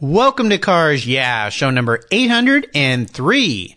Welcome 0.00 0.48
to 0.50 0.58
Cars 0.58 1.08
Yeah, 1.08 1.48
show 1.48 1.70
number 1.70 1.98
803. 2.12 3.76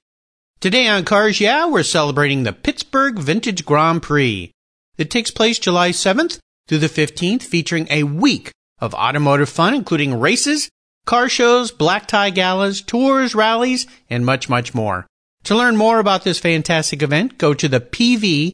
Today 0.59 0.87
on 0.87 1.03
Cars 1.03 1.41
Yeah, 1.41 1.65
we're 1.65 1.81
celebrating 1.81 2.43
the 2.43 2.53
Pittsburgh 2.53 3.17
Vintage 3.17 3.65
Grand 3.65 4.03
Prix. 4.03 4.51
It 4.99 5.09
takes 5.09 5.31
place 5.31 5.57
July 5.57 5.89
7th 5.89 6.37
through 6.67 6.77
the 6.77 6.85
15th, 6.85 7.41
featuring 7.41 7.87
a 7.89 8.03
week 8.03 8.51
of 8.77 8.93
automotive 8.93 9.49
fun, 9.49 9.73
including 9.73 10.19
races, 10.19 10.69
car 11.07 11.27
shows, 11.27 11.71
black 11.71 12.07
tie 12.07 12.29
galas, 12.29 12.81
tours, 12.81 13.33
rallies, 13.33 13.87
and 14.07 14.23
much, 14.23 14.47
much 14.47 14.75
more. 14.75 15.07
To 15.45 15.55
learn 15.55 15.75
more 15.75 15.97
about 15.97 16.23
this 16.23 16.37
fantastic 16.37 17.01
event, 17.01 17.39
go 17.39 17.55
to 17.55 17.67
the 17.67 17.79
pvgp.org 17.79 18.53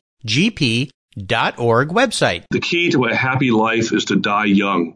website. 1.90 2.44
The 2.50 2.62
key 2.62 2.92
to 2.92 3.04
a 3.04 3.14
happy 3.14 3.52
life 3.52 3.92
is 3.92 4.06
to 4.06 4.16
die 4.16 4.46
young 4.46 4.96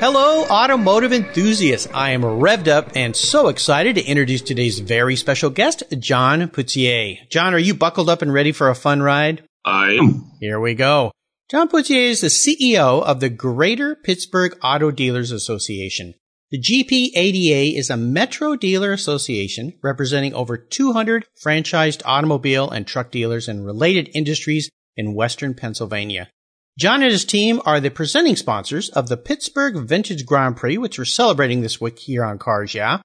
Hello, 0.00 0.46
automotive 0.46 1.12
enthusiasts. 1.12 1.86
I 1.92 2.12
am 2.12 2.22
revved 2.22 2.68
up 2.68 2.92
and 2.96 3.14
so 3.14 3.48
excited 3.48 3.96
to 3.96 4.02
introduce 4.02 4.40
today's 4.40 4.78
very 4.78 5.14
special 5.14 5.50
guest, 5.50 5.82
John 5.98 6.48
Putzier. 6.48 7.16
John, 7.28 7.52
are 7.52 7.58
you 7.58 7.74
buckled 7.74 8.08
up 8.08 8.22
and 8.22 8.32
ready 8.32 8.50
for 8.50 8.70
a 8.70 8.74
fun 8.74 9.02
ride? 9.02 9.44
I 9.62 9.90
am. 9.96 10.30
Here 10.40 10.58
we 10.58 10.72
go. 10.72 11.12
John 11.50 11.68
Putzier 11.68 12.00
is 12.00 12.22
the 12.22 12.28
CEO 12.28 13.02
of 13.02 13.20
the 13.20 13.28
Greater 13.28 13.94
Pittsburgh 13.94 14.56
Auto 14.64 14.90
Dealers 14.90 15.32
Association. 15.32 16.14
The 16.50 16.62
GPADA 16.62 17.76
is 17.76 17.90
a 17.90 17.98
metro 17.98 18.56
dealer 18.56 18.92
association 18.92 19.74
representing 19.82 20.32
over 20.32 20.56
200 20.56 21.26
franchised 21.44 22.00
automobile 22.06 22.70
and 22.70 22.86
truck 22.86 23.10
dealers 23.10 23.48
and 23.48 23.66
related 23.66 24.08
industries 24.14 24.70
in 24.96 25.12
western 25.12 25.52
Pennsylvania. 25.52 26.30
John 26.78 27.02
and 27.02 27.12
his 27.12 27.24
team 27.24 27.60
are 27.66 27.80
the 27.80 27.90
presenting 27.90 28.36
sponsors 28.36 28.88
of 28.90 29.08
the 29.08 29.16
Pittsburgh 29.16 29.76
Vintage 29.86 30.24
Grand 30.24 30.56
Prix, 30.56 30.78
which 30.78 30.98
we're 30.98 31.04
celebrating 31.04 31.60
this 31.60 31.80
week 31.80 31.98
here 31.98 32.24
on 32.24 32.38
Cars 32.38 32.74
Yeah. 32.74 33.00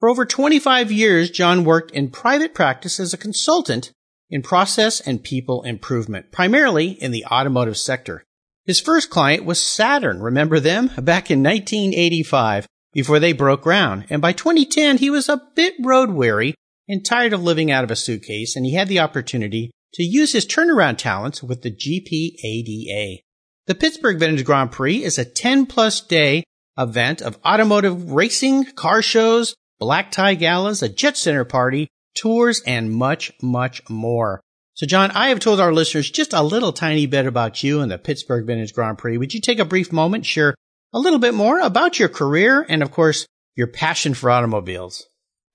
For 0.00 0.08
over 0.08 0.26
25 0.26 0.90
years, 0.90 1.30
John 1.30 1.64
worked 1.64 1.90
in 1.92 2.10
private 2.10 2.54
practice 2.54 2.98
as 2.98 3.14
a 3.14 3.18
consultant 3.18 3.92
in 4.30 4.42
process 4.42 5.00
and 5.00 5.22
people 5.22 5.62
improvement, 5.62 6.32
primarily 6.32 6.88
in 6.88 7.10
the 7.10 7.24
automotive 7.26 7.76
sector. 7.76 8.24
His 8.66 8.80
first 8.80 9.10
client 9.10 9.44
was 9.44 9.62
Saturn. 9.62 10.20
Remember 10.20 10.58
them? 10.58 10.86
Back 10.96 11.30
in 11.30 11.42
1985, 11.42 12.66
before 12.92 13.20
they 13.20 13.32
broke 13.32 13.62
ground. 13.62 14.06
And 14.10 14.20
by 14.20 14.32
2010, 14.32 14.98
he 14.98 15.10
was 15.10 15.28
a 15.28 15.42
bit 15.54 15.74
road 15.80 16.10
weary 16.10 16.54
and 16.88 17.04
tired 17.04 17.32
of 17.32 17.42
living 17.42 17.70
out 17.70 17.84
of 17.84 17.90
a 17.90 17.96
suitcase, 17.96 18.56
and 18.56 18.66
he 18.66 18.74
had 18.74 18.88
the 18.88 19.00
opportunity 19.00 19.70
to 19.94 20.02
use 20.02 20.32
his 20.32 20.46
turnaround 20.46 20.98
talents 20.98 21.42
with 21.42 21.62
the 21.62 21.70
GPADA. 21.70 23.18
The 23.66 23.74
Pittsburgh 23.74 24.18
Vintage 24.18 24.44
Grand 24.44 24.72
Prix 24.72 25.02
is 25.02 25.18
a 25.18 25.24
10 25.24 25.66
plus 25.66 26.00
day 26.00 26.44
event 26.76 27.22
of 27.22 27.38
automotive 27.44 28.12
racing, 28.12 28.64
car 28.72 29.00
shows, 29.00 29.54
black 29.78 30.10
tie 30.10 30.34
galas, 30.34 30.82
a 30.82 30.88
jet 30.88 31.16
center 31.16 31.44
party, 31.44 31.88
tours, 32.14 32.60
and 32.66 32.90
much, 32.90 33.32
much 33.40 33.88
more. 33.88 34.40
So, 34.74 34.86
John, 34.86 35.12
I 35.12 35.28
have 35.28 35.38
told 35.38 35.60
our 35.60 35.72
listeners 35.72 36.10
just 36.10 36.32
a 36.32 36.42
little 36.42 36.72
tiny 36.72 37.06
bit 37.06 37.26
about 37.26 37.62
you 37.62 37.80
and 37.80 37.90
the 37.90 37.98
Pittsburgh 37.98 38.46
Vintage 38.46 38.74
Grand 38.74 38.98
Prix. 38.98 39.16
Would 39.16 39.32
you 39.32 39.40
take 39.40 39.60
a 39.60 39.64
brief 39.64 39.92
moment, 39.92 40.26
share 40.26 40.54
a 40.92 40.98
little 40.98 41.20
bit 41.20 41.34
more 41.34 41.60
about 41.60 42.00
your 42.00 42.08
career 42.08 42.66
and, 42.68 42.82
of 42.82 42.90
course, 42.90 43.26
your 43.54 43.68
passion 43.68 44.14
for 44.14 44.30
automobiles? 44.30 45.06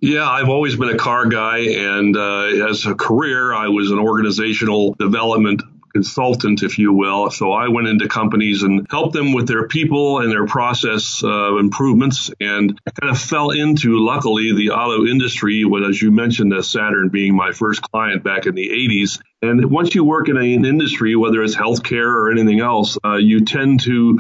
Yeah, 0.01 0.29
I've 0.29 0.49
always 0.49 0.75
been 0.77 0.89
a 0.89 0.97
car 0.97 1.25
guy, 1.25 1.57
and 1.57 2.15
uh, 2.15 2.69
as 2.69 2.85
a 2.85 2.95
career, 2.95 3.53
I 3.53 3.67
was 3.67 3.91
an 3.91 3.99
organizational 3.99 4.93
development 4.93 5.61
consultant, 5.93 6.63
if 6.63 6.77
you 6.77 6.93
will. 6.93 7.29
So 7.31 7.51
I 7.51 7.67
went 7.67 7.87
into 7.87 8.07
companies 8.07 8.63
and 8.63 8.87
helped 8.89 9.13
them 9.13 9.33
with 9.33 9.47
their 9.47 9.67
people 9.67 10.19
and 10.19 10.31
their 10.31 10.45
process 10.45 11.21
uh, 11.23 11.57
improvements. 11.57 12.31
And 12.39 12.79
kind 13.01 13.11
of 13.11 13.19
fell 13.19 13.49
into, 13.49 13.99
luckily, 13.99 14.53
the 14.55 14.69
auto 14.69 15.05
industry, 15.05 15.65
with, 15.65 15.83
as 15.83 16.01
you 16.01 16.11
mentioned, 16.11 16.51
the 16.51 16.63
Saturn 16.63 17.09
being 17.09 17.35
my 17.35 17.51
first 17.51 17.81
client 17.81 18.23
back 18.23 18.45
in 18.45 18.55
the 18.55 18.69
80s. 18.69 19.19
And 19.41 19.69
once 19.69 19.95
you 19.95 20.03
work 20.03 20.29
in 20.29 20.37
an 20.37 20.65
industry, 20.65 21.15
whether 21.15 21.43
it's 21.43 21.55
healthcare 21.55 22.13
or 22.13 22.31
anything 22.31 22.59
else, 22.59 22.97
uh, 23.03 23.15
you 23.15 23.45
tend 23.45 23.81
to 23.81 24.19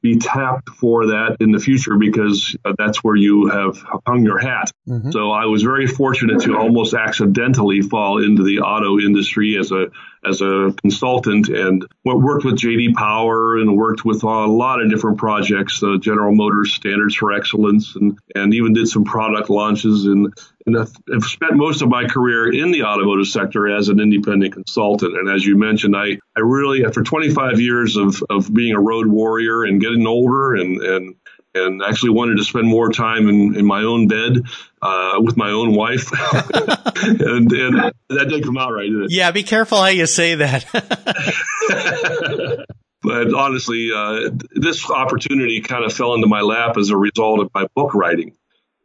be 0.00 0.18
tapped 0.18 0.68
for 0.68 1.06
that 1.06 1.36
in 1.40 1.50
the 1.50 1.58
future 1.58 1.96
because 1.96 2.56
uh, 2.64 2.72
that's 2.78 3.02
where 3.02 3.16
you 3.16 3.48
have 3.48 3.82
hung 4.06 4.22
your 4.24 4.38
hat. 4.38 4.70
Mm-hmm. 4.88 5.10
So 5.10 5.30
I 5.32 5.46
was 5.46 5.62
very 5.62 5.86
fortunate 5.86 6.42
to 6.42 6.56
almost 6.56 6.94
accidentally 6.94 7.82
fall 7.82 8.22
into 8.22 8.44
the 8.44 8.60
auto 8.60 8.98
industry 8.98 9.56
as 9.58 9.72
a 9.72 9.86
as 10.24 10.40
a 10.40 10.74
consultant 10.80 11.48
and 11.48 11.86
worked 12.04 12.44
with 12.44 12.56
JD 12.56 12.94
Power 12.94 13.56
and 13.56 13.76
worked 13.76 14.04
with 14.04 14.24
a 14.24 14.46
lot 14.46 14.82
of 14.82 14.90
different 14.90 15.18
projects, 15.18 15.82
uh, 15.82 15.96
General 15.98 16.34
Motors 16.34 16.74
Standards 16.74 17.14
for 17.14 17.32
Excellence, 17.32 17.94
and 17.96 18.18
and 18.34 18.54
even 18.54 18.72
did 18.72 18.88
some 18.88 19.04
product 19.04 19.50
launches 19.50 20.06
and 20.06 20.32
and 20.74 20.88
I've 21.14 21.24
spent 21.24 21.54
most 21.54 21.82
of 21.82 21.88
my 21.88 22.06
career 22.06 22.52
in 22.52 22.70
the 22.70 22.84
automotive 22.84 23.26
sector 23.26 23.68
as 23.68 23.88
an 23.88 24.00
independent 24.00 24.52
consultant. 24.52 25.16
And 25.16 25.28
as 25.28 25.44
you 25.44 25.56
mentioned, 25.56 25.96
I, 25.96 26.18
I 26.36 26.40
really, 26.40 26.84
after 26.84 27.02
25 27.02 27.60
years 27.60 27.96
of, 27.96 28.22
of 28.30 28.52
being 28.52 28.74
a 28.74 28.80
road 28.80 29.06
warrior 29.06 29.64
and 29.64 29.80
getting 29.80 30.06
older 30.06 30.54
and, 30.54 30.80
and, 30.80 31.14
and 31.54 31.82
actually 31.82 32.10
wanted 32.10 32.36
to 32.36 32.44
spend 32.44 32.66
more 32.66 32.90
time 32.90 33.28
in, 33.28 33.56
in 33.56 33.64
my 33.64 33.82
own 33.82 34.06
bed 34.08 34.42
uh, 34.82 35.14
with 35.20 35.36
my 35.36 35.50
own 35.50 35.74
wife. 35.74 36.12
and, 36.12 37.52
and 37.52 37.92
that 38.08 38.26
didn't 38.28 38.44
come 38.44 38.58
out 38.58 38.72
right, 38.72 38.90
did 38.90 39.04
it? 39.04 39.10
Yeah, 39.10 39.30
be 39.30 39.42
careful 39.42 39.78
how 39.78 39.86
you 39.86 40.06
say 40.06 40.36
that. 40.36 40.66
but 43.02 43.34
honestly, 43.34 43.90
uh, 43.94 44.30
this 44.52 44.90
opportunity 44.90 45.60
kind 45.60 45.84
of 45.84 45.92
fell 45.92 46.14
into 46.14 46.26
my 46.26 46.40
lap 46.40 46.76
as 46.76 46.90
a 46.90 46.96
result 46.96 47.40
of 47.40 47.50
my 47.54 47.66
book 47.74 47.94
writing. 47.94 48.36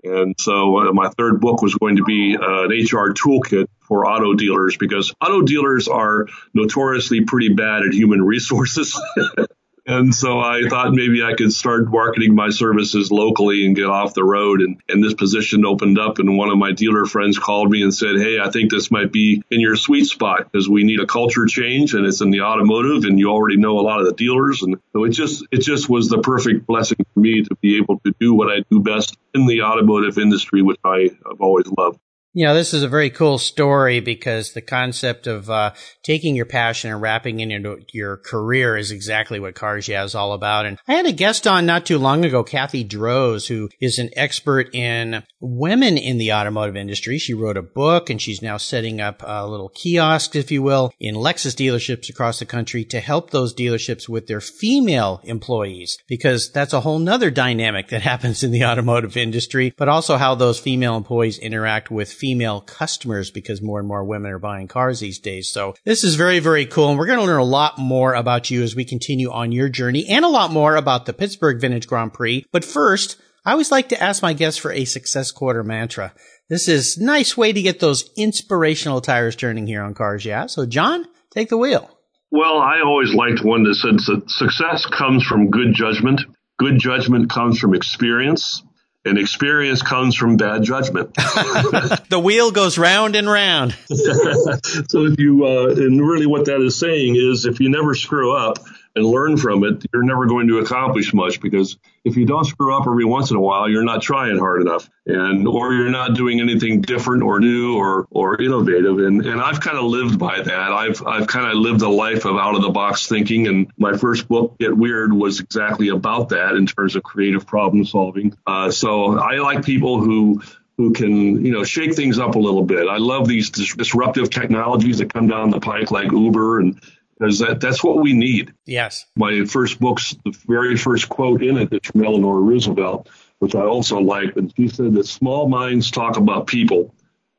And 0.03 0.35
so 0.39 0.79
uh, 0.79 0.93
my 0.93 1.09
third 1.09 1.39
book 1.39 1.61
was 1.61 1.75
going 1.75 1.97
to 1.97 2.03
be 2.03 2.37
uh, 2.37 2.65
an 2.65 2.71
HR 2.71 3.13
toolkit 3.13 3.67
for 3.81 4.05
auto 4.05 4.33
dealers 4.33 4.75
because 4.77 5.13
auto 5.21 5.41
dealers 5.41 5.87
are 5.87 6.27
notoriously 6.53 7.21
pretty 7.21 7.53
bad 7.53 7.83
at 7.83 7.93
human 7.93 8.21
resources. 8.21 8.99
And 9.85 10.15
so 10.15 10.39
I 10.39 10.61
thought 10.69 10.93
maybe 10.93 11.23
I 11.23 11.33
could 11.33 11.51
start 11.51 11.89
marketing 11.89 12.35
my 12.35 12.49
services 12.51 13.11
locally 13.11 13.65
and 13.65 13.75
get 13.75 13.85
off 13.85 14.13
the 14.13 14.23
road. 14.23 14.61
And, 14.61 14.81
and 14.87 15.03
this 15.03 15.13
position 15.13 15.65
opened 15.65 15.99
up 15.99 16.19
and 16.19 16.37
one 16.37 16.49
of 16.49 16.57
my 16.57 16.71
dealer 16.71 17.05
friends 17.05 17.37
called 17.37 17.69
me 17.69 17.83
and 17.83 17.93
said, 17.93 18.15
Hey, 18.15 18.39
I 18.39 18.49
think 18.49 18.71
this 18.71 18.91
might 18.91 19.11
be 19.11 19.43
in 19.51 19.59
your 19.59 19.75
sweet 19.75 20.05
spot 20.05 20.49
because 20.51 20.69
we 20.69 20.85
need 20.85 21.01
a 21.01 21.05
culture 21.05 21.45
change 21.47 21.93
and 21.93 22.05
it's 22.05 22.21
in 22.21 22.31
the 22.31 22.41
automotive 22.41 23.03
and 23.03 23.19
you 23.19 23.29
already 23.29 23.57
know 23.57 23.79
a 23.79 23.81
lot 23.81 23.99
of 23.99 24.05
the 24.05 24.13
dealers. 24.13 24.63
And 24.63 24.79
so 24.93 25.03
it 25.03 25.09
just, 25.09 25.45
it 25.51 25.59
just 25.59 25.89
was 25.89 26.07
the 26.07 26.19
perfect 26.19 26.65
blessing 26.65 27.05
for 27.13 27.19
me 27.19 27.43
to 27.43 27.55
be 27.55 27.77
able 27.77 27.99
to 27.99 28.13
do 28.19 28.33
what 28.33 28.49
I 28.49 28.63
do 28.71 28.79
best 28.79 29.17
in 29.33 29.47
the 29.47 29.63
automotive 29.63 30.17
industry, 30.17 30.61
which 30.61 30.79
I 30.85 31.09
have 31.27 31.41
always 31.41 31.67
loved. 31.67 31.99
You 32.35 32.47
know, 32.47 32.55
this 32.55 32.73
is 32.73 32.81
a 32.81 32.87
very 32.87 33.11
cool 33.11 33.37
story 33.37 33.99
because 33.99 34.53
the 34.53 34.61
concept 34.61 35.27
of 35.27 35.51
uh, 35.51 35.73
taking 36.01 36.35
your 36.35 36.47
passion 36.47 36.91
and 36.91 36.99
wrapping 36.99 37.39
it 37.39 37.51
into 37.51 37.77
your 37.93 38.17
career 38.17 38.75
is 38.75 38.89
exactly 38.89 39.39
what 39.39 39.53
Cars 39.53 39.87
Yeah 39.87 40.03
is 40.03 40.15
all 40.15 40.33
about. 40.33 40.65
And 40.65 40.79
I 40.87 40.93
had 40.93 41.05
a 41.05 41.11
guest 41.11 41.45
on 41.45 41.67
not 41.67 41.85
too 41.85 41.99
long 41.99 42.25
ago, 42.25 42.43
Kathy 42.43 42.83
Droz, 42.83 43.45
who 43.45 43.69
is 43.79 43.99
an 43.99 44.09
expert 44.15 44.73
in 44.73 45.21
women 45.39 45.95
in 45.95 46.17
the 46.17 46.33
automotive 46.33 46.75
industry. 46.75 47.19
She 47.19 47.35
wrote 47.35 47.55
a 47.55 47.61
book 47.61 48.09
and 48.09 48.19
she's 48.19 48.41
now 48.41 48.57
setting 48.57 48.99
up 48.99 49.21
a 49.23 49.47
little 49.47 49.69
kiosks, 49.69 50.35
if 50.35 50.49
you 50.49 50.63
will, 50.63 50.91
in 50.99 51.13
Lexus 51.13 51.53
dealerships 51.53 52.09
across 52.09 52.39
the 52.39 52.47
country 52.47 52.83
to 52.85 52.99
help 52.99 53.29
those 53.29 53.53
dealerships 53.53 54.09
with 54.09 54.25
their 54.25 54.41
female 54.41 55.21
employees 55.23 55.99
because 56.07 56.51
that's 56.51 56.73
a 56.73 56.81
whole 56.81 56.97
nother 56.97 57.29
dynamic 57.29 57.89
that 57.89 58.01
happens 58.13 58.41
in 58.41 58.49
the 58.49 58.65
automotive 58.65 59.17
industry, 59.17 59.71
but 59.77 59.87
also 59.87 60.17
how 60.17 60.33
those 60.33 60.59
female 60.59 60.97
employees 60.97 61.37
interact 61.37 61.91
with 61.91 62.11
female 62.23 62.61
customers 62.61 63.31
because 63.31 63.61
more 63.61 63.79
and 63.79 63.87
more 63.87 64.05
women 64.05 64.31
are 64.31 64.39
buying 64.39 64.65
cars 64.65 65.01
these 65.01 65.19
days. 65.19 65.51
So 65.51 65.75
this 65.83 66.05
is 66.05 66.15
very, 66.15 66.39
very 66.39 66.65
cool. 66.65 66.87
And 66.87 66.97
we're 66.97 67.05
going 67.05 67.19
to 67.19 67.25
learn 67.25 67.41
a 67.41 67.43
lot 67.43 67.77
more 67.77 68.13
about 68.13 68.49
you 68.49 68.63
as 68.63 68.77
we 68.77 68.85
continue 68.85 69.29
on 69.29 69.51
your 69.51 69.67
journey 69.67 70.07
and 70.07 70.23
a 70.23 70.29
lot 70.29 70.49
more 70.49 70.77
about 70.77 71.05
the 71.05 71.11
Pittsburgh 71.11 71.59
Vintage 71.59 71.85
Grand 71.85 72.13
Prix. 72.13 72.45
But 72.53 72.63
first, 72.63 73.17
I 73.45 73.51
always 73.51 73.71
like 73.71 73.89
to 73.89 74.01
ask 74.01 74.23
my 74.23 74.31
guests 74.31 74.57
for 74.57 74.71
a 74.71 74.85
success 74.85 75.31
quarter 75.31 75.65
mantra. 75.65 76.13
This 76.47 76.69
is 76.69 76.97
nice 76.97 77.35
way 77.35 77.51
to 77.51 77.61
get 77.61 77.81
those 77.81 78.09
inspirational 78.15 79.01
tires 79.01 79.35
turning 79.35 79.67
here 79.67 79.83
on 79.83 79.93
Cars 79.93 80.23
Yeah. 80.23 80.45
So 80.45 80.65
John, 80.65 81.05
take 81.33 81.49
the 81.49 81.57
wheel. 81.57 81.89
Well, 82.31 82.57
I 82.57 82.79
always 82.85 83.13
liked 83.13 83.43
one 83.43 83.63
that 83.63 83.75
said 83.75 83.95
that 83.95 84.29
success 84.29 84.85
comes 84.85 85.25
from 85.25 85.51
good 85.51 85.73
judgment. 85.73 86.21
Good 86.57 86.79
judgment 86.79 87.29
comes 87.29 87.59
from 87.59 87.75
experience 87.75 88.63
and 89.05 89.17
experience 89.17 89.81
comes 89.81 90.15
from 90.15 90.37
bad 90.37 90.63
judgment. 90.63 91.13
the 92.09 92.21
wheel 92.23 92.51
goes 92.51 92.77
round 92.77 93.15
and 93.15 93.29
round. 93.29 93.75
so 93.87 95.05
if 95.05 95.19
you, 95.19 95.45
uh, 95.45 95.67
and 95.69 96.01
really 96.01 96.25
what 96.25 96.45
that 96.45 96.61
is 96.61 96.79
saying 96.79 97.15
is 97.15 97.45
if 97.45 97.59
you 97.59 97.69
never 97.69 97.95
screw 97.95 98.35
up, 98.35 98.59
and 98.95 99.05
learn 99.05 99.37
from 99.37 99.63
it, 99.63 99.85
you're 99.93 100.03
never 100.03 100.25
going 100.25 100.47
to 100.47 100.59
accomplish 100.59 101.13
much 101.13 101.39
because 101.41 101.77
if 102.03 102.15
you 102.15 102.25
don't 102.25 102.45
screw 102.45 102.75
up 102.75 102.85
every 102.87 103.05
once 103.05 103.31
in 103.31 103.37
a 103.37 103.41
while, 103.41 103.69
you're 103.69 103.83
not 103.83 104.01
trying 104.01 104.37
hard 104.37 104.61
enough 104.61 104.89
and 105.05 105.47
or 105.47 105.73
you're 105.73 105.89
not 105.89 106.15
doing 106.15 106.39
anything 106.39 106.81
different 106.81 107.23
or 107.23 107.39
new 107.39 107.75
or 107.77 108.07
or 108.11 108.41
innovative. 108.41 108.99
And 108.99 109.25
and 109.25 109.41
I've 109.41 109.59
kind 109.59 109.77
of 109.77 109.85
lived 109.85 110.19
by 110.19 110.41
that. 110.41 110.71
I've 110.71 111.05
I've 111.05 111.27
kind 111.27 111.47
of 111.47 111.57
lived 111.57 111.81
a 111.81 111.89
life 111.89 112.25
of 112.25 112.37
out 112.37 112.55
of 112.55 112.61
the 112.61 112.69
box 112.69 113.07
thinking 113.07 113.47
and 113.47 113.71
my 113.77 113.97
first 113.97 114.27
book, 114.27 114.57
Get 114.59 114.75
Weird, 114.75 115.13
was 115.13 115.39
exactly 115.39 115.89
about 115.89 116.29
that 116.29 116.55
in 116.55 116.65
terms 116.65 116.95
of 116.95 117.03
creative 117.03 117.45
problem 117.45 117.85
solving. 117.85 118.37
Uh, 118.45 118.69
so 118.71 119.17
I 119.17 119.37
like 119.37 119.65
people 119.65 119.99
who 119.99 120.41
who 120.77 120.91
can, 120.91 121.45
you 121.45 121.51
know, 121.51 121.63
shake 121.63 121.95
things 121.95 122.17
up 122.17 122.35
a 122.35 122.39
little 122.39 122.63
bit. 122.63 122.87
I 122.87 122.97
love 122.97 123.27
these 123.27 123.51
dis- 123.51 123.75
disruptive 123.75 124.29
technologies 124.29 124.97
that 124.97 125.13
come 125.13 125.27
down 125.27 125.51
the 125.51 125.59
pike 125.59 125.91
like 125.91 126.11
Uber 126.11 126.61
and 126.61 126.81
because 127.23 127.39
that, 127.39 127.61
that's 127.61 127.81
what 127.81 128.01
we 128.01 128.11
need. 128.11 128.53
Yes. 128.65 129.05
My 129.15 129.45
first 129.45 129.79
book's 129.79 130.15
the 130.25 130.37
very 130.45 130.75
first 130.75 131.07
quote 131.07 131.41
in 131.41 131.57
it 131.57 131.71
is 131.71 131.79
from 131.85 132.03
Eleanor 132.03 132.41
Roosevelt, 132.41 133.09
which 133.39 133.55
I 133.55 133.61
also 133.61 133.99
like. 133.99 134.35
And 134.35 134.53
she 134.57 134.67
said 134.67 134.93
that 134.95 135.07
small 135.07 135.47
minds 135.47 135.89
talk 135.89 136.17
about 136.17 136.47
people, 136.47 136.93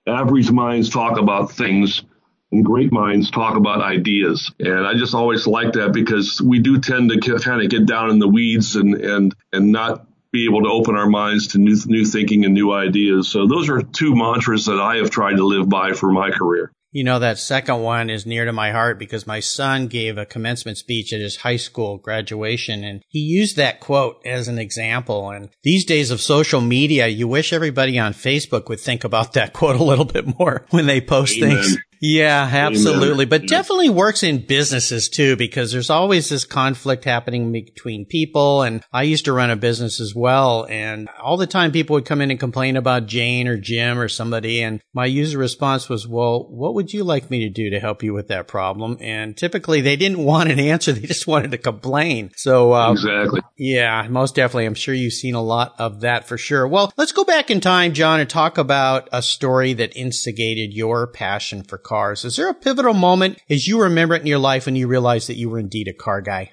average 0.06 0.50
minds 0.50 0.88
talk 0.88 1.18
about 1.18 1.52
things, 1.52 2.02
and 2.50 2.64
great 2.64 2.92
minds 2.92 3.30
talk 3.30 3.56
about 3.56 3.82
ideas. 3.82 4.50
And 4.58 4.86
I 4.86 4.94
just 4.94 5.14
always 5.14 5.46
like 5.46 5.74
that 5.74 5.92
because 5.92 6.40
we 6.40 6.60
do 6.60 6.80
tend 6.80 7.10
to 7.10 7.38
kind 7.38 7.62
of 7.62 7.68
get 7.68 7.84
down 7.84 8.08
in 8.08 8.18
the 8.18 8.28
weeds 8.28 8.76
and, 8.76 8.94
and, 8.94 9.34
and 9.52 9.70
not 9.70 10.06
be 10.32 10.46
able 10.46 10.62
to 10.62 10.70
open 10.70 10.96
our 10.96 11.08
minds 11.10 11.48
to 11.48 11.58
new, 11.58 11.76
new 11.84 12.06
thinking 12.06 12.46
and 12.46 12.54
new 12.54 12.72
ideas. 12.72 13.28
So 13.28 13.46
those 13.46 13.68
are 13.68 13.82
two 13.82 14.16
mantras 14.16 14.64
that 14.64 14.80
I 14.80 14.96
have 14.96 15.10
tried 15.10 15.36
to 15.36 15.44
live 15.44 15.68
by 15.68 15.92
for 15.92 16.10
my 16.10 16.30
career. 16.30 16.72
You 16.94 17.02
know, 17.02 17.18
that 17.18 17.38
second 17.38 17.82
one 17.82 18.08
is 18.08 18.24
near 18.24 18.44
to 18.44 18.52
my 18.52 18.70
heart 18.70 19.00
because 19.00 19.26
my 19.26 19.40
son 19.40 19.88
gave 19.88 20.16
a 20.16 20.24
commencement 20.24 20.78
speech 20.78 21.12
at 21.12 21.20
his 21.20 21.38
high 21.38 21.56
school 21.56 21.98
graduation 21.98 22.84
and 22.84 23.02
he 23.08 23.18
used 23.18 23.56
that 23.56 23.80
quote 23.80 24.24
as 24.24 24.46
an 24.46 24.60
example. 24.60 25.30
And 25.30 25.50
these 25.64 25.84
days 25.84 26.12
of 26.12 26.20
social 26.20 26.60
media, 26.60 27.08
you 27.08 27.26
wish 27.26 27.52
everybody 27.52 27.98
on 27.98 28.14
Facebook 28.14 28.68
would 28.68 28.78
think 28.78 29.02
about 29.02 29.32
that 29.32 29.52
quote 29.54 29.74
a 29.74 29.82
little 29.82 30.04
bit 30.04 30.38
more 30.38 30.66
when 30.70 30.86
they 30.86 31.00
post 31.00 31.36
Amen. 31.38 31.56
things. 31.56 31.76
Yeah, 32.06 32.50
absolutely. 32.52 33.24
But 33.24 33.46
definitely 33.46 33.88
works 33.88 34.22
in 34.22 34.44
businesses 34.44 35.08
too, 35.08 35.36
because 35.36 35.72
there's 35.72 35.88
always 35.88 36.28
this 36.28 36.44
conflict 36.44 37.04
happening 37.04 37.50
between 37.50 38.04
people. 38.04 38.60
And 38.60 38.84
I 38.92 39.04
used 39.04 39.24
to 39.24 39.32
run 39.32 39.50
a 39.50 39.56
business 39.56 40.00
as 40.00 40.14
well. 40.14 40.66
And 40.68 41.08
all 41.22 41.38
the 41.38 41.46
time 41.46 41.72
people 41.72 41.94
would 41.94 42.04
come 42.04 42.20
in 42.20 42.30
and 42.30 42.38
complain 42.38 42.76
about 42.76 43.06
Jane 43.06 43.48
or 43.48 43.56
Jim 43.56 43.98
or 43.98 44.10
somebody. 44.10 44.62
And 44.62 44.82
my 44.92 45.06
user 45.06 45.38
response 45.38 45.88
was, 45.88 46.06
well, 46.06 46.46
what 46.50 46.74
would 46.74 46.92
you 46.92 47.04
like 47.04 47.30
me 47.30 47.40
to 47.44 47.48
do 47.48 47.70
to 47.70 47.80
help 47.80 48.02
you 48.02 48.12
with 48.12 48.28
that 48.28 48.48
problem? 48.48 48.98
And 49.00 49.34
typically 49.34 49.80
they 49.80 49.96
didn't 49.96 50.22
want 50.24 50.50
an 50.50 50.60
answer. 50.60 50.92
They 50.92 51.06
just 51.06 51.26
wanted 51.26 51.52
to 51.52 51.58
complain. 51.58 52.32
So, 52.36 52.74
uh, 52.74 52.92
exactly. 52.92 53.40
Yeah, 53.56 54.06
most 54.10 54.34
definitely. 54.34 54.66
I'm 54.66 54.74
sure 54.74 54.92
you've 54.92 55.14
seen 55.14 55.36
a 55.36 55.42
lot 55.42 55.74
of 55.78 56.02
that 56.02 56.28
for 56.28 56.36
sure. 56.36 56.68
Well, 56.68 56.92
let's 56.98 57.12
go 57.12 57.24
back 57.24 57.50
in 57.50 57.62
time, 57.62 57.94
John, 57.94 58.20
and 58.20 58.28
talk 58.28 58.58
about 58.58 59.08
a 59.10 59.22
story 59.22 59.72
that 59.72 59.96
instigated 59.96 60.74
your 60.74 61.06
passion 61.06 61.62
for 61.62 61.78
cars. 61.78 61.93
Is 62.24 62.36
there 62.36 62.48
a 62.48 62.54
pivotal 62.54 62.94
moment 62.94 63.38
as 63.48 63.66
you 63.66 63.82
remember 63.82 64.14
it 64.14 64.20
in 64.22 64.26
your 64.26 64.38
life 64.38 64.66
when 64.66 64.76
you 64.76 64.86
realized 64.86 65.28
that 65.28 65.36
you 65.36 65.48
were 65.50 65.58
indeed 65.58 65.88
a 65.88 65.92
car 65.92 66.20
guy? 66.20 66.52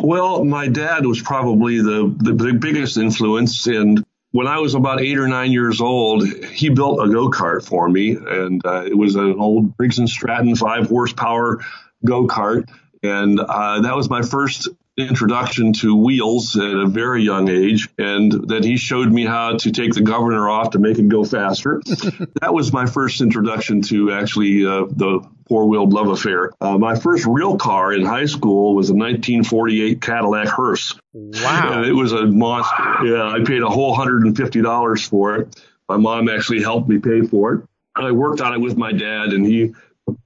Well, 0.00 0.44
my 0.44 0.68
dad 0.68 1.04
was 1.06 1.20
probably 1.20 1.78
the, 1.78 2.14
the, 2.16 2.32
the 2.32 2.52
biggest 2.52 2.96
influence. 2.96 3.66
And 3.66 4.04
when 4.30 4.46
I 4.46 4.58
was 4.58 4.74
about 4.74 5.00
eight 5.00 5.18
or 5.18 5.28
nine 5.28 5.52
years 5.52 5.80
old, 5.80 6.26
he 6.26 6.70
built 6.70 7.06
a 7.06 7.10
go 7.10 7.28
kart 7.28 7.64
for 7.64 7.88
me. 7.88 8.16
And 8.16 8.64
uh, 8.64 8.84
it 8.86 8.96
was 8.96 9.16
an 9.16 9.38
old 9.38 9.76
Briggs 9.76 9.98
and 9.98 10.08
Stratton 10.08 10.56
five 10.56 10.88
horsepower 10.88 11.64
go 12.04 12.26
kart. 12.26 12.68
And 13.02 13.38
uh, 13.40 13.80
that 13.80 13.96
was 13.96 14.08
my 14.08 14.22
first 14.22 14.68
introduction 14.96 15.72
to 15.72 15.96
wheels 15.96 16.56
at 16.56 16.62
a 16.64 16.86
very 16.86 17.22
young 17.22 17.48
age 17.48 17.88
and 17.96 18.30
that 18.48 18.62
he 18.62 18.76
showed 18.76 19.10
me 19.10 19.24
how 19.24 19.56
to 19.56 19.70
take 19.72 19.94
the 19.94 20.02
governor 20.02 20.50
off 20.50 20.70
to 20.70 20.78
make 20.78 20.98
it 20.98 21.08
go 21.08 21.24
faster. 21.24 21.80
that 22.40 22.52
was 22.52 22.72
my 22.72 22.84
first 22.84 23.22
introduction 23.22 23.80
to 23.80 24.12
actually 24.12 24.66
uh, 24.66 24.84
the 24.90 25.26
four-wheeled 25.48 25.92
love 25.92 26.08
affair. 26.08 26.50
Uh, 26.60 26.76
my 26.76 26.94
first 26.94 27.24
real 27.26 27.56
car 27.56 27.92
in 27.92 28.04
high 28.04 28.26
school 28.26 28.74
was 28.74 28.90
a 28.90 28.94
1948 28.94 30.00
Cadillac 30.02 30.48
hearse. 30.48 30.94
Wow. 31.14 31.72
And 31.72 31.86
it 31.86 31.92
was 31.92 32.12
a 32.12 32.26
monster. 32.26 33.06
Yeah, 33.06 33.30
I 33.30 33.42
paid 33.44 33.62
a 33.62 33.68
whole 33.68 33.96
$150 33.96 35.08
for 35.08 35.36
it. 35.36 35.62
My 35.88 35.96
mom 35.96 36.28
actually 36.28 36.62
helped 36.62 36.88
me 36.88 36.98
pay 36.98 37.22
for 37.22 37.54
it. 37.54 37.68
I 37.96 38.12
worked 38.12 38.40
on 38.40 38.54
it 38.54 38.58
with 38.58 38.76
my 38.76 38.92
dad 38.92 39.30
and 39.30 39.44
he 39.44 39.74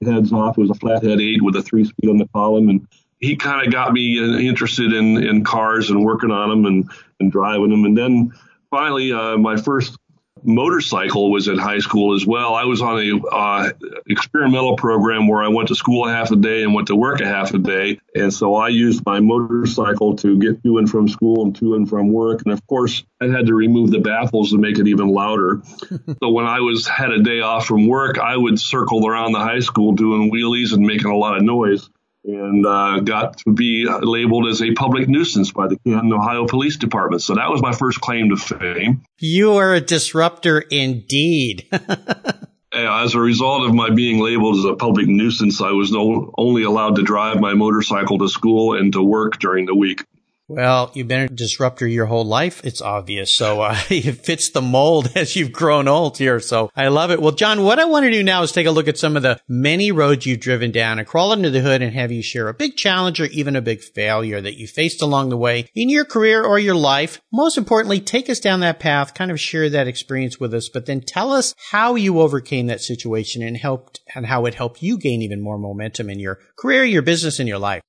heads 0.03 0.31
off. 0.33 0.57
It 0.57 0.61
was 0.61 0.69
a 0.69 0.75
flathead 0.75 1.19
eight 1.19 1.41
with 1.41 1.55
a 1.55 1.61
three 1.61 1.85
speed 1.85 2.09
on 2.09 2.17
the 2.17 2.27
column 2.27 2.69
and 2.69 2.87
he 3.19 3.35
kind 3.35 3.65
of 3.65 3.73
got 3.73 3.93
me 3.93 4.17
interested 4.47 4.93
in, 4.93 5.17
in 5.17 5.43
cars 5.43 5.89
and 5.89 6.03
working 6.03 6.31
on 6.31 6.49
them 6.49 6.65
and, 6.65 6.89
and 7.19 7.31
driving 7.31 7.69
them. 7.69 7.85
And 7.85 7.97
then 7.97 8.31
finally, 8.69 9.11
uh, 9.11 9.37
my 9.37 9.57
first 9.57 9.97
motorcycle 10.43 11.31
was 11.31 11.47
in 11.47 11.57
high 11.57 11.79
school 11.79 12.15
as 12.15 12.25
well. 12.25 12.53
I 12.53 12.65
was 12.65 12.81
on 12.81 12.99
a 12.99 13.27
uh, 13.27 13.69
experimental 14.07 14.75
program 14.75 15.27
where 15.27 15.43
I 15.43 15.47
went 15.47 15.69
to 15.69 15.75
school 15.75 16.07
half 16.07 16.31
a 16.31 16.35
day 16.35 16.63
and 16.63 16.73
went 16.73 16.87
to 16.87 16.95
work 16.95 17.21
a 17.21 17.25
half 17.25 17.53
a 17.53 17.57
day, 17.57 17.99
and 18.15 18.33
so 18.33 18.55
I 18.55 18.69
used 18.69 19.03
my 19.05 19.19
motorcycle 19.19 20.15
to 20.17 20.37
get 20.37 20.63
to 20.63 20.77
and 20.77 20.89
from 20.89 21.07
school 21.07 21.43
and 21.43 21.55
to 21.57 21.75
and 21.75 21.89
from 21.89 22.11
work. 22.11 22.41
And 22.45 22.53
of 22.53 22.65
course, 22.67 23.03
I 23.21 23.25
had 23.25 23.47
to 23.47 23.55
remove 23.55 23.91
the 23.91 23.99
baffles 23.99 24.51
to 24.51 24.57
make 24.57 24.77
it 24.79 24.87
even 24.87 25.07
louder. 25.07 25.61
so 26.19 26.29
when 26.29 26.45
I 26.45 26.59
was 26.59 26.87
had 26.87 27.11
a 27.11 27.21
day 27.21 27.41
off 27.41 27.65
from 27.65 27.87
work, 27.87 28.19
I 28.19 28.37
would 28.37 28.59
circle 28.59 29.07
around 29.07 29.31
the 29.31 29.39
high 29.39 29.59
school 29.59 29.93
doing 29.93 30.31
wheelies 30.31 30.73
and 30.73 30.85
making 30.85 31.07
a 31.11 31.17
lot 31.17 31.37
of 31.37 31.43
noise 31.43 31.89
and 32.23 32.65
uh, 32.65 32.99
got 32.99 33.37
to 33.39 33.53
be 33.53 33.87
labeled 33.87 34.47
as 34.47 34.61
a 34.61 34.71
public 34.73 35.07
nuisance 35.07 35.51
by 35.51 35.67
the 35.67 35.77
Canton, 35.85 36.11
Ohio 36.11 36.45
Police 36.45 36.77
Department. 36.77 37.21
So 37.21 37.35
that 37.35 37.49
was 37.49 37.61
my 37.61 37.71
first 37.71 38.01
claim 38.01 38.29
to 38.29 38.37
fame. 38.37 39.03
You 39.19 39.53
are 39.53 39.73
a 39.73 39.81
disruptor 39.81 40.59
indeed. 40.59 41.67
as 42.73 43.15
a 43.15 43.19
result 43.19 43.67
of 43.67 43.73
my 43.73 43.89
being 43.89 44.19
labeled 44.19 44.57
as 44.59 44.65
a 44.65 44.75
public 44.75 45.07
nuisance, 45.07 45.61
I 45.61 45.71
was 45.71 45.91
no, 45.91 46.33
only 46.37 46.63
allowed 46.63 46.97
to 46.97 47.03
drive 47.03 47.39
my 47.39 47.53
motorcycle 47.53 48.19
to 48.19 48.29
school 48.29 48.77
and 48.77 48.93
to 48.93 49.01
work 49.01 49.39
during 49.39 49.65
the 49.65 49.75
week. 49.75 50.03
Well, 50.49 50.91
you've 50.93 51.09
been 51.09 51.23
a 51.23 51.27
disruptor 51.27 51.85
your 51.85 52.05
whole 52.05 52.23
life. 52.23 52.61
It's 52.63 52.81
obvious. 52.81 53.31
So 53.31 53.61
uh, 53.61 53.77
it 53.89 54.25
fits 54.25 54.49
the 54.49 54.61
mold 54.61 55.11
as 55.15 55.35
you've 55.35 55.51
grown 55.51 55.89
old 55.89 56.17
here. 56.17 56.39
So 56.39 56.71
I 56.73 56.87
love 56.87 57.11
it. 57.11 57.21
Well, 57.21 57.33
John, 57.33 57.63
what 57.63 57.79
I 57.79 57.85
want 57.85 58.05
to 58.05 58.11
do 58.11 58.23
now 58.23 58.43
is 58.43 58.53
take 58.53 58.65
a 58.65 58.71
look 58.71 58.87
at 58.87 58.97
some 58.97 59.17
of 59.17 59.23
the 59.23 59.41
many 59.49 59.91
roads 59.91 60.25
you've 60.25 60.39
driven 60.39 60.71
down 60.71 60.99
and 60.99 61.07
crawl 61.07 61.33
under 61.33 61.49
the 61.49 61.59
hood 61.59 61.81
and 61.81 61.93
have 61.93 62.13
you 62.13 62.21
share 62.21 62.47
a 62.47 62.53
big 62.53 62.77
challenge 62.77 63.19
or 63.19 63.25
even 63.25 63.57
a 63.57 63.61
big 63.61 63.81
failure 63.81 64.39
that 64.39 64.57
you 64.57 64.67
faced 64.67 65.01
along 65.01 65.29
the 65.29 65.37
way 65.37 65.69
in 65.75 65.89
your 65.89 66.05
career 66.05 66.41
or 66.41 66.57
your 66.57 66.75
life. 66.75 67.19
Most 67.33 67.57
importantly, 67.57 67.99
take 67.99 68.29
us 68.29 68.39
down 68.39 68.61
that 68.61 68.79
path, 68.79 69.13
kind 69.13 69.31
of 69.31 69.39
share 69.41 69.69
that 69.69 69.87
experience 69.87 70.39
with 70.39 70.53
us, 70.53 70.69
but 70.69 70.85
then 70.85 71.01
tell 71.01 71.33
us 71.33 71.53
how 71.71 71.95
you 71.95 72.21
overcame 72.21 72.67
that 72.67 72.81
situation 72.81 73.43
and 73.43 73.57
helped 73.57 73.99
and 74.15 74.25
how 74.25 74.45
it 74.45 74.55
helped 74.55 74.81
you 74.81 74.97
gain 74.97 75.21
even 75.21 75.41
more 75.41 75.57
momentum 75.57 76.09
in 76.09 76.19
your 76.19 76.39
career, 76.57 76.85
your 76.85 77.01
business, 77.01 77.39
and 77.39 77.49
your 77.49 77.59
life 77.59 77.81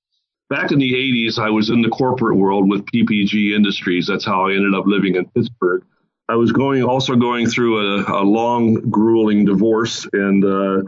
back 0.49 0.73
in 0.73 0.79
the 0.79 0.93
80s, 0.93 1.39
I 1.39 1.51
was 1.51 1.71
in 1.71 1.83
the 1.83 1.89
corporate 1.89 2.37
world 2.37 2.69
with 2.69 2.87
PPG 2.87 3.55
Industries. 3.55 4.07
That's 4.07 4.25
how 4.25 4.49
I 4.49 4.53
ended 4.53 4.75
up 4.75 4.87
living 4.87 5.17
in 5.17 5.27
Pittsburgh. 5.27 5.85
I 6.29 6.37
was 6.37 6.53
going 6.53 6.83
also 6.83 7.17
going 7.17 7.47
through 7.49 8.05
a, 8.05 8.21
a 8.21 8.23
long, 8.23 8.75
grueling 8.91 9.47
divorce, 9.47 10.07
and 10.13 10.45
uh, 10.45 10.83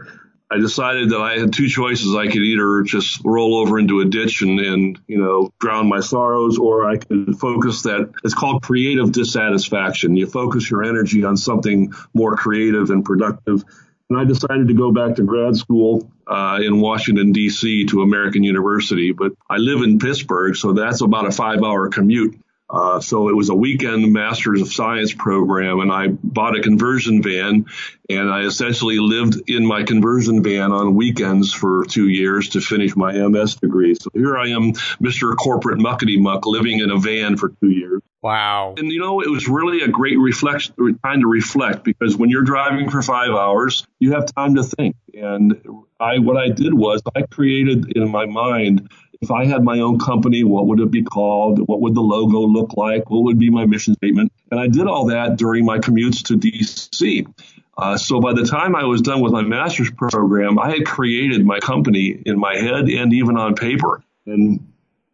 I 0.51 0.57
decided 0.57 1.09
that 1.09 1.19
I 1.19 1.39
had 1.39 1.51
two 1.51 1.67
choices. 1.67 2.15
I 2.15 2.27
could 2.27 2.43
either 2.43 2.83
just 2.83 3.21
roll 3.25 3.55
over 3.55 3.79
into 3.79 4.01
a 4.01 4.05
ditch 4.05 4.43
and, 4.43 4.59
and 4.59 4.99
you 5.07 5.17
know 5.17 5.51
drown 5.59 5.89
my 5.89 5.99
sorrows, 5.99 6.59
or 6.59 6.87
I 6.87 6.97
could 6.97 7.39
focus 7.39 7.81
that. 7.83 8.11
It's 8.23 8.35
called 8.35 8.61
creative 8.61 9.11
dissatisfaction. 9.11 10.15
You 10.15 10.27
focus 10.27 10.69
your 10.69 10.83
energy 10.83 11.23
on 11.23 11.37
something 11.37 11.93
more 12.13 12.35
creative 12.35 12.91
and 12.91 13.03
productive 13.03 13.63
and 14.11 14.19
I 14.19 14.25
decided 14.25 14.67
to 14.67 14.73
go 14.73 14.91
back 14.91 15.15
to 15.15 15.23
grad 15.23 15.55
school 15.55 16.11
uh, 16.27 16.59
in 16.61 16.81
Washington, 16.81 17.31
D.C. 17.31 17.85
to 17.85 18.01
American 18.01 18.43
University. 18.43 19.13
But 19.13 19.31
I 19.49 19.55
live 19.55 19.83
in 19.83 19.99
Pittsburgh, 19.99 20.53
so 20.55 20.73
that's 20.73 20.99
about 20.99 21.27
a 21.27 21.31
five 21.31 21.63
hour 21.63 21.87
commute. 21.87 22.37
Uh, 22.71 23.01
so 23.01 23.27
it 23.27 23.35
was 23.35 23.49
a 23.49 23.55
weekend 23.55 24.13
Masters 24.13 24.61
of 24.61 24.71
Science 24.71 25.13
program, 25.13 25.81
and 25.81 25.91
I 25.91 26.07
bought 26.07 26.57
a 26.57 26.61
conversion 26.61 27.21
van, 27.21 27.65
and 28.09 28.29
I 28.31 28.45
essentially 28.45 28.97
lived 28.97 29.49
in 29.49 29.65
my 29.65 29.83
conversion 29.83 30.41
van 30.41 30.71
on 30.71 30.95
weekends 30.95 31.53
for 31.53 31.83
two 31.83 32.07
years 32.07 32.49
to 32.49 32.61
finish 32.61 32.95
my 32.95 33.11
MS 33.11 33.55
degree. 33.55 33.95
So 33.95 34.09
here 34.13 34.37
I 34.37 34.49
am, 34.49 34.71
Mr. 35.03 35.35
Corporate 35.35 35.79
Muckety 35.79 36.17
Muck, 36.17 36.45
living 36.45 36.79
in 36.79 36.89
a 36.89 36.97
van 36.97 37.35
for 37.35 37.49
two 37.49 37.69
years. 37.69 38.01
Wow. 38.21 38.75
And 38.77 38.89
you 38.89 38.99
know, 38.99 39.21
it 39.21 39.29
was 39.29 39.49
really 39.49 39.81
a 39.81 39.87
great 39.87 40.17
reflection, 40.17 40.75
time 41.03 41.21
to 41.21 41.27
reflect 41.27 41.83
because 41.83 42.15
when 42.15 42.29
you're 42.29 42.43
driving 42.43 42.89
for 42.89 43.01
five 43.01 43.31
hours, 43.31 43.85
you 43.99 44.13
have 44.13 44.33
time 44.33 44.55
to 44.55 44.63
think. 44.63 44.95
And 45.13 45.59
I, 45.99 46.19
what 46.19 46.37
I 46.37 46.49
did 46.49 46.73
was 46.73 47.01
I 47.15 47.23
created 47.23 47.97
in 47.97 48.09
my 48.09 48.27
mind 48.27 48.89
if 49.21 49.29
I 49.29 49.45
had 49.45 49.63
my 49.63 49.79
own 49.79 49.99
company, 49.99 50.43
what 50.43 50.65
would 50.67 50.79
it 50.79 50.89
be 50.89 51.03
called? 51.03 51.59
What 51.67 51.79
would 51.81 51.93
the 51.93 52.01
logo 52.01 52.39
look 52.39 52.75
like? 52.75 53.09
What 53.09 53.23
would 53.23 53.37
be 53.37 53.49
my 53.51 53.65
mission 53.65 53.93
statement? 53.93 54.33
And 54.49 54.59
I 54.59 54.67
did 54.67 54.87
all 54.87 55.05
that 55.07 55.37
during 55.37 55.63
my 55.63 55.77
commutes 55.77 56.23
to 56.25 56.37
DC. 56.37 57.31
Uh, 57.77 57.97
so 57.97 58.19
by 58.19 58.33
the 58.33 58.43
time 58.43 58.75
I 58.75 58.83
was 58.83 59.01
done 59.01 59.21
with 59.21 59.31
my 59.31 59.43
master's 59.43 59.91
program, 59.91 60.57
I 60.59 60.71
had 60.71 60.85
created 60.85 61.45
my 61.45 61.59
company 61.59 62.21
in 62.25 62.39
my 62.39 62.57
head 62.57 62.89
and 62.89 63.13
even 63.13 63.37
on 63.37 63.55
paper. 63.55 64.03
And 64.25 64.67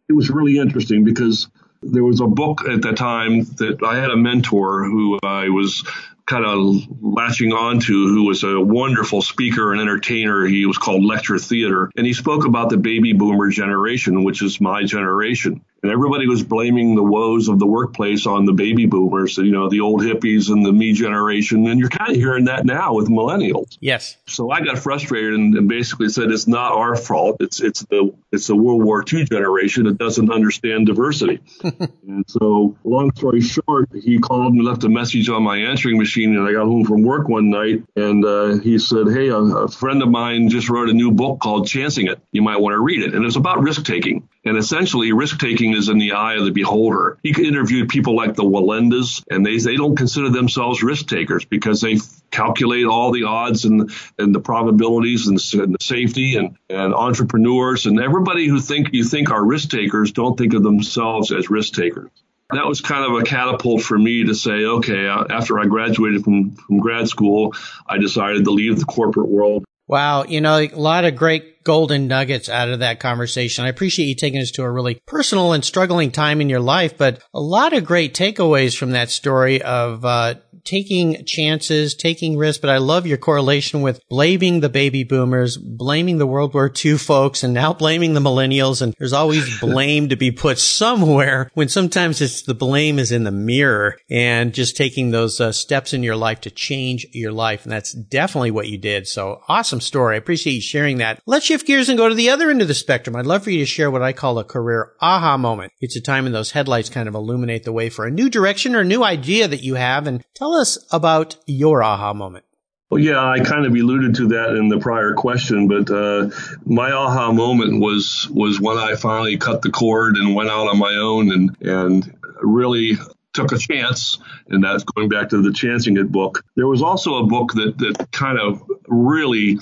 it 0.10 0.14
was 0.14 0.30
really 0.30 0.58
interesting 0.58 1.04
because 1.04 1.50
there 1.84 2.04
was 2.04 2.22
a 2.22 2.28
book 2.28 2.68
at 2.68 2.82
that 2.84 2.98
time 2.98 3.44
that 3.58 3.84
I 3.86 3.98
had 3.98 4.10
a 4.10 4.18
mentor 4.18 4.86
who 4.86 5.20
I 5.22 5.50
was 5.50 5.86
kind 6.27 6.46
of 6.46 6.75
latching 7.01 7.53
on 7.53 7.79
to 7.79 8.07
who 8.07 8.25
was 8.25 8.43
a 8.43 8.60
wonderful 8.60 9.22
speaker 9.22 9.72
and 9.72 9.81
entertainer. 9.81 10.46
He 10.46 10.65
was 10.65 10.77
called 10.77 11.03
Lecture 11.03 11.39
Theater. 11.39 11.89
And 11.96 12.05
he 12.05 12.13
spoke 12.13 12.46
about 12.46 12.69
the 12.69 12.77
baby 12.77 13.13
boomer 13.13 13.50
generation, 13.50 14.24
which 14.24 14.43
is 14.43 14.62
my 14.62 14.84
generation. 14.84 15.63
And 15.88 15.94
everybody 15.94 16.27
was 16.27 16.44
blaming 16.44 16.96
the 16.96 17.03
woes 17.03 17.48
of 17.48 17.60
the 17.60 17.65
workplace 17.65 18.27
on 18.27 18.44
the 18.44 18.51
baby 18.51 18.88
boomers, 18.88 19.38
you 19.38 19.53
know, 19.53 19.70
the 19.70 19.79
old 19.79 20.01
hippies 20.01 20.50
and 20.50 20.65
the 20.65 20.74
me 20.74 20.91
generation. 20.91 21.65
And 21.65 21.79
you're 21.79 21.88
kind 21.88 22.12
of 22.12 22.17
hearing 22.17 22.44
that 22.46 22.65
now 22.65 22.94
with 22.94 23.08
millennials. 23.08 23.77
Yes. 23.79 24.17
So 24.25 24.51
I 24.51 24.60
got 24.60 24.79
frustrated 24.79 25.36
and, 25.36 25.56
and 25.56 25.70
basically 25.70 26.10
said 26.10 26.29
it's 26.29 26.46
not 26.46 26.74
our 26.74 26.98
fault. 26.98 27.38
It's 27.39 27.62
it's 27.62 27.84
the 27.84 28.13
it's 28.34 28.48
the 28.48 28.56
World 28.58 28.84
War 28.84 29.01
II 29.01 29.24
generation 29.24 29.86
that 29.86 29.98
doesn't 29.98 30.29
understand 30.29 30.88
diversity. 30.88 31.39
and 31.63 32.25
so, 32.27 32.75
long 32.84 33.15
story 33.15 33.39
short, 33.39 33.88
he 33.94 34.20
called 34.20 34.56
and 34.56 34.65
left 34.65 34.84
a 34.84 34.89
message 34.89 35.29
on 35.29 35.41
my 35.44 35.56
answering 35.56 35.98
machine. 35.98 36.36
And 36.36 36.46
I 36.46 36.51
got 36.51 36.65
home 36.65 36.84
from 36.84 37.03
work 37.03 37.29
one 37.29 37.50
night 37.50 37.86
and 37.96 38.25
uh, 38.25 38.58
he 38.58 38.77
said, 38.77 39.08
"Hey, 39.08 39.29
a, 39.29 39.38
a 39.38 39.67
friend 39.70 40.03
of 40.03 40.10
mine 40.10 40.50
just 40.50 40.70
wrote 40.70 40.89
a 40.89 40.94
new 40.94 41.12
book 41.12 41.39
called 41.39 41.65
Chancing 41.65 42.08
It. 42.08 42.20
You 42.34 42.41
might 42.41 42.58
want 42.58 42.74
to 42.74 42.79
read 42.79 43.03
it." 43.03 43.13
And 43.13 43.24
it's 43.24 43.38
about 43.38 43.62
risk 43.62 43.86
taking. 43.86 44.27
And 44.48 44.58
essentially, 44.58 45.12
risk 45.12 45.39
taking 45.39 45.74
is 45.74 45.89
in 45.89 45.98
the 45.98 46.13
eye 46.13 46.36
of 46.36 46.46
the 46.46 46.51
beholder. 46.51 47.18
He 47.24 47.30
interviewed 47.30 47.89
people 47.89 48.16
like 48.16 48.36
the 48.36 48.44
Walendas, 48.44 49.24
and 49.30 49.46
they, 49.46 49.58
they 49.58 49.75
don't 49.75 49.96
consider 49.96 50.30
themselves 50.30 50.84
risk 50.84 51.08
takers 51.08 51.46
because 51.46 51.82
they 51.82 51.98
calculate 52.32 52.86
all 52.86 53.12
the 53.12 53.24
odds 53.24 53.66
and, 53.66 53.92
and 54.18 54.34
the 54.34 54.39
probabilities 54.39 55.27
and 55.27 55.38
the, 55.38 55.63
and 55.63 55.74
the 55.74 55.84
safety 55.84 56.36
and, 56.36 56.58
and 56.70 56.94
entrepreneurs. 56.94 57.86
And 57.86 58.00
everybody 58.00 58.48
who 58.48 58.60
think 58.60 58.94
you 58.94 59.04
think 59.04 59.32
are 59.32 59.44
risk 59.44 59.70
takers 59.70 60.12
don't 60.12 60.38
think 60.38 60.54
of 60.54 60.63
themselves 60.63 61.32
as 61.32 61.50
risk 61.50 61.74
takers 61.74 62.10
that 62.50 62.66
was 62.66 62.80
kind 62.80 63.04
of 63.04 63.20
a 63.20 63.24
catapult 63.24 63.82
for 63.82 63.98
me 63.98 64.24
to 64.24 64.34
say, 64.34 64.63
okay, 64.63 65.08
uh, 65.08 65.25
after 65.30 65.60
I 65.60 65.66
graduated 65.66 66.24
from, 66.24 66.51
from 66.51 66.80
grad 66.80 67.10
school, 67.10 67.54
I 67.86 67.98
decided 67.98 68.46
to 68.46 68.51
leave 68.51 68.80
the 68.80 68.86
corporate 68.86 69.27
world 69.27 69.66
Wow, 69.88 70.25
you 70.25 70.41
know, 70.41 70.58
a 70.60 70.67
lot 70.67 71.06
of 71.06 71.15
great 71.15 71.63
golden 71.63 72.08
nuggets 72.08 72.50
out 72.50 72.70
of 72.70 72.79
that 72.79 73.00
conversation. 73.00 73.65
I 73.65 73.70
appreciate 73.70 74.08
you 74.08 74.15
taking 74.15 74.41
us 74.41 74.51
to 74.51 74.63
a 74.63 74.72
really 74.72 74.96
personal 75.06 75.53
and 75.53 75.63
struggling 75.63 76.12
time 76.12 76.41
in 76.41 76.50
your 76.50 76.60
life, 76.60 76.98
but 76.98 77.22
a 77.34 77.39
lot 77.39 77.74
of 77.74 77.86
great 77.86 78.13
takeaways 78.13 78.77
from 78.77 78.91
that 78.91 79.10
story 79.10 79.62
of 79.62 80.03
uh, 80.03 80.36
taking 80.67 81.24
chances, 81.24 81.95
taking 81.95 82.38
risks, 82.38 82.59
but 82.59 82.69
I 82.69 82.77
love 82.77 83.07
your 83.07 83.17
correlation 83.17 83.81
with 83.81 84.01
blaming 84.09 84.59
the 84.59 84.67
baby 84.67 85.05
boomers, 85.05 85.57
blaming 85.57 86.17
the 86.17 86.27
World 86.27 86.53
War 86.53 86.69
II 86.69 86.97
folks, 86.97 87.41
and 87.41 87.53
now 87.53 87.71
blaming 87.74 88.13
the 88.13 88.19
millennials. 88.19 88.81
And 88.81 88.93
there's 89.00 89.13
always 89.13 89.59
blame 89.62 90.09
to 90.09 90.17
be 90.17 90.29
put 90.31 90.59
somewhere 90.59 91.50
when 91.53 91.69
sometimes 91.69 92.19
it's 92.19 92.41
the 92.41 92.53
blame 92.53 93.00
is 93.00 93.13
in 93.13 93.24
the 93.24 93.31
mirror 93.31 93.95
and 94.09 94.53
just 94.53 94.75
taking 94.75 95.12
those 95.12 95.39
uh, 95.39 95.53
steps 95.53 95.93
in 95.93 96.03
your 96.03 96.17
life 96.17 96.41
to 96.41 96.51
change 96.51 97.07
your 97.13 97.31
life. 97.31 97.63
And 97.63 97.71
that's 97.71 97.93
definitely 97.93 98.51
what 98.51 98.67
you 98.67 98.77
did. 98.77 99.07
So 99.07 99.41
awesome 99.47 99.79
story. 99.79 100.15
I 100.15 100.17
appreciate 100.17 100.53
you 100.53 100.62
sharing 100.62 100.97
that. 100.97 101.21
Let's 101.25 101.45
shift 101.45 101.65
gears 101.65 101.88
and 101.88 101.97
go 101.97 102.09
to 102.09 102.15
the 102.15 102.29
other 102.29 102.50
end 102.50 102.62
of 102.62 102.67
the 102.67 102.74
spectrum. 102.74 103.15
I'd 103.15 103.25
love 103.25 103.45
for 103.45 103.51
you 103.51 103.59
to 103.59 103.65
share 103.65 103.89
what 103.89 104.03
I 104.03 104.12
call 104.12 104.38
a 104.38 104.43
career 104.43 104.91
aha 105.00 105.38
moment. 105.38 105.71
It's 105.79 105.95
a 105.95 106.01
time 106.01 106.25
when 106.25 106.33
those 106.33 106.51
headlights 106.51 106.89
kind 106.89 107.07
of 107.07 107.15
illuminate 107.15 107.63
the 107.63 107.71
way 107.71 107.89
for 107.89 108.05
a 108.05 108.12
new 108.12 108.29
direction 108.29 108.75
or 108.75 108.81
a 108.81 108.86
new 108.86 109.03
idea 109.03 109.47
that 109.47 109.63
you 109.63 109.75
have 109.75 110.07
and 110.07 110.21
tell 110.36 110.53
us 110.53 110.57
about 110.92 111.38
your 111.46 111.84
aha 111.84 112.14
moment. 112.14 112.46
Well, 112.90 113.02
yeah, 113.02 113.20
I 113.20 113.42
kind 113.42 113.66
of 113.66 113.74
alluded 113.74 114.16
to 114.16 114.28
that 114.30 114.56
in 114.56 114.70
the 114.70 114.80
prior 114.80 115.14
question, 115.14 115.68
but 115.68 115.92
uh, 115.92 116.30
my 116.66 116.92
aha 116.92 117.34
moment 117.34 117.82
was 117.82 118.30
was 118.32 118.62
when 118.62 118.78
I 118.78 118.96
finally 118.96 119.38
cut 119.38 119.62
the 119.62 119.72
cord 119.72 120.16
and 120.16 120.36
went 120.36 120.50
out 120.50 120.68
on 120.68 120.80
my 120.80 120.96
own 120.96 121.32
and 121.32 121.58
and 121.62 122.18
really 122.42 122.94
took 123.34 123.52
a 123.52 123.58
chance, 123.58 124.20
and 124.48 124.64
that's 124.64 124.86
going 124.86 125.10
back 125.10 125.30
to 125.30 125.42
the 125.42 125.52
Chancing 125.52 125.98
It 125.98 126.12
book. 126.12 126.44
There 126.56 126.68
was 126.68 126.82
also 126.82 127.16
a 127.16 127.28
book 127.28 127.54
that 127.54 127.78
that 127.78 128.12
kind 128.12 128.40
of 128.40 128.64
really 128.88 129.60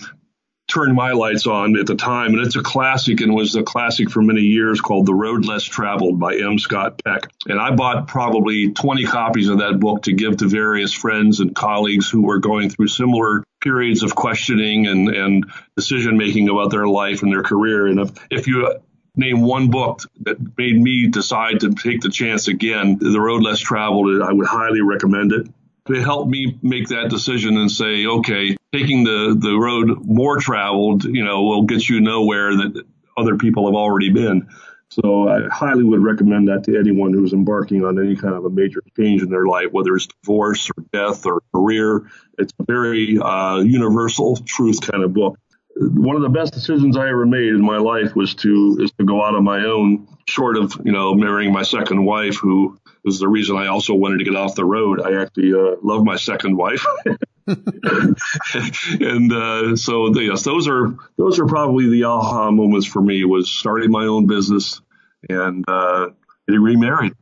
turned 0.68 0.96
my 0.96 1.12
lights 1.12 1.46
on 1.46 1.78
at 1.78 1.86
the 1.86 1.96
time, 1.96 2.34
and 2.34 2.46
it's 2.46 2.56
a 2.56 2.64
classic 2.64 3.22
and 3.22 3.36
was 3.36 3.56
a 3.56 3.64
classic 3.64 4.10
for 4.10 4.22
many 4.22 4.42
years 4.42 4.82
called 4.82 5.06
The 5.06 5.14
Road 5.14 5.46
Less 5.46 5.64
Traveled 5.64 6.20
by 6.20 6.36
M. 6.36 6.58
Scott 6.58 7.02
Peck. 7.04 7.30
And 7.48 7.60
I 7.60 7.72
bought 7.72 8.08
probably 8.08 8.72
20 8.72 9.06
copies 9.06 9.50
of 9.50 9.60
that 9.60 9.80
book 9.80 10.04
to 10.04 10.14
give 10.14 10.38
to 10.38 10.48
various 10.48 10.94
friends 10.94 11.40
and 11.40 11.56
colleagues 11.56 12.10
who 12.10 12.24
were 12.24 12.40
going 12.40 12.70
through 12.70 12.88
similar 12.88 13.44
periods 13.62 14.04
of 14.04 14.16
questioning 14.16 14.88
and, 14.88 15.10
and 15.10 15.46
decision 15.76 16.18
making 16.18 16.50
about 16.50 16.72
their 16.72 16.88
life 16.88 17.24
and 17.24 17.32
their 17.32 17.44
career. 17.44 17.88
And 17.88 18.00
if, 18.00 18.12
if 18.32 18.48
you 18.48 18.68
uh, 18.68 18.80
name 19.16 19.42
one 19.42 19.70
book 19.70 20.02
that 20.22 20.38
made 20.58 20.80
me 20.80 21.08
decide 21.08 21.62
to 21.62 21.74
take 21.74 22.02
the 22.02 22.10
chance 22.10 22.48
again, 22.48 22.98
The 23.00 23.20
Road 23.20 23.44
Less 23.44 23.60
Traveled, 23.60 24.22
I 24.22 24.32
would 24.32 24.48
highly 24.48 24.82
recommend 24.82 25.32
it. 25.32 25.48
It 25.88 26.02
help 26.02 26.28
me 26.28 26.58
make 26.64 26.88
that 26.88 27.10
decision 27.10 27.58
and 27.58 27.70
say, 27.70 28.08
okay, 28.08 28.58
taking 28.74 29.04
the, 29.04 29.38
the 29.40 29.56
road 29.56 30.04
more 30.04 30.38
traveled, 30.38 31.04
you 31.04 31.24
know, 31.24 31.44
will 31.44 31.64
get 31.64 31.88
you 31.88 32.02
nowhere 32.02 32.56
that 32.56 32.84
other 33.16 33.38
people 33.38 33.68
have 33.68 33.76
already 33.76 34.10
been. 34.10 34.48
So 34.90 35.28
I 35.28 35.48
highly 35.52 35.84
would 35.84 36.02
recommend 36.02 36.48
that 36.48 36.64
to 36.66 36.80
anyone 36.80 37.14
who's 37.14 37.34
embarking 37.34 37.84
on 37.84 38.00
any 38.00 38.16
kind 38.16 38.34
of 38.34 38.46
a 38.46 38.50
major 38.50 38.82
change 38.98 39.22
in 39.22 39.30
their 39.30 39.46
life, 39.46 39.68
whether 39.72 39.96
it's 39.96 40.08
divorce 40.22 40.70
or 40.76 40.84
death 40.94 41.26
or 41.26 41.42
career. 41.54 42.10
It's 42.38 42.54
a 42.60 42.64
very 42.64 43.20
uh, 43.20 43.60
universal 43.60 44.38
truth 44.38 44.82
kind 44.82 45.04
of 45.04 45.14
book. 45.14 45.38
One 45.78 46.16
of 46.16 46.22
the 46.22 46.30
best 46.30 46.54
decisions 46.54 46.96
I 46.96 47.10
ever 47.10 47.26
made 47.26 47.50
in 47.50 47.62
my 47.62 47.78
life 47.78 48.16
was 48.16 48.34
to 48.36 48.78
is 48.80 48.92
to 48.94 49.04
go 49.04 49.24
out 49.24 49.36
on 49.36 49.44
my 49.44 49.66
own, 49.66 50.08
short 50.26 50.58
of 50.58 50.74
you 50.86 50.92
know 50.92 51.14
marrying 51.14 51.52
my 51.52 51.64
second 51.64 52.06
wife, 52.06 52.38
who 52.38 52.78
was 53.04 53.20
the 53.20 53.28
reason 53.28 53.58
I 53.58 53.68
also 53.68 53.94
wanted 53.94 54.20
to 54.20 54.24
get 54.26 54.36
off 54.36 54.56
the 54.56 54.66
road. 54.66 55.02
I 55.02 55.22
actually 55.22 55.54
uh, 55.54 55.76
love 55.84 56.04
my 56.04 56.16
second 56.16 56.56
wife. 56.58 56.86
and 57.48 59.34
uh, 59.34 59.76
so 59.76 60.20
yes, 60.20 60.44
those 60.44 60.68
are 60.68 60.96
those 61.18 61.40
are 61.40 61.46
probably 61.46 61.90
the 61.90 62.06
aha 62.06 62.52
moments 62.52 62.88
for 62.88 63.02
me. 63.02 63.24
Was 63.26 63.50
starting 63.52 63.92
my 63.92 64.06
own 64.06 64.28
business 64.28 64.82
and 65.30 65.64
uh, 65.68 66.08
getting 66.48 66.64
remarried. 66.64 67.14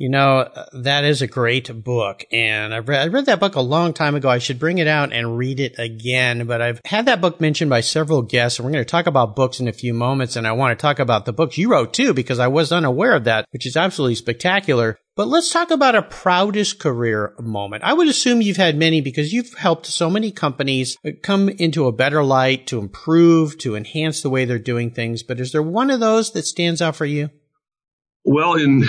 You 0.00 0.08
know, 0.08 0.38
uh, 0.38 0.64
that 0.72 1.04
is 1.04 1.20
a 1.20 1.26
great 1.26 1.84
book. 1.84 2.24
And 2.32 2.72
I've 2.74 2.88
read, 2.88 3.02
I 3.02 3.08
read 3.08 3.26
that 3.26 3.38
book 3.38 3.54
a 3.54 3.60
long 3.60 3.92
time 3.92 4.14
ago. 4.14 4.30
I 4.30 4.38
should 4.38 4.58
bring 4.58 4.78
it 4.78 4.88
out 4.88 5.12
and 5.12 5.36
read 5.36 5.60
it 5.60 5.78
again. 5.78 6.46
But 6.46 6.62
I've 6.62 6.80
had 6.86 7.04
that 7.04 7.20
book 7.20 7.38
mentioned 7.38 7.68
by 7.68 7.82
several 7.82 8.22
guests. 8.22 8.58
And 8.58 8.64
we're 8.64 8.72
going 8.72 8.82
to 8.82 8.90
talk 8.90 9.06
about 9.06 9.36
books 9.36 9.60
in 9.60 9.68
a 9.68 9.74
few 9.74 9.92
moments. 9.92 10.36
And 10.36 10.46
I 10.46 10.52
want 10.52 10.76
to 10.76 10.82
talk 10.82 11.00
about 11.00 11.26
the 11.26 11.34
books 11.34 11.58
you 11.58 11.70
wrote 11.70 11.92
too, 11.92 12.14
because 12.14 12.38
I 12.38 12.48
was 12.48 12.72
unaware 12.72 13.14
of 13.14 13.24
that, 13.24 13.44
which 13.50 13.66
is 13.66 13.76
absolutely 13.76 14.14
spectacular. 14.14 14.96
But 15.16 15.28
let's 15.28 15.52
talk 15.52 15.70
about 15.70 15.94
a 15.94 16.00
proudest 16.00 16.78
career 16.78 17.34
moment. 17.38 17.84
I 17.84 17.92
would 17.92 18.08
assume 18.08 18.40
you've 18.40 18.56
had 18.56 18.78
many 18.78 19.02
because 19.02 19.34
you've 19.34 19.52
helped 19.52 19.84
so 19.84 20.08
many 20.08 20.30
companies 20.30 20.96
uh, 21.06 21.10
come 21.22 21.50
into 21.50 21.86
a 21.86 21.92
better 21.92 22.24
light 22.24 22.66
to 22.68 22.78
improve, 22.78 23.58
to 23.58 23.76
enhance 23.76 24.22
the 24.22 24.30
way 24.30 24.46
they're 24.46 24.58
doing 24.58 24.92
things. 24.92 25.22
But 25.22 25.40
is 25.40 25.52
there 25.52 25.62
one 25.62 25.90
of 25.90 26.00
those 26.00 26.32
that 26.32 26.46
stands 26.46 26.80
out 26.80 26.96
for 26.96 27.04
you? 27.04 27.28
Well, 28.24 28.54
in 28.54 28.84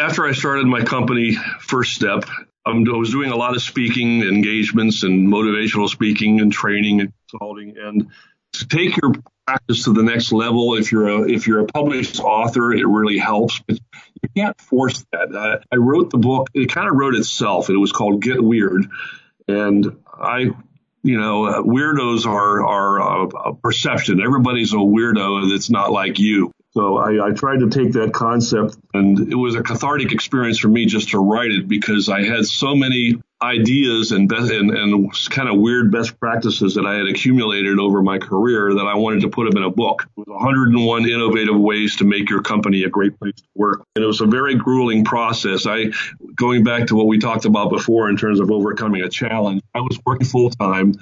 after 0.00 0.26
I 0.26 0.32
started 0.32 0.66
my 0.66 0.82
company, 0.82 1.36
First 1.60 1.94
Step, 1.94 2.24
um, 2.66 2.84
I 2.88 2.96
was 2.96 3.10
doing 3.10 3.30
a 3.30 3.36
lot 3.36 3.54
of 3.54 3.62
speaking 3.62 4.22
engagements 4.22 5.02
and 5.02 5.28
motivational 5.28 5.88
speaking 5.88 6.40
and 6.40 6.52
training 6.52 7.00
and 7.00 7.12
consulting. 7.30 7.76
And 7.78 8.10
to 8.54 8.68
take 8.68 9.00
your 9.00 9.14
practice 9.46 9.84
to 9.84 9.92
the 9.92 10.02
next 10.02 10.32
level, 10.32 10.74
if 10.74 10.92
you're 10.92 11.08
a 11.08 11.30
if 11.30 11.46
you're 11.46 11.60
a 11.60 11.66
published 11.66 12.20
author, 12.20 12.72
it 12.72 12.86
really 12.86 13.18
helps. 13.18 13.60
But 13.60 13.78
you 14.22 14.28
can't 14.36 14.60
force 14.60 15.04
that. 15.12 15.34
I, 15.34 15.58
I 15.74 15.76
wrote 15.76 16.10
the 16.10 16.18
book; 16.18 16.48
it 16.54 16.72
kind 16.72 16.88
of 16.88 16.96
wrote 16.96 17.14
itself. 17.14 17.70
It 17.70 17.76
was 17.76 17.92
called 17.92 18.22
Get 18.22 18.42
Weird, 18.42 18.86
and 19.48 19.96
I 20.12 20.50
you 21.02 21.20
know, 21.20 21.46
uh, 21.46 21.62
weirdos 21.62 22.26
are 22.26 22.64
are 22.64 23.26
a, 23.26 23.54
perception. 23.54 24.20
Everybody's 24.20 24.72
a 24.72 24.76
weirdo 24.76 25.50
that's 25.50 25.70
not 25.70 25.90
like 25.90 26.18
you. 26.18 26.52
So 26.74 26.96
I, 26.96 27.28
I, 27.28 27.30
tried 27.32 27.60
to 27.60 27.68
take 27.68 27.92
that 27.92 28.14
concept, 28.14 28.78
and 28.94 29.30
it 29.30 29.34
was 29.34 29.56
a 29.56 29.62
cathartic 29.62 30.10
experience 30.10 30.58
for 30.58 30.68
me 30.68 30.86
just 30.86 31.10
to 31.10 31.18
write 31.18 31.50
it 31.50 31.68
because 31.68 32.08
I 32.08 32.22
had 32.24 32.46
so 32.46 32.74
many 32.74 33.20
ideas 33.42 34.12
and 34.12 34.26
best, 34.26 34.50
and, 34.50 34.70
and 34.70 35.12
kind 35.28 35.50
of 35.50 35.58
weird 35.58 35.92
best 35.92 36.18
practices 36.18 36.76
that 36.76 36.86
I 36.86 36.94
had 36.94 37.08
accumulated 37.08 37.78
over 37.78 38.02
my 38.02 38.18
career 38.18 38.72
that 38.72 38.86
I 38.86 38.94
wanted 38.94 39.20
to 39.22 39.28
put 39.28 39.50
them 39.50 39.58
in 39.58 39.68
a 39.68 39.70
book. 39.70 40.04
It 40.16 40.20
was 40.20 40.28
101 40.28 41.10
innovative 41.10 41.60
ways 41.60 41.96
to 41.96 42.04
make 42.04 42.30
your 42.30 42.40
company 42.40 42.84
a 42.84 42.88
great 42.88 43.18
place 43.18 43.34
to 43.36 43.48
work, 43.54 43.84
and 43.94 44.02
it 44.02 44.06
was 44.06 44.22
a 44.22 44.26
very 44.26 44.54
grueling 44.54 45.04
process. 45.04 45.66
I, 45.66 45.90
going 46.36 46.64
back 46.64 46.86
to 46.86 46.94
what 46.94 47.06
we 47.06 47.18
talked 47.18 47.44
about 47.44 47.68
before 47.68 48.08
in 48.08 48.16
terms 48.16 48.40
of 48.40 48.50
overcoming 48.50 49.02
a 49.02 49.10
challenge, 49.10 49.60
I 49.74 49.80
was 49.80 50.00
working 50.06 50.26
full 50.26 50.48
time. 50.48 50.94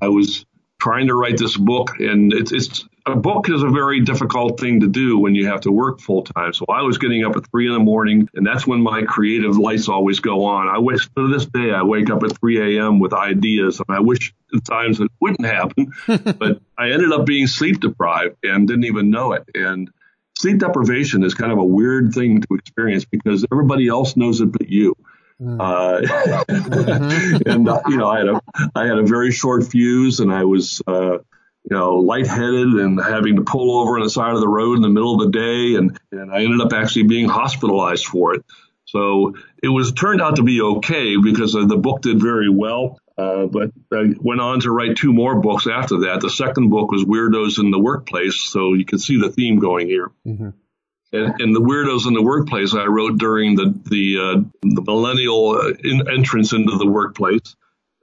I 0.00 0.08
was 0.08 0.46
trying 0.80 1.08
to 1.08 1.14
write 1.14 1.36
this 1.36 1.56
book, 1.56 2.00
and 2.00 2.32
it's, 2.32 2.50
it's 2.50 2.88
a 3.06 3.16
book 3.16 3.48
is 3.48 3.62
a 3.62 3.68
very 3.68 4.00
difficult 4.00 4.60
thing 4.60 4.80
to 4.80 4.88
do 4.88 5.18
when 5.18 5.34
you 5.34 5.46
have 5.48 5.62
to 5.62 5.72
work 5.72 6.00
full 6.00 6.22
time. 6.22 6.52
So 6.52 6.64
I 6.68 6.82
was 6.82 6.98
getting 6.98 7.24
up 7.24 7.36
at 7.36 7.50
three 7.50 7.66
in 7.66 7.72
the 7.72 7.80
morning, 7.80 8.28
and 8.34 8.46
that's 8.46 8.66
when 8.66 8.80
my 8.80 9.02
creative 9.02 9.58
lights 9.58 9.88
always 9.88 10.20
go 10.20 10.44
on. 10.44 10.68
I 10.68 10.78
wish 10.78 11.08
to 11.16 11.32
this 11.32 11.46
day 11.46 11.72
I 11.72 11.82
wake 11.82 12.10
up 12.10 12.22
at 12.22 12.38
3 12.38 12.78
a.m. 12.78 13.00
with 13.00 13.12
ideas, 13.12 13.80
and 13.80 13.96
I 13.96 14.00
wish 14.00 14.32
at 14.54 14.64
times 14.64 15.00
it 15.00 15.10
wouldn't 15.20 15.46
happen, 15.46 15.92
but 16.06 16.60
I 16.78 16.90
ended 16.90 17.12
up 17.12 17.26
being 17.26 17.46
sleep 17.46 17.80
deprived 17.80 18.36
and 18.44 18.68
didn't 18.68 18.84
even 18.84 19.10
know 19.10 19.32
it. 19.32 19.48
And 19.54 19.90
sleep 20.38 20.58
deprivation 20.58 21.24
is 21.24 21.34
kind 21.34 21.50
of 21.50 21.58
a 21.58 21.64
weird 21.64 22.12
thing 22.12 22.40
to 22.42 22.54
experience 22.54 23.04
because 23.04 23.44
everybody 23.50 23.88
else 23.88 24.16
knows 24.16 24.40
it 24.40 24.52
but 24.52 24.68
you. 24.68 24.94
Mm. 25.40 25.60
Uh, 25.60 26.44
mm-hmm. 26.46 27.42
and 27.50 27.68
uh, 27.68 27.80
you 27.88 27.96
know, 27.96 28.08
I 28.08 28.18
had 28.18 28.28
a 28.28 28.40
I 28.76 28.86
had 28.86 28.98
a 28.98 29.02
very 29.02 29.32
short 29.32 29.64
fuse, 29.64 30.20
and 30.20 30.32
I 30.32 30.44
was 30.44 30.80
uh, 30.86 31.18
you 31.68 31.76
know, 31.76 31.96
lightheaded 31.96 32.74
and 32.74 33.00
having 33.00 33.36
to 33.36 33.42
pull 33.42 33.80
over 33.80 33.96
on 33.96 34.04
the 34.04 34.10
side 34.10 34.34
of 34.34 34.40
the 34.40 34.48
road 34.48 34.76
in 34.76 34.82
the 34.82 34.88
middle 34.88 35.14
of 35.14 35.32
the 35.32 35.38
day. 35.38 35.76
And, 35.76 35.98
and 36.10 36.32
I 36.32 36.42
ended 36.42 36.60
up 36.60 36.72
actually 36.72 37.04
being 37.04 37.28
hospitalized 37.28 38.06
for 38.06 38.34
it. 38.34 38.44
So 38.84 39.34
it 39.62 39.68
was 39.68 39.92
turned 39.92 40.20
out 40.20 40.36
to 40.36 40.42
be 40.42 40.60
okay 40.60 41.16
because 41.16 41.52
the 41.52 41.78
book 41.78 42.02
did 42.02 42.20
very 42.20 42.50
well. 42.50 42.98
Uh, 43.16 43.46
but 43.46 43.70
I 43.92 44.14
went 44.18 44.40
on 44.40 44.60
to 44.60 44.70
write 44.70 44.96
two 44.96 45.12
more 45.12 45.40
books 45.40 45.66
after 45.66 46.00
that. 46.00 46.20
The 46.20 46.30
second 46.30 46.70
book 46.70 46.90
was 46.90 47.04
Weirdos 47.04 47.58
in 47.58 47.70
the 47.70 47.78
Workplace. 47.78 48.40
So 48.40 48.74
you 48.74 48.84
can 48.84 48.98
see 48.98 49.20
the 49.20 49.30
theme 49.30 49.58
going 49.58 49.86
here. 49.86 50.10
Mm-hmm. 50.26 50.50
And, 51.14 51.40
and, 51.42 51.54
the 51.54 51.60
weirdos 51.60 52.06
in 52.06 52.14
the 52.14 52.22
workplace 52.22 52.74
I 52.74 52.86
wrote 52.86 53.18
during 53.18 53.54
the 53.54 53.78
the, 53.84 54.16
uh, 54.18 54.40
the 54.62 54.80
millennial 54.80 55.50
uh, 55.50 55.74
in, 55.84 56.08
entrance 56.10 56.54
into 56.54 56.78
the 56.78 56.86
workplace. 56.86 57.54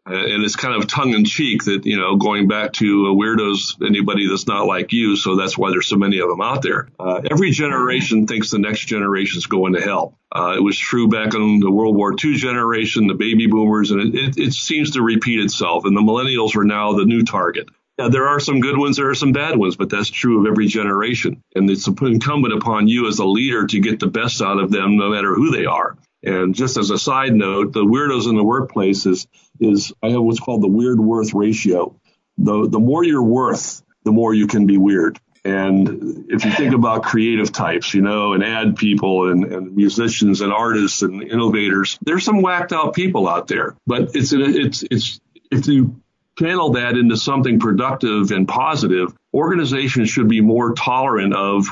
Uh, 0.10 0.25
and 0.25 0.44
it's 0.44 0.56
kind 0.56 0.75
of 0.75 0.88
tongue 0.88 1.13
in 1.13 1.24
cheek 1.24 1.63
that, 1.66 1.86
you 1.86 1.98
know, 1.98 2.16
going 2.16 2.48
back 2.48 2.74
to 2.74 3.08
uh, 3.08 3.10
weirdos, 3.13 3.86
anybody 3.86 4.28
that's 4.28 4.48
not 4.48 4.66
like 4.66 4.92
you. 4.92 5.16
So 5.16 5.36
that's 5.36 5.58
why 5.58 5.70
there's 5.70 5.88
so 5.88 5.98
many 5.98 6.20
of 6.20 6.30
them 6.30 6.42
out 6.42 6.63
there. 6.63 6.89
Uh, 7.00 7.22
every 7.30 7.51
generation 7.51 8.25
thinks 8.25 8.50
the 8.50 8.58
next 8.58 8.86
generation 8.86 9.38
is 9.38 9.46
going 9.46 9.74
to 9.74 9.82
hell. 9.82 10.18
Uh, 10.32 10.56
it 10.58 10.62
was 10.62 10.78
true 10.78 11.08
back 11.08 11.36
in 11.36 11.60
the 11.60 11.72
World 11.72 11.96
War 11.96 12.13
II 12.13 12.36
generation, 12.36 13.08
the 13.08 13.13
baby 13.13 13.48
boomers, 13.48 13.92
and 13.92 14.01
it, 14.01 14.16
it, 14.16 14.38
it 14.38 14.54
seems 14.54 14.92
to 14.92 15.04
repeat 15.04 15.39
itself. 15.39 15.86
And 15.86 15.96
the 15.96 16.01
millennials 16.01 16.56
are 16.56 16.66
now 16.66 16.94
the 16.94 17.06
new 17.06 17.24
target. 17.24 17.70
Yeah, 18.00 18.08
there 18.08 18.30
are 18.30 18.39
some 18.39 18.62
good 18.62 18.78
ones, 18.78 18.96
there 18.96 19.10
are 19.10 19.16
some 19.16 19.34
bad 19.34 19.58
ones, 19.58 19.75
but 19.75 19.89
that's 19.89 20.10
true 20.10 20.39
of 20.39 20.50
every 20.50 20.68
generation. 20.68 21.44
And 21.54 21.70
it's 21.70 21.86
incumbent 21.86 22.54
upon 22.54 22.88
you 22.88 23.08
as 23.08 23.20
a 23.20 23.25
leader 23.25 23.68
to 23.68 23.80
get 23.80 24.00
the 24.00 24.08
best 24.08 24.42
out 24.42 24.58
of 24.58 24.72
them, 24.72 24.98
no 24.98 25.10
matter 25.10 25.36
who 25.36 25.51
they 25.51 25.66
are. 25.66 25.98
And 26.24 26.54
just 26.54 26.78
as 26.78 26.90
a 26.90 27.00
side 27.00 27.34
note, 27.34 27.74
the 27.74 27.86
weirdos 27.86 28.30
in 28.30 28.36
the 28.36 28.44
workplace 28.44 29.06
is, 29.06 29.28
is 29.60 29.94
I 30.04 30.10
have 30.10 30.22
what's 30.22 30.40
called 30.40 30.62
the 30.62 30.68
weird 30.68 31.00
worth 31.00 31.34
ratio. 31.34 32.00
The, 32.38 32.68
the 32.68 32.80
more 32.80 33.04
you're 33.04 33.24
worth, 33.24 33.82
the 34.04 34.12
more 34.12 34.34
you 34.34 34.48
can 34.48 34.66
be 34.66 34.78
weird. 34.78 35.20
And 35.46 36.26
if 36.30 36.44
you 36.44 36.52
think 36.52 36.74
about 36.74 37.04
creative 37.04 37.52
types, 37.52 37.94
you 37.94 38.02
know, 38.02 38.34
and 38.34 38.44
ad 38.44 38.76
people 38.76 39.32
and, 39.32 39.46
and 39.46 39.76
musicians 39.76 40.42
and 40.42 40.52
artists 40.52 41.02
and 41.02 41.24
innovators, 41.24 41.98
there's 42.02 42.26
some 42.26 42.42
whacked 42.42 42.74
out 42.74 42.94
people 42.94 43.28
out 43.28 43.48
there. 43.48 43.76
But 43.88 44.16
it's, 44.16 44.34
it's, 44.34 44.84
it's, 44.92 45.20
if 45.50 45.68
you 45.68 46.02
channel 46.38 46.74
that 46.74 46.98
into 46.98 47.16
something 47.16 47.60
productive 47.60 48.32
and 48.32 48.48
positive, 48.48 49.14
organizations 49.34 50.10
should 50.10 50.28
be 50.28 50.42
more 50.42 50.74
tolerant 50.74 51.34
of 51.34 51.68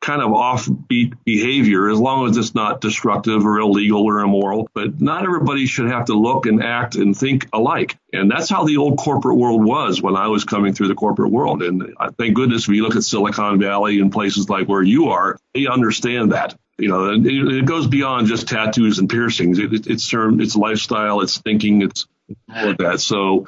kind 0.00 0.22
of 0.22 0.30
offbeat 0.30 1.14
behavior 1.24 1.88
as 1.90 1.98
long 1.98 2.28
as 2.28 2.36
it's 2.36 2.54
not 2.54 2.80
destructive 2.80 3.44
or 3.44 3.58
illegal 3.58 4.02
or 4.04 4.20
immoral. 4.20 4.68
But 4.74 5.00
not 5.00 5.24
everybody 5.24 5.66
should 5.66 5.90
have 5.90 6.06
to 6.06 6.14
look 6.14 6.46
and 6.46 6.62
act 6.62 6.96
and 6.96 7.16
think 7.16 7.48
alike. 7.52 7.98
And 8.12 8.30
that's 8.30 8.48
how 8.48 8.64
the 8.64 8.76
old 8.76 8.98
corporate 8.98 9.36
world 9.36 9.64
was 9.64 10.00
when 10.00 10.16
I 10.16 10.28
was 10.28 10.44
coming 10.44 10.74
through 10.74 10.88
the 10.88 10.94
corporate 10.94 11.32
world. 11.32 11.62
And 11.62 11.94
thank 12.18 12.34
goodness 12.34 12.68
if 12.68 12.74
you 12.74 12.82
look 12.82 12.96
at 12.96 13.02
Silicon 13.02 13.58
Valley 13.58 14.00
and 14.00 14.12
places 14.12 14.48
like 14.48 14.68
where 14.68 14.82
you 14.82 15.08
are, 15.08 15.38
they 15.54 15.66
understand 15.66 16.32
that. 16.32 16.56
You 16.78 16.88
know, 16.88 17.10
it, 17.14 17.64
goes 17.64 17.86
beyond 17.86 18.26
just 18.26 18.48
tattoos 18.48 18.98
and 18.98 19.08
piercings. 19.08 19.58
It, 19.58 19.72
it, 19.72 19.86
it's 19.86 20.12
it's 20.12 20.56
lifestyle, 20.56 21.22
it's 21.22 21.38
thinking, 21.38 21.80
it's 21.80 22.06
all 22.54 22.70
of 22.70 22.78
that. 22.78 23.00
So 23.00 23.46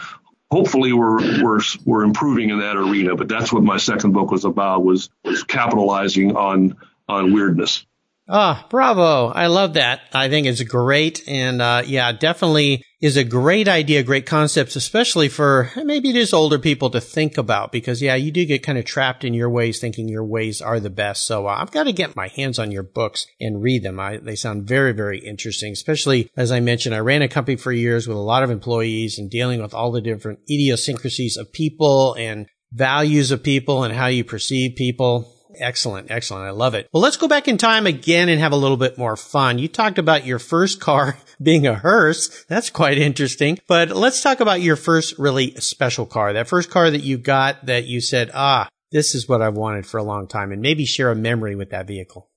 hopefully 0.50 0.92
we're 0.92 1.42
we're 1.42 1.60
we're 1.84 2.04
improving 2.04 2.50
in 2.50 2.60
that 2.60 2.76
arena. 2.76 3.16
But 3.16 3.28
that's 3.28 3.52
what 3.52 3.62
my 3.62 3.78
second 3.78 4.12
book 4.12 4.30
was 4.30 4.44
about 4.44 4.84
was 4.84 5.10
was 5.24 5.44
capitalizing 5.44 6.36
on 6.36 6.76
on 7.08 7.32
weirdness. 7.32 7.84
Ah, 8.30 8.62
oh, 8.62 8.68
bravo. 8.68 9.28
I 9.28 9.46
love 9.46 9.74
that. 9.74 10.02
I 10.12 10.28
think 10.28 10.46
it's 10.46 10.62
great. 10.62 11.26
And, 11.26 11.62
uh, 11.62 11.82
yeah, 11.86 12.12
definitely 12.12 12.84
is 13.00 13.16
a 13.16 13.22
great 13.22 13.68
idea, 13.68 14.02
great 14.02 14.26
concepts, 14.26 14.74
especially 14.74 15.28
for 15.28 15.70
maybe 15.84 16.10
it 16.10 16.16
is 16.16 16.32
older 16.32 16.58
people 16.58 16.90
to 16.90 17.00
think 17.00 17.38
about 17.38 17.70
because, 17.70 18.02
yeah, 18.02 18.16
you 18.16 18.32
do 18.32 18.44
get 18.44 18.64
kind 18.64 18.76
of 18.76 18.84
trapped 18.84 19.24
in 19.24 19.34
your 19.34 19.48
ways 19.48 19.78
thinking 19.78 20.08
your 20.08 20.24
ways 20.24 20.60
are 20.60 20.80
the 20.80 20.90
best. 20.90 21.24
So 21.24 21.46
uh, 21.46 21.56
I've 21.60 21.70
got 21.70 21.84
to 21.84 21.92
get 21.92 22.16
my 22.16 22.26
hands 22.26 22.58
on 22.58 22.72
your 22.72 22.82
books 22.82 23.26
and 23.40 23.62
read 23.62 23.84
them. 23.84 24.00
I, 24.00 24.16
they 24.16 24.34
sound 24.34 24.66
very, 24.66 24.92
very 24.92 25.20
interesting, 25.20 25.72
especially 25.72 26.28
as 26.36 26.50
I 26.50 26.58
mentioned, 26.58 26.94
I 26.94 27.00
ran 27.00 27.22
a 27.22 27.28
company 27.28 27.56
for 27.56 27.70
years 27.70 28.08
with 28.08 28.16
a 28.16 28.20
lot 28.20 28.42
of 28.42 28.50
employees 28.50 29.18
and 29.18 29.30
dealing 29.30 29.62
with 29.62 29.74
all 29.74 29.92
the 29.92 30.00
different 30.00 30.40
idiosyncrasies 30.50 31.36
of 31.36 31.52
people 31.52 32.14
and 32.18 32.46
values 32.72 33.30
of 33.30 33.44
people 33.44 33.84
and 33.84 33.94
how 33.94 34.06
you 34.06 34.24
perceive 34.24 34.76
people 34.76 35.37
Excellent. 35.56 36.10
Excellent. 36.10 36.44
I 36.44 36.50
love 36.50 36.74
it. 36.74 36.88
Well, 36.92 37.02
let's 37.02 37.16
go 37.16 37.28
back 37.28 37.48
in 37.48 37.58
time 37.58 37.86
again 37.86 38.28
and 38.28 38.40
have 38.40 38.52
a 38.52 38.56
little 38.56 38.76
bit 38.76 38.98
more 38.98 39.16
fun. 39.16 39.58
You 39.58 39.68
talked 39.68 39.98
about 39.98 40.26
your 40.26 40.38
first 40.38 40.80
car 40.80 41.16
being 41.42 41.66
a 41.66 41.74
hearse. 41.74 42.44
That's 42.44 42.70
quite 42.70 42.98
interesting. 42.98 43.58
But 43.66 43.90
let's 43.90 44.22
talk 44.22 44.40
about 44.40 44.60
your 44.60 44.76
first 44.76 45.18
really 45.18 45.54
special 45.56 46.06
car. 46.06 46.32
That 46.32 46.48
first 46.48 46.70
car 46.70 46.90
that 46.90 47.02
you 47.02 47.18
got 47.18 47.66
that 47.66 47.86
you 47.86 48.00
said, 48.00 48.30
ah, 48.34 48.68
this 48.90 49.14
is 49.14 49.28
what 49.28 49.42
I've 49.42 49.56
wanted 49.56 49.86
for 49.86 49.98
a 49.98 50.02
long 50.02 50.26
time 50.26 50.52
and 50.52 50.62
maybe 50.62 50.84
share 50.84 51.10
a 51.10 51.16
memory 51.16 51.54
with 51.54 51.70
that 51.70 51.86
vehicle. 51.86 52.30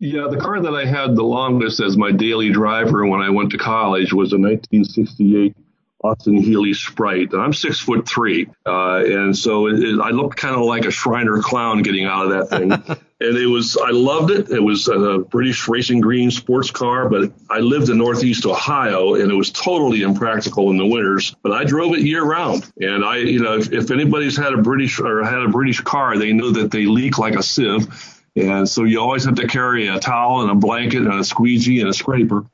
Yeah, 0.00 0.28
the 0.30 0.38
car 0.38 0.60
that 0.60 0.74
I 0.74 0.84
had 0.84 1.16
the 1.16 1.24
longest 1.24 1.80
as 1.80 1.96
my 1.96 2.12
daily 2.12 2.52
driver 2.52 3.04
when 3.04 3.20
I 3.20 3.30
went 3.30 3.50
to 3.50 3.58
college 3.58 4.12
was 4.12 4.32
a 4.32 4.38
1968 4.38 5.56
Austin 6.02 6.36
Healey 6.36 6.74
Sprite. 6.74 7.32
And 7.32 7.42
I'm 7.42 7.52
six 7.52 7.80
foot 7.80 8.08
three. 8.08 8.46
Uh, 8.64 9.02
and 9.04 9.36
so 9.36 9.66
it, 9.66 9.80
it, 9.80 10.00
I 10.00 10.10
looked 10.10 10.36
kind 10.36 10.54
of 10.54 10.62
like 10.62 10.84
a 10.84 10.90
Shriner 10.90 11.42
clown 11.42 11.82
getting 11.82 12.04
out 12.04 12.26
of 12.26 12.30
that 12.30 12.56
thing. 12.56 12.72
and 13.20 13.36
it 13.36 13.46
was, 13.46 13.76
I 13.76 13.90
loved 13.90 14.30
it. 14.30 14.50
It 14.50 14.62
was 14.62 14.88
a 14.88 15.18
British 15.18 15.66
racing 15.66 16.00
green 16.00 16.30
sports 16.30 16.70
car, 16.70 17.08
but 17.08 17.32
I 17.50 17.58
lived 17.58 17.88
in 17.88 17.98
Northeast 17.98 18.46
Ohio 18.46 19.14
and 19.14 19.30
it 19.30 19.34
was 19.34 19.50
totally 19.50 20.02
impractical 20.02 20.70
in 20.70 20.76
the 20.76 20.86
winters, 20.86 21.34
but 21.42 21.52
I 21.52 21.64
drove 21.64 21.94
it 21.94 22.00
year 22.00 22.24
round. 22.24 22.70
And 22.80 23.04
I, 23.04 23.16
you 23.16 23.40
know, 23.40 23.56
if, 23.56 23.72
if 23.72 23.90
anybody's 23.90 24.36
had 24.36 24.52
a 24.52 24.58
British 24.58 25.00
or 25.00 25.24
had 25.24 25.42
a 25.42 25.48
British 25.48 25.80
car, 25.80 26.16
they 26.16 26.32
know 26.32 26.52
that 26.52 26.70
they 26.70 26.86
leak 26.86 27.18
like 27.18 27.34
a 27.34 27.42
sieve. 27.42 27.88
And 28.36 28.68
so 28.68 28.84
you 28.84 29.00
always 29.00 29.24
have 29.24 29.34
to 29.36 29.48
carry 29.48 29.88
a 29.88 29.98
towel 29.98 30.42
and 30.42 30.50
a 30.50 30.54
blanket 30.54 31.02
and 31.02 31.14
a 31.14 31.24
squeegee 31.24 31.80
and 31.80 31.88
a 31.88 31.94
scraper. 31.94 32.44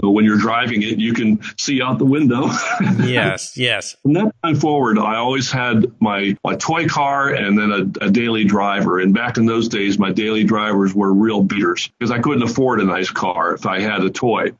So 0.00 0.10
when 0.10 0.26
you're 0.26 0.36
driving 0.36 0.82
it, 0.82 0.98
you 0.98 1.14
can 1.14 1.40
see 1.56 1.80
out 1.80 1.98
the 1.98 2.04
window. 2.04 2.46
yes, 3.02 3.56
yes. 3.56 3.96
From 4.02 4.12
that 4.12 4.34
time 4.44 4.56
forward, 4.56 4.98
I 4.98 5.16
always 5.16 5.50
had 5.50 5.86
my, 6.02 6.36
my 6.44 6.54
toy 6.56 6.86
car 6.86 7.30
and 7.30 7.58
then 7.58 7.72
a, 7.72 8.06
a 8.06 8.10
daily 8.10 8.44
driver. 8.44 9.00
And 9.00 9.14
back 9.14 9.38
in 9.38 9.46
those 9.46 9.68
days, 9.68 9.98
my 9.98 10.12
daily 10.12 10.44
drivers 10.44 10.94
were 10.94 11.10
real 11.10 11.42
beaters 11.42 11.88
because 11.98 12.10
I 12.10 12.18
couldn't 12.18 12.42
afford 12.42 12.80
a 12.80 12.84
nice 12.84 13.10
car 13.10 13.54
if 13.54 13.64
I 13.64 13.80
had 13.80 14.02
a 14.02 14.10
toy. 14.10 14.52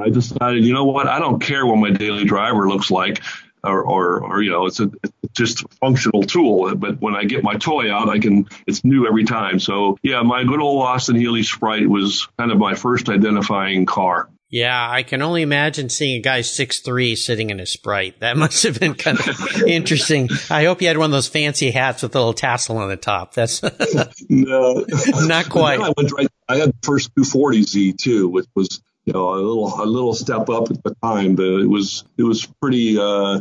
I 0.00 0.10
decided, 0.10 0.64
you 0.64 0.72
know 0.72 0.84
what? 0.84 1.08
I 1.08 1.18
don't 1.18 1.40
care 1.40 1.66
what 1.66 1.76
my 1.76 1.90
daily 1.90 2.24
driver 2.24 2.68
looks 2.68 2.90
like. 2.90 3.20
Or, 3.64 3.82
or, 3.82 4.22
or, 4.22 4.42
you 4.42 4.50
know, 4.50 4.66
it's 4.66 4.78
a 4.78 4.90
it's 5.02 5.32
just 5.32 5.64
a 5.64 5.68
functional 5.80 6.22
tool. 6.22 6.74
But 6.76 7.00
when 7.00 7.16
I 7.16 7.24
get 7.24 7.42
my 7.42 7.54
toy 7.54 7.90
out, 7.90 8.10
I 8.10 8.18
can, 8.18 8.46
it's 8.66 8.84
new 8.84 9.06
every 9.06 9.24
time. 9.24 9.58
So 9.58 9.96
yeah, 10.02 10.20
my 10.20 10.44
good 10.44 10.60
old 10.60 10.82
Austin 10.82 11.16
Healey 11.16 11.44
Sprite 11.44 11.88
was 11.88 12.28
kind 12.38 12.52
of 12.52 12.58
my 12.58 12.74
first 12.74 13.08
identifying 13.08 13.86
car. 13.86 14.28
Yeah, 14.54 14.88
I 14.88 15.02
can 15.02 15.20
only 15.20 15.42
imagine 15.42 15.88
seeing 15.88 16.18
a 16.18 16.20
guy 16.20 16.42
six 16.42 16.78
three 16.78 17.16
sitting 17.16 17.50
in 17.50 17.58
a 17.58 17.66
sprite. 17.66 18.20
That 18.20 18.36
must 18.36 18.62
have 18.62 18.78
been 18.78 18.94
kind 18.94 19.18
of 19.18 19.62
interesting. 19.66 20.28
I 20.48 20.66
hope 20.66 20.80
you 20.80 20.86
had 20.86 20.96
one 20.96 21.06
of 21.06 21.10
those 21.10 21.26
fancy 21.26 21.72
hats 21.72 22.04
with 22.04 22.14
a 22.14 22.18
little 22.20 22.34
tassel 22.34 22.78
on 22.78 22.88
the 22.88 22.96
top. 22.96 23.34
That's 23.34 23.60
no, 24.28 24.86
not 25.22 25.50
quite. 25.50 25.80
I, 25.80 25.92
went 25.96 26.12
right, 26.12 26.28
I 26.48 26.58
had 26.58 26.68
the 26.68 26.76
first 26.84 27.12
240Z 27.16 27.98
too, 27.98 28.28
which 28.28 28.46
was 28.54 28.80
you 29.06 29.12
know 29.12 29.30
a 29.30 29.34
little 29.34 29.82
a 29.82 29.86
little 29.86 30.14
step 30.14 30.48
up 30.48 30.70
at 30.70 30.84
the 30.84 30.94
time, 31.02 31.34
but 31.34 31.46
it 31.46 31.68
was 31.68 32.04
it 32.16 32.22
was 32.22 32.46
pretty 32.46 32.96
uh, 32.96 33.40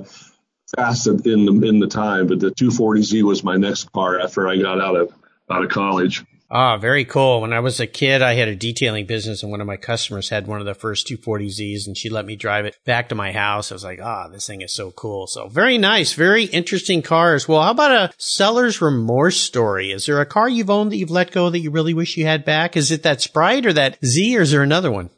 fast 0.76 1.06
in 1.06 1.46
the 1.46 1.62
in 1.64 1.78
the 1.78 1.88
time. 1.88 2.26
But 2.26 2.40
the 2.40 2.50
240Z 2.50 3.22
was 3.22 3.44
my 3.44 3.58
next 3.58 3.92
car 3.92 4.20
after 4.20 4.48
I 4.48 4.58
got 4.58 4.82
out 4.82 4.96
of 4.96 5.14
out 5.48 5.64
of 5.64 5.70
college. 5.70 6.26
Ah, 6.56 6.78
very 6.78 7.04
cool. 7.04 7.42
When 7.42 7.52
I 7.52 7.62
was 7.62 7.80
a 7.80 7.88
kid, 7.88 8.22
I 8.22 8.36
had 8.36 8.48
a 8.48 8.56
detailing 8.56 9.08
business 9.08 9.42
and 9.42 9.52
one 9.52 9.60
of 9.60 9.66
my 9.66 9.76
customers 9.76 10.30
had 10.30 10.46
one 10.46 10.60
of 10.60 10.68
the 10.68 10.76
first 10.76 11.08
240Zs 11.08 11.88
and 11.88 11.98
she 11.98 12.12
let 12.12 12.28
me 12.28 12.36
drive 12.36 12.66
it 12.66 12.78
back 12.86 13.10
to 13.10 13.16
my 13.16 13.32
house. 13.32 13.72
I 13.72 13.76
was 13.76 13.84
like, 13.84 14.00
ah, 14.00 14.28
this 14.28 14.46
thing 14.46 14.62
is 14.62 14.72
so 14.72 14.92
cool. 14.92 15.26
So 15.26 15.48
very 15.48 15.80
nice, 15.80 16.14
very 16.14 16.44
interesting 16.44 17.02
cars. 17.02 17.48
Well, 17.48 17.64
how 17.64 17.72
about 17.72 17.92
a 17.92 18.14
seller's 18.20 18.82
remorse 18.82 19.38
story? 19.38 19.92
Is 19.92 20.06
there 20.06 20.22
a 20.22 20.28
car 20.28 20.48
you've 20.48 20.70
owned 20.70 20.92
that 20.92 20.98
you've 20.98 21.10
let 21.10 21.32
go 21.32 21.50
that 21.50 21.58
you 21.58 21.72
really 21.72 21.96
wish 21.96 22.18
you 22.18 22.28
had 22.28 22.46
back? 22.46 22.78
Is 22.78 22.92
it 22.92 23.02
that 23.02 23.20
Sprite 23.20 23.66
or 23.66 23.74
that 23.74 23.98
Z 24.06 24.38
or 24.38 24.42
is 24.42 24.52
there 24.52 24.62
another 24.62 24.92
one? 24.92 25.10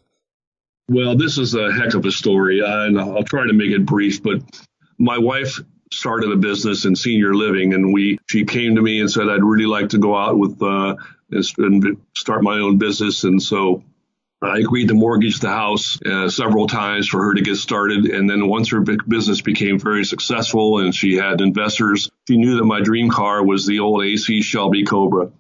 Well, 0.88 1.18
this 1.18 1.38
is 1.38 1.54
a 1.54 1.70
heck 1.74 1.96
of 1.96 2.06
a 2.06 2.14
story 2.14 2.62
and 2.64 2.98
I'll 2.98 3.24
try 3.24 3.46
to 3.46 3.54
make 3.54 3.72
it 3.72 3.86
brief, 3.86 4.24
but 4.24 4.40
my 4.98 5.18
wife 5.18 5.60
started 5.92 6.32
a 6.32 6.36
business 6.36 6.86
in 6.86 6.96
senior 6.96 7.34
living, 7.34 7.74
and 7.74 7.94
we 7.94 8.18
she 8.28 8.46
came 8.46 8.76
to 8.76 8.82
me 8.82 9.00
and 9.00 9.10
said 9.10 9.30
I'd 9.30 9.44
really 9.44 9.66
like 9.66 9.90
to 9.90 9.98
go 9.98 10.16
out 10.16 10.38
with 10.38 10.62
uh, 10.62 10.96
and 11.30 11.98
start 12.16 12.44
my 12.44 12.60
own 12.60 12.78
business, 12.78 13.24
and 13.24 13.42
so 13.42 13.84
I 14.42 14.60
agreed 14.60 14.90
to 14.90 14.94
mortgage 14.94 15.40
the 15.40 15.50
house 15.50 16.00
uh, 16.06 16.30
several 16.30 16.68
times 16.68 17.08
for 17.08 17.24
her 17.24 17.34
to 17.34 17.42
get 17.42 17.56
started. 17.56 18.06
And 18.06 18.30
then 18.30 18.48
once 18.48 18.70
her 18.72 18.82
business 18.82 19.42
became 19.42 19.80
very 19.80 20.06
successful 20.06 20.80
and 20.80 20.94
she 20.94 21.16
had 21.16 21.42
investors, 21.42 22.10
she 22.28 22.38
knew 22.38 22.58
that 22.58 22.66
my 22.66 22.82
dream 22.82 23.10
car 23.10 23.44
was 23.44 23.66
the 23.66 23.80
old 23.80 24.04
AC 24.04 24.42
Shelby 24.42 24.84
Cobra. 24.84 25.32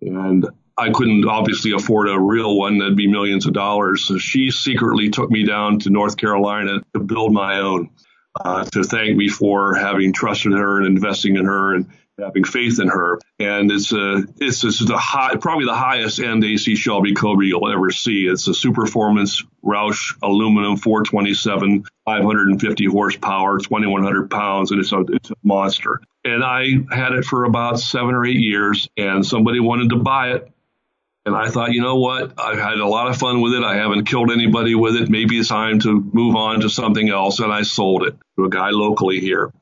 And 0.00 0.46
I 0.76 0.90
couldn't 0.90 1.26
obviously 1.26 1.72
afford 1.72 2.08
a 2.08 2.18
real 2.18 2.56
one 2.56 2.78
that'd 2.78 2.96
be 2.96 3.08
millions 3.08 3.46
of 3.46 3.52
dollars. 3.52 4.04
So 4.04 4.18
she 4.18 4.50
secretly 4.50 5.10
took 5.10 5.30
me 5.30 5.44
down 5.44 5.80
to 5.80 5.90
North 5.90 6.16
Carolina 6.16 6.80
to 6.94 7.00
build 7.00 7.32
my 7.32 7.58
own, 7.58 7.90
uh, 8.40 8.64
to 8.66 8.84
thank 8.84 9.16
me 9.16 9.28
for 9.28 9.74
having 9.74 10.12
trusted 10.12 10.52
her 10.52 10.78
and 10.78 10.86
investing 10.86 11.36
in 11.36 11.44
her 11.44 11.74
and 11.74 11.88
having 12.18 12.44
faith 12.44 12.80
in 12.80 12.88
her. 12.88 13.18
And 13.38 13.70
it's 13.70 13.92
a, 13.92 14.24
it's, 14.38 14.64
it's 14.64 14.84
the 14.84 14.98
high, 14.98 15.36
probably 15.36 15.66
the 15.66 15.74
highest 15.74 16.18
end 16.18 16.44
AC 16.44 16.74
Shelby 16.74 17.14
Cobra 17.14 17.46
you'll 17.46 17.70
ever 17.70 17.90
see. 17.90 18.26
It's 18.26 18.48
a 18.48 18.52
Superformance 18.52 19.44
Roush 19.64 20.16
aluminum 20.22 20.76
427, 20.76 21.84
550 22.04 22.84
horsepower, 22.86 23.58
2100 23.58 24.30
pounds, 24.30 24.70
and 24.70 24.80
it's 24.80 24.92
a, 24.92 25.00
it's 25.08 25.30
a 25.30 25.34
monster. 25.42 26.00
And 26.24 26.42
I 26.42 26.76
had 26.90 27.12
it 27.12 27.24
for 27.24 27.44
about 27.44 27.78
seven 27.78 28.14
or 28.14 28.26
eight 28.26 28.40
years 28.40 28.88
and 28.96 29.24
somebody 29.24 29.60
wanted 29.60 29.90
to 29.90 29.96
buy 29.96 30.32
it. 30.32 30.50
And 31.24 31.36
I 31.36 31.50
thought, 31.50 31.72
you 31.72 31.82
know 31.82 31.96
what? 31.96 32.32
I've 32.38 32.58
had 32.58 32.78
a 32.78 32.86
lot 32.86 33.08
of 33.08 33.18
fun 33.18 33.42
with 33.42 33.52
it. 33.52 33.62
I 33.62 33.76
haven't 33.76 34.04
killed 34.04 34.30
anybody 34.30 34.74
with 34.74 34.96
it. 34.96 35.10
Maybe 35.10 35.38
it's 35.38 35.50
time 35.50 35.78
to 35.80 36.00
move 36.12 36.36
on 36.36 36.60
to 36.60 36.70
something 36.70 37.10
else. 37.10 37.38
And 37.40 37.52
I 37.52 37.62
sold 37.62 38.04
it 38.06 38.16
to 38.36 38.46
a 38.46 38.48
guy 38.48 38.70
locally 38.70 39.20
here. 39.20 39.52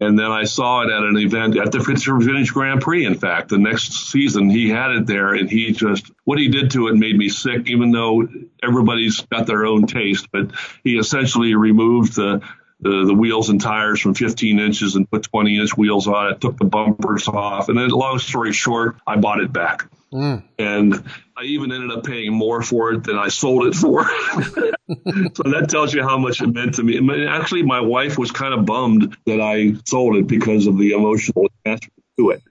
And 0.00 0.18
then 0.18 0.30
I 0.30 0.44
saw 0.44 0.82
it 0.82 0.90
at 0.90 1.02
an 1.02 1.16
event 1.16 1.56
at 1.56 1.70
the 1.70 1.80
Pittsburgh 1.80 2.22
Vintage 2.22 2.52
Grand 2.52 2.80
Prix. 2.80 3.04
In 3.04 3.14
fact, 3.14 3.48
the 3.48 3.58
next 3.58 4.10
season 4.10 4.50
he 4.50 4.68
had 4.68 4.90
it 4.90 5.06
there 5.06 5.34
and 5.34 5.48
he 5.48 5.72
just, 5.72 6.10
what 6.24 6.38
he 6.38 6.48
did 6.48 6.72
to 6.72 6.88
it 6.88 6.96
made 6.96 7.16
me 7.16 7.28
sick, 7.28 7.68
even 7.68 7.92
though 7.92 8.26
everybody's 8.62 9.20
got 9.22 9.46
their 9.46 9.66
own 9.66 9.86
taste. 9.86 10.28
But 10.32 10.50
he 10.82 10.98
essentially 10.98 11.54
removed 11.54 12.16
the, 12.16 12.42
the, 12.80 13.04
the 13.06 13.14
wheels 13.14 13.50
and 13.50 13.60
tires 13.60 14.00
from 14.00 14.14
15 14.14 14.58
inches 14.58 14.96
and 14.96 15.08
put 15.08 15.22
20 15.24 15.58
inch 15.58 15.76
wheels 15.76 16.08
on 16.08 16.32
it, 16.32 16.40
took 16.40 16.56
the 16.58 16.64
bumpers 16.64 17.28
off. 17.28 17.68
And 17.68 17.78
then 17.78 17.88
long 17.90 18.18
story 18.18 18.52
short, 18.52 18.96
I 19.06 19.16
bought 19.16 19.40
it 19.40 19.52
back. 19.52 19.88
Mm. 20.14 20.44
And 20.60 21.04
I 21.36 21.42
even 21.42 21.72
ended 21.72 21.90
up 21.90 22.04
paying 22.04 22.32
more 22.32 22.62
for 22.62 22.92
it 22.92 23.02
than 23.02 23.18
I 23.18 23.28
sold 23.28 23.66
it 23.66 23.74
for. 23.74 24.04
so 24.04 25.42
that 25.50 25.66
tells 25.68 25.92
you 25.92 26.04
how 26.04 26.18
much 26.18 26.40
it 26.40 26.46
meant 26.46 26.74
to 26.74 26.84
me. 26.84 27.26
Actually, 27.26 27.64
my 27.64 27.80
wife 27.80 28.16
was 28.16 28.30
kind 28.30 28.54
of 28.54 28.64
bummed 28.64 29.16
that 29.26 29.40
I 29.40 29.74
sold 29.84 30.16
it 30.16 30.28
because 30.28 30.68
of 30.68 30.78
the 30.78 30.92
emotional 30.92 31.48
attachment 31.64 32.04
to 32.18 32.30
it. 32.30 32.42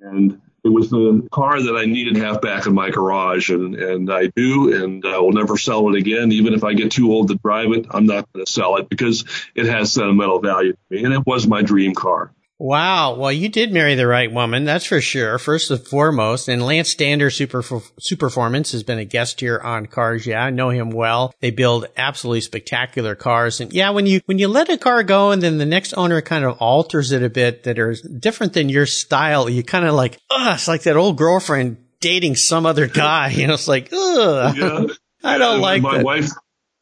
And 0.00 0.40
it 0.64 0.68
was 0.68 0.88
the 0.88 1.28
car 1.30 1.60
that 1.60 1.76
I 1.76 1.84
needed 1.84 2.16
have 2.16 2.40
back 2.40 2.66
in 2.66 2.74
my 2.74 2.88
garage, 2.90 3.50
and, 3.50 3.74
and 3.74 4.10
I 4.10 4.28
do, 4.28 4.82
and 4.82 5.04
I 5.04 5.18
will 5.18 5.32
never 5.32 5.58
sell 5.58 5.88
it 5.88 5.98
again. 5.98 6.32
Even 6.32 6.54
if 6.54 6.64
I 6.64 6.72
get 6.72 6.92
too 6.92 7.12
old 7.12 7.28
to 7.28 7.34
drive 7.34 7.72
it, 7.72 7.86
I'm 7.90 8.06
not 8.06 8.32
going 8.32 8.46
to 8.46 8.50
sell 8.50 8.76
it 8.76 8.88
because 8.88 9.24
it 9.54 9.66
has 9.66 9.92
sentimental 9.92 10.40
value 10.40 10.72
to 10.72 10.78
me, 10.88 11.04
and 11.04 11.12
it 11.12 11.26
was 11.26 11.46
my 11.46 11.62
dream 11.62 11.94
car. 11.94 12.32
Wow. 12.62 13.16
Well, 13.16 13.32
you 13.32 13.48
did 13.48 13.72
marry 13.72 13.96
the 13.96 14.06
right 14.06 14.32
woman. 14.32 14.64
That's 14.64 14.84
for 14.84 15.00
sure. 15.00 15.36
First 15.40 15.72
and 15.72 15.84
foremost. 15.84 16.46
And 16.46 16.64
Lance 16.64 16.90
Stander 16.90 17.28
Super, 17.28 17.60
Superformance 17.60 18.70
has 18.70 18.84
been 18.84 19.00
a 19.00 19.04
guest 19.04 19.40
here 19.40 19.58
on 19.58 19.86
Cars. 19.86 20.28
Yeah. 20.28 20.44
I 20.44 20.50
know 20.50 20.70
him 20.70 20.90
well. 20.90 21.34
They 21.40 21.50
build 21.50 21.86
absolutely 21.96 22.42
spectacular 22.42 23.16
cars. 23.16 23.60
And 23.60 23.72
yeah, 23.72 23.90
when 23.90 24.06
you, 24.06 24.20
when 24.26 24.38
you 24.38 24.46
let 24.46 24.68
a 24.68 24.78
car 24.78 25.02
go 25.02 25.32
and 25.32 25.42
then 25.42 25.58
the 25.58 25.66
next 25.66 25.94
owner 25.94 26.22
kind 26.22 26.44
of 26.44 26.56
alters 26.58 27.10
it 27.10 27.24
a 27.24 27.28
bit 27.28 27.64
that 27.64 27.80
are 27.80 27.94
different 27.94 28.52
than 28.52 28.68
your 28.68 28.86
style, 28.86 29.50
you 29.50 29.64
kind 29.64 29.84
of 29.84 29.94
like, 29.94 30.18
ugh, 30.30 30.54
it's 30.54 30.68
like 30.68 30.84
that 30.84 30.96
old 30.96 31.18
girlfriend 31.18 31.78
dating 31.98 32.36
some 32.36 32.64
other 32.64 32.86
guy. 32.86 33.30
You 33.36 33.48
know, 33.48 33.54
it's 33.54 33.66
like, 33.66 33.88
ugh. 33.92 34.56
Yeah. 34.56 34.84
I 35.24 35.38
don't 35.38 35.60
like 35.60 35.82
my 35.82 35.96
that. 35.96 36.04
wife. 36.04 36.30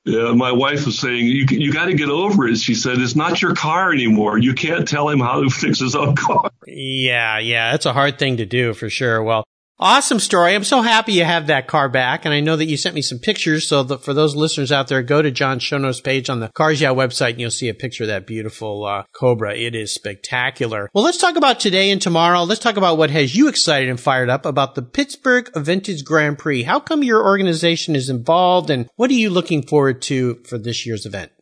Yeah, 0.04 0.32
my 0.32 0.52
wife 0.52 0.86
was 0.86 0.98
saying, 0.98 1.26
you, 1.26 1.44
you 1.50 1.72
got 1.72 1.86
to 1.86 1.94
get 1.94 2.08
over 2.08 2.48
it. 2.48 2.56
She 2.56 2.74
said, 2.74 2.98
it's 2.98 3.14
not 3.14 3.42
your 3.42 3.54
car 3.54 3.92
anymore. 3.92 4.38
You 4.38 4.54
can't 4.54 4.88
tell 4.88 5.08
him 5.08 5.20
how 5.20 5.42
to 5.42 5.50
fix 5.50 5.78
his 5.78 5.94
own 5.94 6.16
car. 6.16 6.50
Yeah, 6.66 7.38
yeah, 7.38 7.74
it's 7.74 7.84
a 7.84 7.92
hard 7.92 8.18
thing 8.18 8.38
to 8.38 8.46
do 8.46 8.72
for 8.72 8.88
sure. 8.88 9.22
Well, 9.22 9.44
Awesome 9.82 10.20
story. 10.20 10.54
I'm 10.54 10.62
so 10.62 10.82
happy 10.82 11.14
you 11.14 11.24
have 11.24 11.46
that 11.46 11.66
car 11.66 11.88
back. 11.88 12.26
And 12.26 12.34
I 12.34 12.40
know 12.40 12.54
that 12.54 12.66
you 12.66 12.76
sent 12.76 12.94
me 12.94 13.00
some 13.00 13.18
pictures. 13.18 13.66
So 13.66 13.82
that 13.84 14.04
for 14.04 14.12
those 14.12 14.36
listeners 14.36 14.70
out 14.70 14.88
there, 14.88 15.02
go 15.02 15.22
to 15.22 15.30
John's 15.30 15.62
show 15.62 15.78
notes 15.78 16.02
page 16.02 16.28
on 16.28 16.40
the 16.40 16.48
Cars 16.48 16.82
Yeah 16.82 16.90
website 16.90 17.30
and 17.30 17.40
you'll 17.40 17.50
see 17.50 17.70
a 17.70 17.74
picture 17.74 18.04
of 18.04 18.08
that 18.08 18.26
beautiful 18.26 18.84
uh, 18.84 19.04
Cobra. 19.14 19.56
It 19.56 19.74
is 19.74 19.94
spectacular. 19.94 20.90
Well, 20.92 21.02
let's 21.02 21.16
talk 21.16 21.36
about 21.36 21.60
today 21.60 21.90
and 21.90 22.02
tomorrow. 22.02 22.42
Let's 22.42 22.60
talk 22.60 22.76
about 22.76 22.98
what 22.98 23.10
has 23.10 23.34
you 23.34 23.48
excited 23.48 23.88
and 23.88 23.98
fired 23.98 24.28
up 24.28 24.44
about 24.44 24.74
the 24.74 24.82
Pittsburgh 24.82 25.50
Vintage 25.56 26.04
Grand 26.04 26.36
Prix. 26.36 26.64
How 26.64 26.78
come 26.78 27.02
your 27.02 27.24
organization 27.24 27.96
is 27.96 28.10
involved 28.10 28.68
and 28.68 28.86
what 28.96 29.08
are 29.08 29.14
you 29.14 29.30
looking 29.30 29.62
forward 29.62 30.02
to 30.02 30.42
for 30.44 30.58
this 30.58 30.84
year's 30.84 31.06
event? 31.06 31.32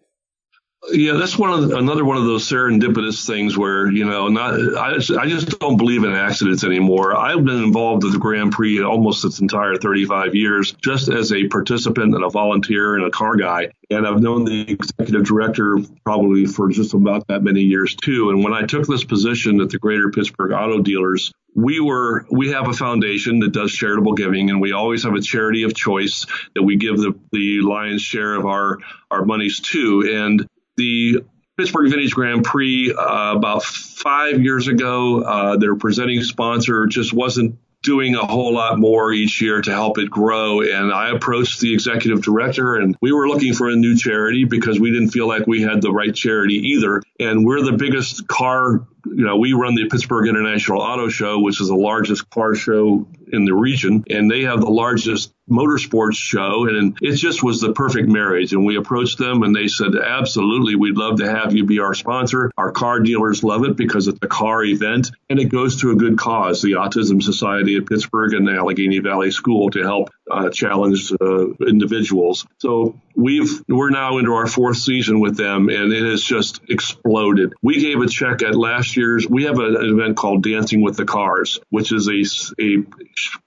Yeah, 0.90 1.14
that's 1.14 1.36
one 1.36 1.50
of 1.50 1.68
the, 1.68 1.76
another 1.76 2.04
one 2.04 2.16
of 2.16 2.24
those 2.24 2.48
serendipitous 2.48 3.26
things 3.26 3.56
where 3.58 3.90
you 3.90 4.04
know, 4.04 4.28
not 4.28 4.54
I 4.76 4.94
just, 4.94 5.10
I 5.10 5.26
just 5.26 5.58
don't 5.58 5.76
believe 5.76 6.04
in 6.04 6.12
accidents 6.12 6.64
anymore. 6.64 7.14
I've 7.14 7.44
been 7.44 7.62
involved 7.62 8.04
with 8.04 8.12
the 8.12 8.18
Grand 8.18 8.52
Prix 8.52 8.82
almost 8.82 9.24
its 9.24 9.40
entire 9.40 9.76
35 9.76 10.34
years, 10.34 10.72
just 10.72 11.08
as 11.08 11.32
a 11.32 11.46
participant 11.48 12.14
and 12.14 12.24
a 12.24 12.30
volunteer 12.30 12.96
and 12.96 13.04
a 13.04 13.10
car 13.10 13.36
guy. 13.36 13.68
And 13.90 14.06
I've 14.06 14.20
known 14.20 14.44
the 14.44 14.70
executive 14.70 15.24
director 15.24 15.78
probably 16.04 16.46
for 16.46 16.68
just 16.68 16.94
about 16.94 17.26
that 17.28 17.42
many 17.42 17.62
years 17.62 17.94
too. 17.94 18.30
And 18.30 18.42
when 18.42 18.54
I 18.54 18.64
took 18.64 18.86
this 18.86 19.04
position 19.04 19.60
at 19.60 19.70
the 19.70 19.78
Greater 19.78 20.10
Pittsburgh 20.10 20.52
Auto 20.52 20.80
Dealers, 20.80 21.32
we 21.54 21.80
were 21.80 22.26
we 22.30 22.52
have 22.52 22.68
a 22.68 22.72
foundation 22.72 23.40
that 23.40 23.52
does 23.52 23.72
charitable 23.72 24.12
giving 24.12 24.50
and 24.50 24.60
we 24.60 24.72
always 24.72 25.04
have 25.04 25.14
a 25.14 25.20
charity 25.20 25.64
of 25.64 25.74
choice 25.74 26.26
that 26.54 26.62
we 26.62 26.76
give 26.76 26.98
the, 26.98 27.18
the 27.32 27.60
lion's 27.62 28.02
share 28.02 28.34
of 28.34 28.46
our 28.46 28.78
our 29.10 29.24
monies 29.24 29.60
to 29.60 30.08
and 30.08 30.48
the 30.78 31.24
Pittsburgh 31.58 31.90
Vintage 31.90 32.14
Grand 32.14 32.44
Prix 32.44 32.94
uh, 32.94 33.34
about 33.36 33.64
five 33.64 34.40
years 34.40 34.68
ago. 34.68 35.22
Uh, 35.22 35.56
their 35.56 35.74
presenting 35.74 36.22
sponsor 36.22 36.86
just 36.86 37.12
wasn't 37.12 37.58
doing 37.82 38.14
a 38.16 38.26
whole 38.26 38.54
lot 38.54 38.78
more 38.78 39.12
each 39.12 39.40
year 39.40 39.60
to 39.60 39.70
help 39.70 39.98
it 39.98 40.10
grow. 40.10 40.62
And 40.62 40.92
I 40.92 41.10
approached 41.10 41.60
the 41.60 41.72
executive 41.72 42.22
director 42.22 42.76
and 42.76 42.96
we 43.00 43.12
were 43.12 43.28
looking 43.28 43.54
for 43.54 43.68
a 43.68 43.76
new 43.76 43.96
charity 43.96 44.44
because 44.44 44.80
we 44.80 44.90
didn't 44.90 45.10
feel 45.10 45.28
like 45.28 45.46
we 45.46 45.62
had 45.62 45.80
the 45.80 45.92
right 45.92 46.14
charity 46.14 46.54
either. 46.54 47.02
And 47.20 47.46
we're 47.46 47.62
the 47.62 47.72
biggest 47.72 48.26
car, 48.26 48.86
you 49.06 49.24
know, 49.24 49.36
we 49.36 49.52
run 49.52 49.74
the 49.74 49.88
Pittsburgh 49.88 50.28
International 50.28 50.80
Auto 50.80 51.08
Show, 51.08 51.40
which 51.40 51.60
is 51.60 51.68
the 51.68 51.74
largest 51.74 52.28
car 52.30 52.54
show 52.54 53.06
in 53.32 53.44
the 53.44 53.54
region. 53.54 54.04
And 54.10 54.30
they 54.30 54.42
have 54.42 54.60
the 54.60 54.70
largest 54.70 55.32
motorsports 55.50 56.14
show 56.14 56.66
and 56.68 56.98
it 57.00 57.16
just 57.16 57.42
was 57.42 57.60
the 57.60 57.72
perfect 57.72 58.08
marriage. 58.08 58.52
And 58.52 58.66
we 58.66 58.76
approached 58.76 59.18
them 59.18 59.42
and 59.42 59.54
they 59.54 59.68
said, 59.68 59.94
absolutely, 59.96 60.74
we'd 60.74 60.96
love 60.96 61.18
to 61.18 61.30
have 61.30 61.54
you 61.54 61.64
be 61.64 61.80
our 61.80 61.94
sponsor. 61.94 62.50
Our 62.56 62.70
car 62.70 63.00
dealers 63.00 63.42
love 63.42 63.64
it 63.64 63.76
because 63.76 64.08
it's 64.08 64.18
a 64.20 64.26
car 64.28 64.62
event 64.64 65.10
and 65.30 65.38
it 65.38 65.46
goes 65.46 65.80
to 65.80 65.90
a 65.90 65.96
good 65.96 66.18
cause, 66.18 66.60
the 66.60 66.72
Autism 66.72 67.22
Society 67.22 67.76
of 67.76 67.86
Pittsburgh 67.86 68.34
and 68.34 68.46
the 68.46 68.52
Allegheny 68.52 68.98
Valley 68.98 69.30
School 69.30 69.70
to 69.70 69.82
help 69.82 70.10
uh, 70.30 70.50
challenge 70.50 71.12
uh, 71.20 71.48
individuals. 71.66 72.46
So 72.58 73.00
we've, 73.14 73.62
we're 73.68 73.90
now 73.90 74.18
into 74.18 74.32
our 74.34 74.46
fourth 74.46 74.76
season 74.76 75.20
with 75.20 75.36
them 75.36 75.68
and 75.68 75.92
it 75.92 76.04
has 76.04 76.22
just 76.22 76.60
exploded. 76.68 77.54
We 77.62 77.80
gave 77.80 78.00
a 78.00 78.08
check 78.08 78.42
at 78.42 78.54
last 78.54 78.96
year's, 78.96 79.28
we 79.28 79.44
have 79.44 79.58
an 79.58 79.76
event 79.76 80.16
called 80.16 80.42
Dancing 80.42 80.82
with 80.82 80.96
the 80.96 81.04
Cars, 81.04 81.60
which 81.70 81.92
is 81.92 82.08
a, 82.08 82.62
a 82.62 82.84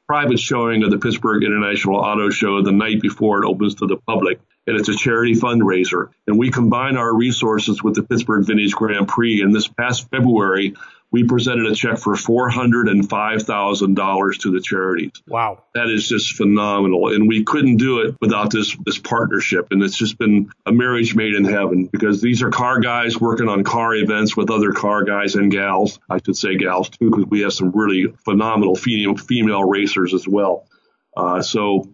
private 0.07 0.39
showing 0.39 0.83
of 0.83 0.91
the 0.91 0.97
Pittsburgh 0.97 1.43
International 1.43 1.95
Auto 1.95 2.29
Show 2.29 2.61
the 2.61 2.71
night 2.71 3.01
before 3.01 3.43
it 3.43 3.47
opens 3.47 3.75
to 3.75 3.87
the 3.87 3.97
public. 3.97 4.39
And 4.67 4.77
it's 4.77 4.89
a 4.89 4.95
charity 4.95 5.33
fundraiser. 5.33 6.09
And 6.27 6.37
we 6.37 6.51
combine 6.51 6.95
our 6.95 7.13
resources 7.15 7.81
with 7.81 7.95
the 7.95 8.03
Pittsburgh 8.03 8.45
Vintage 8.45 8.73
Grand 8.73 9.07
Prix. 9.07 9.41
And 9.41 9.55
this 9.55 9.67
past 9.67 10.09
February, 10.09 10.75
we 11.11 11.25
presented 11.25 11.65
a 11.65 11.75
check 11.75 11.97
for 11.97 12.15
$405,000 12.15 14.39
to 14.39 14.51
the 14.51 14.61
charities. 14.61 15.11
Wow. 15.27 15.63
That 15.75 15.89
is 15.89 16.07
just 16.07 16.35
phenomenal. 16.35 17.13
And 17.13 17.27
we 17.27 17.43
couldn't 17.43 17.75
do 17.77 17.99
it 17.99 18.15
without 18.21 18.51
this, 18.51 18.77
this 18.85 18.97
partnership. 18.97 19.67
And 19.71 19.83
it's 19.83 19.97
just 19.97 20.17
been 20.17 20.49
a 20.65 20.71
marriage 20.71 21.13
made 21.13 21.35
in 21.35 21.43
heaven 21.43 21.87
because 21.87 22.21
these 22.21 22.41
are 22.41 22.49
car 22.49 22.79
guys 22.79 23.19
working 23.19 23.49
on 23.49 23.65
car 23.65 23.93
events 23.93 24.37
with 24.37 24.49
other 24.49 24.71
car 24.71 25.03
guys 25.03 25.35
and 25.35 25.51
gals. 25.51 25.99
I 26.09 26.21
should 26.23 26.37
say 26.37 26.55
gals 26.55 26.89
too, 26.89 27.09
because 27.09 27.25
we 27.25 27.41
have 27.41 27.51
some 27.53 27.71
really 27.71 28.13
phenomenal 28.23 28.75
female, 28.75 29.17
female 29.17 29.65
racers 29.65 30.13
as 30.13 30.27
well. 30.27 30.67
Uh, 31.15 31.41
so 31.41 31.89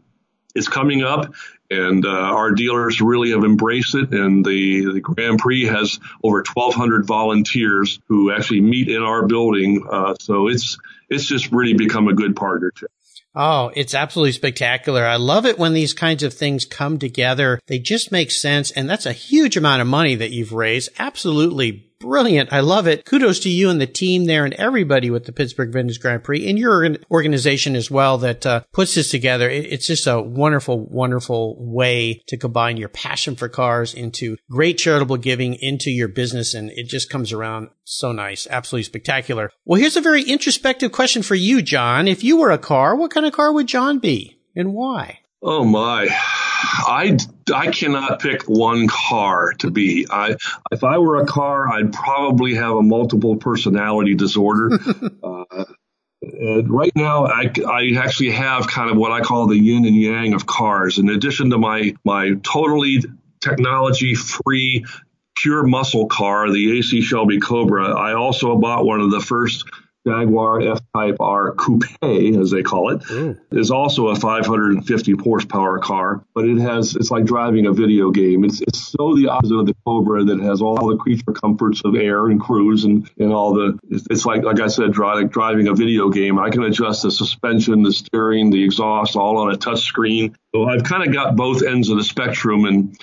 it's 0.58 0.68
coming 0.68 1.04
up 1.04 1.34
and 1.70 2.06
uh, 2.06 2.10
our 2.10 2.52
dealers 2.52 3.02
really 3.02 3.32
have 3.32 3.44
embraced 3.44 3.96
it. 3.96 4.12
And 4.12 4.46
the, 4.46 4.94
the 4.94 5.00
Grand 5.02 5.40
Prix 5.40 5.66
has 5.66 6.00
over 6.24 6.38
1,200 6.38 7.06
volunteers 7.06 8.00
who 8.08 8.32
actually 8.32 8.62
meet 8.62 8.90
in 8.90 9.02
our 9.02 9.26
building. 9.28 9.86
Uh, 9.90 10.16
so 10.20 10.48
it's 10.48 10.78
it's 11.10 11.26
just 11.26 11.52
really 11.52 11.74
become 11.74 12.08
a 12.08 12.14
good 12.14 12.36
partnership. 12.36 12.92
Oh, 13.34 13.72
it's 13.76 13.94
absolutely 13.94 14.32
spectacular. 14.32 15.06
I 15.06 15.18
love 15.18 15.46
it 15.46 15.60
when 15.60 15.74
these 15.74 15.94
kinds 15.94 16.24
of 16.24 16.34
things 16.34 16.66
come 16.66 16.98
together. 16.98 17.60
They 17.68 17.78
just 17.78 18.12
make 18.12 18.32
sense. 18.32 18.72
And 18.72 18.90
that's 18.90 19.06
a 19.06 19.14
huge 19.14 19.56
amount 19.56 19.82
of 19.82 19.88
money 19.88 20.16
that 20.16 20.32
you've 20.32 20.54
raised. 20.54 20.90
Absolutely 20.98 21.87
brilliant. 22.00 22.52
I 22.54 22.62
love 22.62 22.88
it. 22.88 23.06
Kudos 23.06 23.40
to 23.42 23.50
you 23.50 23.70
and 23.70 23.82
the 23.82 23.88
team 23.88 24.26
there 24.26 24.46
and 24.46 24.54
everybody 24.56 25.10
with 25.10 25.26
the 25.26 25.32
Pittsburgh 25.32 25.72
Vintage 25.72 26.00
Grand 26.00 26.24
Prix 26.24 26.48
and 26.48 26.58
your 26.58 26.98
organization 27.12 27.76
as 27.76 27.92
well 27.92 28.18
that 28.20 28.46
uh, 28.46 28.62
puts 28.72 28.96
this 28.96 29.10
together. 29.10 29.50
It's 29.50 29.88
just 29.88 30.08
a 30.08 30.22
wonderful, 30.22 30.86
wonderful 30.86 31.56
way 31.60 32.22
to 32.28 32.38
combine 32.38 32.78
your 32.78 32.90
passion 32.90 33.36
for 33.36 33.50
cars 33.50 33.94
into 33.94 34.38
great 34.50 34.78
charitable 34.78 35.18
giving 35.18 35.56
into 35.56 35.92
your 35.92 36.08
business. 36.08 36.54
And 36.54 36.72
it 36.72 36.88
just 36.88 37.10
comes 37.10 37.34
around 37.34 37.70
so 37.84 38.12
nice. 38.12 38.48
Absolutely 38.50 38.84
spectacular. 38.84 39.52
Well, 39.66 39.80
here's 39.80 39.98
a 39.98 40.02
very 40.02 40.24
introspective 40.24 40.92
question 40.92 41.24
for 41.24 41.36
you, 41.36 41.62
John. 41.62 42.08
If 42.08 42.24
you 42.24 42.38
were 42.38 42.52
a 42.52 42.58
car, 42.58 42.96
what 42.96 43.12
kind 43.12 43.26
of 43.26 43.34
car 43.34 43.52
would 43.52 43.68
John 43.68 44.00
be 44.00 44.40
and 44.56 44.74
why? 44.74 45.20
Oh 45.42 45.64
my. 45.64 46.08
I, 46.60 47.18
I 47.54 47.72
cannot 47.72 48.20
pick 48.20 48.44
one 48.44 48.88
car 48.88 49.54
to 49.60 49.70
be. 49.70 50.08
I 50.10 50.36
if 50.72 50.84
I 50.84 50.98
were 50.98 51.18
a 51.18 51.26
car, 51.26 51.68
I'd 51.68 51.94
probably 51.94 52.56
have 52.56 52.76
a 52.76 52.82
multiple 52.82 53.36
personality 53.36 54.16
disorder. 54.16 54.72
uh, 55.24 56.64
right 56.64 56.92
now, 56.96 57.28
I, 57.28 57.52
I 57.68 57.94
actually 57.98 58.32
have 58.32 58.68
kind 58.68 58.90
of 58.90 58.98
what 58.98 59.12
I 59.12 59.22
call 59.22 59.48
the 59.48 59.58
yin 59.58 59.86
and 59.86 59.96
yang 59.96 60.34
of 60.34 60.46
cars. 60.46 60.98
In 60.98 61.10
addition 61.10 61.52
to 61.52 61.58
my 61.58 61.94
my 62.04 62.34
totally 62.44 63.04
technology 63.40 64.16
free 64.16 64.86
pure 65.36 65.64
muscle 65.64 66.08
car, 66.08 66.50
the 66.50 66.80
AC 66.80 67.02
Shelby 67.02 67.40
Cobra, 67.40 67.94
I 67.96 68.16
also 68.16 68.58
bought 68.58 68.86
one 68.86 69.02
of 69.02 69.12
the 69.12 69.22
first 69.22 69.66
Jaguar 70.08 70.62
F-Type 70.62 71.18
R 71.20 71.54
Coupe, 71.54 71.84
as 72.02 72.52
they 72.52 72.64
call 72.64 72.92
it, 72.92 73.04
Ooh. 73.12 73.38
is 73.52 73.72
also 73.72 74.08
a 74.08 74.16
550 74.16 75.12
horsepower 75.22 75.80
car, 75.80 76.24
but 76.34 76.46
it 76.46 76.58
has 76.60 76.96
it's 76.96 77.12
like 77.12 77.26
driving 77.26 77.66
a 77.66 77.74
video 77.74 78.10
game. 78.12 78.46
It's 78.46 78.62
it's 78.62 78.88
so 78.88 79.16
the 79.16 79.28
opposite 79.28 79.56
of 79.56 79.66
the 79.66 79.76
Cobra 79.86 80.24
that 80.24 80.40
has 80.40 80.62
all 80.62 80.88
the 80.88 80.98
creature 80.98 81.34
comforts 81.34 81.82
of 81.84 81.96
air 81.96 82.28
and 82.28 82.40
cruise 82.40 82.86
and, 82.86 83.10
and 83.18 83.34
all 83.34 83.54
the 83.54 83.78
it's 83.90 84.26
like 84.26 84.44
like 84.44 84.62
I 84.62 84.68
said, 84.68 84.94
driving 84.94 85.28
driving 85.28 85.68
a 85.68 85.74
video 85.74 86.10
game. 86.10 86.40
I 86.40 86.50
can 86.50 86.64
adjust 86.64 87.04
the 87.04 87.12
suspension, 87.12 87.84
the 87.84 87.92
steering, 87.92 88.50
the 88.50 88.64
exhaust, 88.64 89.18
all 89.18 89.38
on 89.38 89.52
a 89.52 89.58
touch 89.58 89.82
screen. 89.82 90.36
So 90.56 90.66
I've 90.66 90.84
kind 90.84 91.06
of 91.06 91.14
got 91.14 91.36
both 91.36 91.64
ends 91.64 91.90
of 91.90 91.98
the 91.98 92.04
spectrum 92.04 92.64
and 92.64 92.98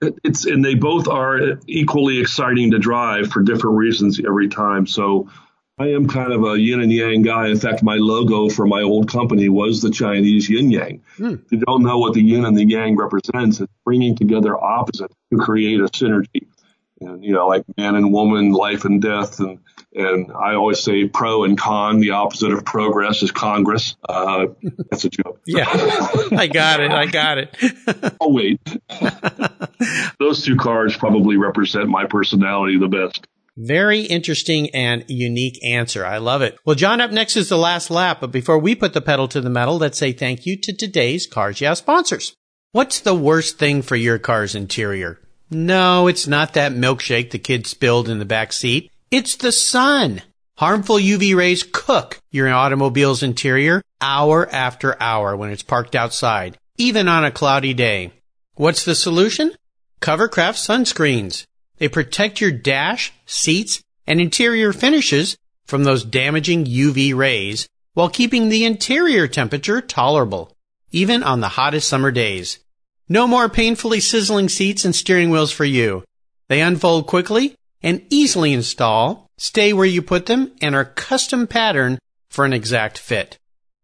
it's 0.00 0.44
and 0.44 0.64
they 0.64 0.74
both 0.74 1.08
are 1.08 1.58
equally 1.66 2.18
exciting 2.18 2.72
to 2.72 2.78
drive 2.78 3.30
for 3.30 3.42
different 3.42 3.76
reasons 3.76 4.20
every 4.24 4.48
time. 4.48 4.86
So 4.86 5.28
I 5.78 5.88
am 5.88 6.08
kind 6.08 6.32
of 6.32 6.44
a 6.44 6.58
yin 6.58 6.80
and 6.80 6.92
yang 6.92 7.22
guy. 7.22 7.48
In 7.48 7.58
fact, 7.58 7.82
my 7.82 7.96
logo 7.96 8.48
for 8.48 8.66
my 8.66 8.82
old 8.82 9.08
company 9.10 9.48
was 9.48 9.80
the 9.80 9.90
Chinese 9.90 10.48
yin 10.48 10.70
yang. 10.70 11.02
Hmm. 11.16 11.34
If 11.34 11.52
you 11.52 11.58
don't 11.58 11.84
know 11.84 11.98
what 11.98 12.14
the 12.14 12.22
yin 12.22 12.44
and 12.44 12.56
the 12.56 12.64
yang 12.64 12.96
represents, 12.96 13.60
it's 13.60 13.72
bringing 13.84 14.16
together 14.16 14.56
opposites 14.56 15.14
to 15.32 15.38
create 15.38 15.80
a 15.80 15.84
synergy. 15.84 16.46
And, 17.00 17.24
you 17.24 17.32
know, 17.32 17.46
like 17.46 17.64
man 17.76 17.94
and 17.94 18.12
woman, 18.12 18.50
life 18.50 18.84
and 18.84 19.00
death. 19.00 19.38
And, 19.38 19.60
and 19.94 20.32
I 20.32 20.54
always 20.54 20.80
say 20.80 21.06
pro 21.06 21.44
and 21.44 21.56
con. 21.56 22.00
The 22.00 22.10
opposite 22.10 22.50
of 22.50 22.64
progress 22.64 23.22
is 23.22 23.30
Congress. 23.30 23.96
Uh, 24.08 24.46
that's 24.90 25.04
a 25.04 25.10
joke. 25.10 25.40
yeah. 25.46 25.66
I 26.32 26.48
got 26.48 26.80
it. 26.80 26.90
I 26.90 27.06
got 27.06 27.38
it. 27.38 27.56
oh, 28.20 28.32
wait. 28.32 28.60
Those 30.18 30.42
two 30.42 30.56
cards 30.56 30.96
probably 30.96 31.36
represent 31.36 31.88
my 31.88 32.06
personality 32.06 32.78
the 32.78 32.88
best. 32.88 33.28
Very 33.60 34.02
interesting 34.02 34.70
and 34.70 35.04
unique 35.08 35.58
answer. 35.64 36.06
I 36.06 36.18
love 36.18 36.42
it. 36.42 36.56
Well, 36.64 36.76
John, 36.76 37.00
up 37.00 37.10
next 37.10 37.36
is 37.36 37.48
the 37.48 37.58
last 37.58 37.90
lap, 37.90 38.18
but 38.20 38.30
before 38.30 38.56
we 38.56 38.76
put 38.76 38.92
the 38.92 39.00
pedal 39.00 39.26
to 39.26 39.40
the 39.40 39.50
metal, 39.50 39.76
let's 39.78 39.98
say 39.98 40.12
thank 40.12 40.46
you 40.46 40.56
to 40.60 40.72
today's 40.72 41.26
Cars 41.26 41.60
Yeah 41.60 41.74
sponsors. 41.74 42.36
What's 42.70 43.00
the 43.00 43.16
worst 43.16 43.58
thing 43.58 43.82
for 43.82 43.96
your 43.96 44.20
car's 44.20 44.54
interior? 44.54 45.18
No, 45.50 46.06
it's 46.06 46.28
not 46.28 46.54
that 46.54 46.70
milkshake 46.70 47.32
the 47.32 47.40
kid 47.40 47.66
spilled 47.66 48.08
in 48.08 48.20
the 48.20 48.24
back 48.24 48.52
seat. 48.52 48.92
It's 49.10 49.34
the 49.34 49.50
sun. 49.50 50.22
Harmful 50.58 50.98
UV 50.98 51.34
rays 51.34 51.64
cook 51.64 52.20
your 52.30 52.48
automobile's 52.48 53.24
interior 53.24 53.82
hour 54.00 54.48
after 54.52 55.02
hour 55.02 55.36
when 55.36 55.50
it's 55.50 55.64
parked 55.64 55.96
outside, 55.96 56.58
even 56.76 57.08
on 57.08 57.24
a 57.24 57.32
cloudy 57.32 57.74
day. 57.74 58.12
What's 58.54 58.84
the 58.84 58.94
solution? 58.94 59.52
Covercraft 60.00 60.58
sunscreens. 60.58 61.47
They 61.78 61.88
protect 61.88 62.40
your 62.40 62.50
dash, 62.50 63.12
seats, 63.26 63.80
and 64.06 64.20
interior 64.20 64.72
finishes 64.72 65.36
from 65.64 65.84
those 65.84 66.04
damaging 66.04 66.64
UV 66.64 67.14
rays 67.14 67.68
while 67.94 68.08
keeping 68.08 68.48
the 68.48 68.64
interior 68.64 69.28
temperature 69.28 69.80
tolerable, 69.80 70.52
even 70.90 71.22
on 71.22 71.40
the 71.40 71.48
hottest 71.48 71.88
summer 71.88 72.10
days. 72.10 72.58
No 73.08 73.26
more 73.26 73.48
painfully 73.48 74.00
sizzling 74.00 74.48
seats 74.48 74.84
and 74.84 74.94
steering 74.94 75.30
wheels 75.30 75.52
for 75.52 75.64
you. 75.64 76.04
They 76.48 76.60
unfold 76.60 77.06
quickly 77.06 77.54
and 77.82 78.04
easily 78.10 78.52
install, 78.52 79.28
stay 79.36 79.72
where 79.72 79.86
you 79.86 80.02
put 80.02 80.26
them, 80.26 80.52
and 80.60 80.74
are 80.74 80.84
custom 80.84 81.46
patterned 81.46 81.98
for 82.28 82.44
an 82.44 82.52
exact 82.52 82.98
fit. 82.98 83.38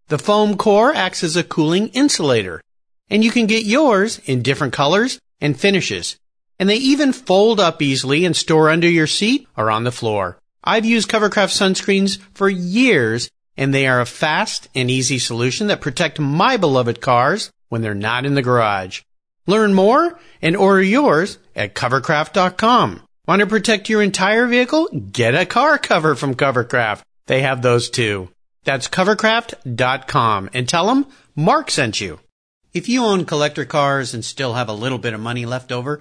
The 0.08 0.18
foam 0.18 0.56
core 0.56 0.94
acts 0.94 1.22
as 1.22 1.36
a 1.36 1.44
cooling 1.44 1.88
insulator, 1.88 2.60
and 3.08 3.24
you 3.24 3.30
can 3.30 3.46
get 3.46 3.64
yours 3.64 4.20
in 4.26 4.42
different 4.42 4.72
colors 4.72 5.18
and 5.40 5.58
finishes 5.58 6.16
and 6.58 6.68
they 6.68 6.76
even 6.76 7.12
fold 7.12 7.60
up 7.60 7.82
easily 7.82 8.24
and 8.24 8.36
store 8.36 8.70
under 8.70 8.88
your 8.88 9.06
seat 9.06 9.46
or 9.56 9.70
on 9.70 9.84
the 9.84 9.92
floor. 9.92 10.38
I've 10.62 10.84
used 10.84 11.10
Covercraft 11.10 11.52
sunscreens 11.52 12.18
for 12.32 12.48
years 12.48 13.30
and 13.56 13.72
they 13.72 13.86
are 13.86 14.00
a 14.00 14.06
fast 14.06 14.68
and 14.74 14.90
easy 14.90 15.18
solution 15.18 15.68
that 15.68 15.80
protect 15.80 16.18
my 16.18 16.56
beloved 16.56 17.00
cars 17.00 17.50
when 17.68 17.82
they're 17.82 17.94
not 17.94 18.26
in 18.26 18.34
the 18.34 18.42
garage. 18.42 19.02
Learn 19.46 19.74
more 19.74 20.18
and 20.40 20.56
order 20.56 20.82
yours 20.82 21.38
at 21.54 21.74
covercraft.com. 21.74 23.02
Want 23.26 23.40
to 23.40 23.46
protect 23.46 23.88
your 23.88 24.02
entire 24.02 24.46
vehicle? 24.46 24.88
Get 24.88 25.34
a 25.34 25.46
car 25.46 25.78
cover 25.78 26.14
from 26.14 26.34
Covercraft. 26.34 27.02
They 27.26 27.42
have 27.42 27.62
those 27.62 27.90
too. 27.90 28.30
That's 28.64 28.88
covercraft.com 28.88 30.50
and 30.52 30.68
tell 30.68 30.86
them 30.86 31.06
Mark 31.36 31.70
sent 31.70 32.00
you. 32.00 32.20
If 32.72 32.88
you 32.88 33.04
own 33.04 33.24
collector 33.24 33.64
cars 33.64 34.14
and 34.14 34.24
still 34.24 34.54
have 34.54 34.68
a 34.68 34.72
little 34.72 34.98
bit 34.98 35.14
of 35.14 35.20
money 35.20 35.46
left 35.46 35.70
over, 35.70 36.00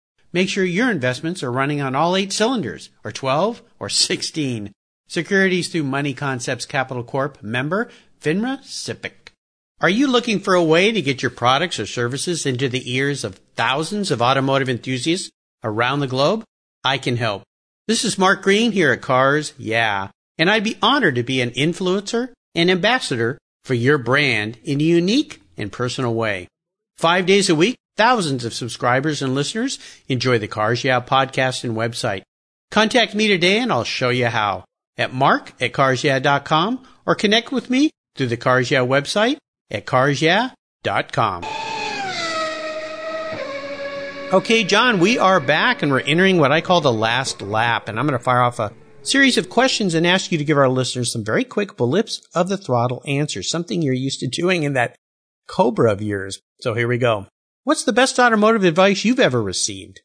Make 0.33 0.49
sure 0.49 0.63
your 0.63 0.89
investments 0.89 1.43
are 1.43 1.51
running 1.51 1.81
on 1.81 1.95
all 1.95 2.15
eight 2.15 2.31
cylinders, 2.31 2.89
or 3.03 3.11
12, 3.11 3.61
or 3.79 3.89
16. 3.89 4.71
Securities 5.07 5.67
through 5.67 5.83
Money 5.83 6.13
Concepts 6.13 6.65
Capital 6.65 7.03
Corp. 7.03 7.43
Member, 7.43 7.89
FINRA 8.21 8.59
SIPC. 8.63 9.11
Are 9.81 9.89
you 9.89 10.07
looking 10.07 10.39
for 10.39 10.53
a 10.53 10.63
way 10.63 10.91
to 10.91 11.01
get 11.01 11.21
your 11.21 11.31
products 11.31 11.79
or 11.79 11.85
services 11.85 12.45
into 12.45 12.69
the 12.69 12.93
ears 12.93 13.23
of 13.23 13.41
thousands 13.55 14.11
of 14.11 14.21
automotive 14.21 14.69
enthusiasts 14.69 15.31
around 15.63 15.99
the 15.99 16.07
globe? 16.07 16.43
I 16.83 16.97
can 16.97 17.17
help. 17.17 17.43
This 17.87 18.05
is 18.05 18.17
Mark 18.17 18.43
Green 18.43 18.71
here 18.71 18.91
at 18.91 19.01
Cars 19.01 19.53
Yeah, 19.57 20.09
and 20.37 20.49
I'd 20.49 20.63
be 20.63 20.77
honored 20.81 21.15
to 21.15 21.23
be 21.23 21.41
an 21.41 21.49
influencer 21.51 22.29
and 22.55 22.69
ambassador 22.69 23.37
for 23.65 23.73
your 23.73 23.97
brand 23.97 24.59
in 24.63 24.79
a 24.79 24.83
unique 24.83 25.41
and 25.57 25.71
personal 25.71 26.13
way. 26.13 26.47
Five 26.97 27.25
days 27.25 27.49
a 27.49 27.55
week, 27.55 27.75
Thousands 27.97 28.45
of 28.45 28.53
subscribers 28.53 29.21
and 29.21 29.35
listeners 29.35 29.77
enjoy 30.07 30.39
the 30.39 30.47
Cars 30.47 30.83
Yeah 30.83 31.01
podcast 31.01 31.63
and 31.63 31.75
website. 31.75 32.21
Contact 32.71 33.13
me 33.13 33.27
today 33.27 33.59
and 33.59 33.71
I'll 33.71 33.83
show 33.83 34.09
you 34.09 34.27
how 34.27 34.63
at 34.97 35.13
mark 35.13 35.53
at 35.61 35.73
carsyeah.com 35.73 36.87
or 37.05 37.15
connect 37.15 37.51
with 37.51 37.69
me 37.69 37.91
through 38.15 38.27
the 38.27 38.37
Cars 38.37 38.71
Yeah 38.71 38.85
website 38.85 39.37
at 39.69 39.85
carsyeah.com. 39.85 41.45
Okay, 44.33 44.63
John, 44.63 45.01
we 45.01 45.19
are 45.19 45.41
back 45.41 45.83
and 45.83 45.91
we're 45.91 45.99
entering 45.99 46.37
what 46.37 46.53
I 46.53 46.61
call 46.61 46.79
the 46.79 46.93
last 46.93 47.41
lap 47.41 47.89
and 47.89 47.99
I'm 47.99 48.07
going 48.07 48.17
to 48.17 48.23
fire 48.23 48.41
off 48.41 48.59
a 48.59 48.71
series 49.01 49.37
of 49.37 49.49
questions 49.49 49.93
and 49.93 50.07
ask 50.07 50.31
you 50.31 50.37
to 50.37 50.45
give 50.45 50.57
our 50.57 50.69
listeners 50.69 51.11
some 51.11 51.25
very 51.25 51.43
quick 51.43 51.75
blips 51.75 52.21
of 52.33 52.47
the 52.47 52.55
throttle 52.55 53.03
answers, 53.05 53.49
something 53.49 53.81
you're 53.81 53.93
used 53.93 54.21
to 54.21 54.27
doing 54.27 54.63
in 54.63 54.73
that 54.73 54.95
Cobra 55.47 55.91
of 55.91 56.01
yours. 56.01 56.39
So 56.61 56.73
here 56.73 56.87
we 56.87 56.97
go. 56.97 57.27
What's 57.63 57.83
the 57.83 57.93
best 57.93 58.17
automotive 58.17 58.63
advice 58.63 59.05
you've 59.05 59.19
ever 59.19 59.41
received? 59.41 60.01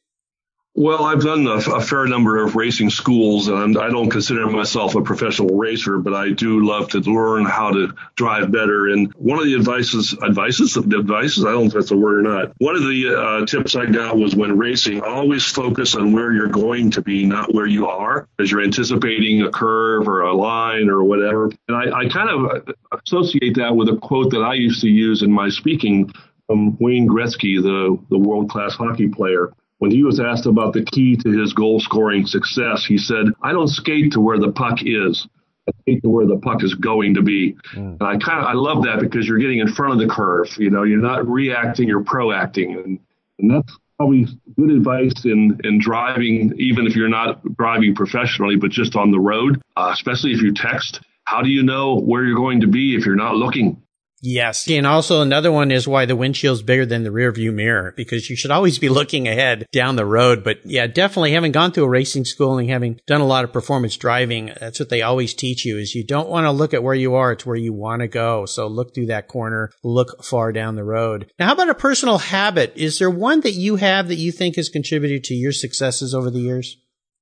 Well, 0.75 1.05
I've 1.05 1.23
done 1.23 1.47
a, 1.47 1.55
a, 1.55 1.81
fair 1.81 2.05
number 2.05 2.37
of 2.45 2.55
racing 2.55 2.91
schools, 2.91 3.49
and 3.49 3.79
I 3.79 3.89
don't 3.89 4.11
consider 4.11 4.47
myself 4.47 4.95
a 4.95 5.01
professional 5.01 5.57
racer, 5.57 5.97
but 5.97 6.13
I 6.13 6.33
do 6.33 6.67
love 6.67 6.91
to 6.91 6.99
learn 6.99 7.47
how 7.47 7.71
to 7.71 7.95
drive 8.15 8.53
better. 8.53 8.89
And 8.89 9.11
one 9.15 9.39
of 9.39 9.47
the 9.47 9.55
advices, 9.55 10.15
advices, 10.23 10.77
advices, 10.77 11.47
I 11.47 11.53
don't 11.53 11.63
know 11.63 11.67
if 11.69 11.73
that's 11.73 11.93
a 11.93 11.97
word 11.97 12.19
or 12.19 12.29
not. 12.29 12.53
One 12.59 12.77
of 12.77 12.83
the 12.83 13.17
uh, 13.17 13.47
tips 13.47 13.75
I 13.75 13.87
got 13.87 14.19
was 14.19 14.37
when 14.37 14.59
racing, 14.59 15.01
always 15.01 15.47
focus 15.47 15.95
on 15.95 16.13
where 16.13 16.31
you're 16.31 16.49
going 16.49 16.91
to 16.91 17.01
be, 17.01 17.25
not 17.25 17.55
where 17.55 17.67
you 17.67 17.87
are, 17.87 18.29
as 18.39 18.51
you're 18.51 18.63
anticipating 18.63 19.41
a 19.41 19.51
curve 19.51 20.07
or 20.07 20.21
a 20.21 20.35
line 20.35 20.91
or 20.91 21.03
whatever. 21.05 21.51
And 21.69 21.75
I, 21.75 22.01
I 22.01 22.09
kind 22.11 22.29
of 22.29 22.75
associate 23.07 23.57
that 23.57 23.75
with 23.75 23.89
a 23.89 23.97
quote 23.97 24.33
that 24.33 24.43
I 24.43 24.53
used 24.53 24.83
to 24.83 24.89
use 24.89 25.23
in 25.23 25.33
my 25.33 25.49
speaking 25.49 26.13
from 26.47 26.77
Wayne 26.79 27.09
Gretzky, 27.09 27.61
the, 27.63 27.99
the 28.11 28.19
world 28.19 28.51
class 28.51 28.75
hockey 28.75 29.09
player. 29.09 29.53
When 29.79 29.91
he 29.91 30.03
was 30.03 30.21
asked 30.21 30.47
about 30.47 30.73
the 30.73 30.85
key 30.85 31.17
to 31.17 31.31
his 31.31 31.53
goal 31.53 31.81
scoring 31.81 32.27
success, 32.27 32.85
he 32.85 32.97
said, 32.97 33.27
I 33.43 33.53
don't 33.53 33.69
skate 33.69 34.13
to 34.13 34.21
where 34.21 34.39
the 34.39 34.53
puck 34.53 34.79
is. 34.83 35.27
I 35.69 35.73
skate 35.83 36.03
to 36.03 36.09
where 36.09 36.27
the 36.27 36.39
puck 36.39 36.63
is 36.63 36.75
going 36.75 37.15
to 37.15 37.23
be. 37.23 37.57
Mm. 37.75 38.01
And 38.01 38.03
I 38.03 38.17
kind 38.17 38.41
of, 38.41 38.47
I 38.47 38.55
love 38.55 38.85
that 38.85 39.01
because 39.01 39.27
you're 39.29 39.39
getting 39.39 39.59
in 39.59 39.69
front 39.69 39.93
of 39.93 39.99
the 39.99 40.13
curve. 40.13 40.49
You 40.59 40.71
know, 40.71 40.85
you're 40.85 41.03
not 41.03 41.29
reacting, 41.29 41.89
you're 41.89 42.05
proacting. 42.05 42.83
And, 42.83 42.99
and 43.39 43.51
that's 43.51 43.77
probably 43.99 44.27
good 44.57 44.71
advice 44.71 45.25
in, 45.25 45.59
in 45.65 45.79
driving, 45.79 46.55
even 46.59 46.87
if 46.87 46.95
you're 46.97 47.09
not 47.09 47.43
driving 47.57 47.95
professionally, 47.95 48.57
but 48.57 48.71
just 48.71 48.97
on 48.97 49.11
the 49.11 49.21
road, 49.21 49.61
uh, 49.77 49.91
especially 49.93 50.33
if 50.33 50.41
you 50.41 50.55
text. 50.55 51.01
How 51.25 51.43
do 51.43 51.49
you 51.51 51.63
know 51.63 51.99
where 51.99 52.25
you're 52.25 52.37
going 52.37 52.61
to 52.61 52.69
be 52.69 52.95
if 52.95 53.05
you're 53.05 53.17
not 53.17 53.35
looking? 53.35 53.83
Yes. 54.23 54.69
And 54.71 54.87
also 54.87 55.21
another 55.21 55.53
one 55.53 55.71
is 55.71 55.87
why 55.87 56.07
the 56.07 56.17
windshield's 56.17 56.63
bigger 56.63 56.87
than 56.87 57.03
the 57.03 57.13
rear 57.13 57.31
view 57.33 57.53
mirror 57.53 57.93
because 57.97 58.31
you 58.31 58.37
should 58.37 58.51
always 58.51 58.79
be 58.79 58.89
looking 58.97 59.29
ahead 59.29 59.67
down 59.73 59.97
the 59.97 60.07
road. 60.07 60.43
But 60.43 60.59
yeah, 60.65 60.87
definitely 60.87 61.33
having 61.33 61.53
gone 61.53 61.73
through 61.73 61.85
a 61.85 61.89
racing 61.89 62.25
school 62.25 62.59
and 62.59 62.69
having 62.71 63.01
done 63.07 63.21
a 63.21 63.27
lot 63.27 63.45
of 63.45 63.53
performance 63.53 63.97
driving, 63.97 64.53
that's 64.59 64.81
what 64.81 64.89
they 64.89 65.03
always 65.03 65.35
teach 65.35 65.65
you 65.65 65.79
is 65.79 65.95
you 65.95 66.05
don't 66.05 66.29
want 66.29 66.45
to 66.45 66.51
look 66.51 66.75
at 66.75 66.83
where 66.83 66.95
you 66.95 67.15
are. 67.15 67.33
It's 67.33 67.47
where 67.47 67.57
you 67.57 67.73
want 67.73 68.01
to 68.01 68.09
go. 68.09 68.47
So 68.47 68.67
look 68.67 68.95
through 68.95 69.07
that 69.07 69.29
corner, 69.29 69.71
look 69.85 70.25
far 70.25 70.53
down 70.53 70.77
the 70.77 70.85
road. 70.85 71.31
Now, 71.39 71.47
how 71.47 71.53
about 71.53 71.69
a 71.69 71.75
personal 71.75 72.19
habit? 72.19 72.73
Is 72.77 72.99
there 72.99 73.11
one 73.11 73.41
that 73.41 73.53
you 73.53 73.77
have 73.77 74.09
that 74.09 74.17
you 74.17 74.33
think 74.33 74.57
has 74.57 74.69
contributed 74.69 75.25
to 75.25 75.35
your 75.35 75.53
successes 75.53 76.15
over 76.15 76.31
the 76.31 76.41
years? 76.41 76.77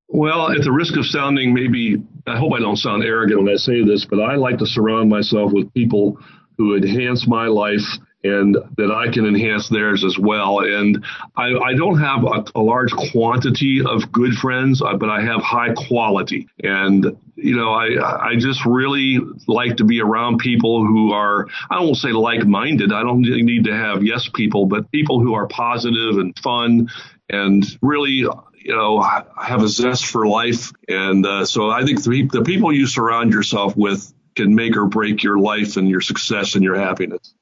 Well, 0.08 0.50
at 0.50 0.62
the 0.62 0.70
risk 0.70 0.96
of 0.96 1.06
sounding 1.06 1.54
maybe, 1.54 1.96
I 2.26 2.38
hope 2.38 2.52
I 2.52 2.60
don't 2.60 2.76
sound 2.76 3.02
arrogant 3.02 3.42
when 3.42 3.52
I 3.52 3.56
say 3.56 3.82
this, 3.84 4.06
but 4.08 4.20
I 4.20 4.36
like 4.36 4.58
to 4.58 4.66
surround 4.66 5.08
myself 5.08 5.50
with 5.52 5.72
people 5.72 6.18
who 6.56 6.76
enhance 6.76 7.26
my 7.26 7.46
life 7.46 7.98
and 8.24 8.56
that 8.78 8.90
I 8.90 9.12
can 9.12 9.26
enhance 9.26 9.68
theirs 9.68 10.02
as 10.02 10.18
well. 10.18 10.60
And 10.60 11.04
I, 11.36 11.54
I 11.54 11.74
don't 11.74 11.98
have 11.98 12.24
a, 12.24 12.44
a, 12.54 12.60
large 12.60 12.90
quantity 12.92 13.82
of 13.84 14.10
good 14.10 14.32
friends, 14.34 14.80
uh, 14.80 14.96
but 14.96 15.10
I 15.10 15.20
have 15.20 15.42
high 15.42 15.74
quality. 15.74 16.48
And, 16.62 17.18
you 17.36 17.54
know, 17.54 17.74
I, 17.74 18.30
I 18.30 18.36
just 18.36 18.64
really 18.64 19.18
like 19.46 19.76
to 19.76 19.84
be 19.84 20.00
around 20.00 20.38
people 20.38 20.86
who 20.86 21.12
are, 21.12 21.48
I 21.70 21.80
won't 21.80 21.98
say 21.98 22.12
like 22.12 22.46
minded. 22.46 22.94
I 22.94 23.02
don't 23.02 23.20
need 23.20 23.64
to 23.64 23.76
have 23.76 24.02
yes 24.02 24.28
people, 24.32 24.64
but 24.66 24.90
people 24.90 25.20
who 25.20 25.34
are 25.34 25.46
positive 25.46 26.16
and 26.16 26.36
fun 26.38 26.88
and 27.28 27.64
really, 27.82 28.24
you 28.64 28.74
know, 28.74 29.02
have 29.02 29.62
a 29.62 29.68
zest 29.68 30.06
for 30.06 30.26
life. 30.26 30.72
And 30.88 31.26
uh, 31.26 31.44
so 31.44 31.68
I 31.68 31.84
think 31.84 32.02
the, 32.02 32.26
the 32.32 32.42
people 32.42 32.72
you 32.72 32.86
surround 32.86 33.34
yourself 33.34 33.76
with 33.76 34.14
can 34.34 34.54
make 34.54 34.76
or 34.76 34.86
break 34.86 35.22
your 35.22 35.38
life 35.38 35.76
and 35.76 35.88
your 35.88 36.00
success 36.00 36.54
and 36.54 36.64
your 36.64 36.76
happiness. 36.76 37.34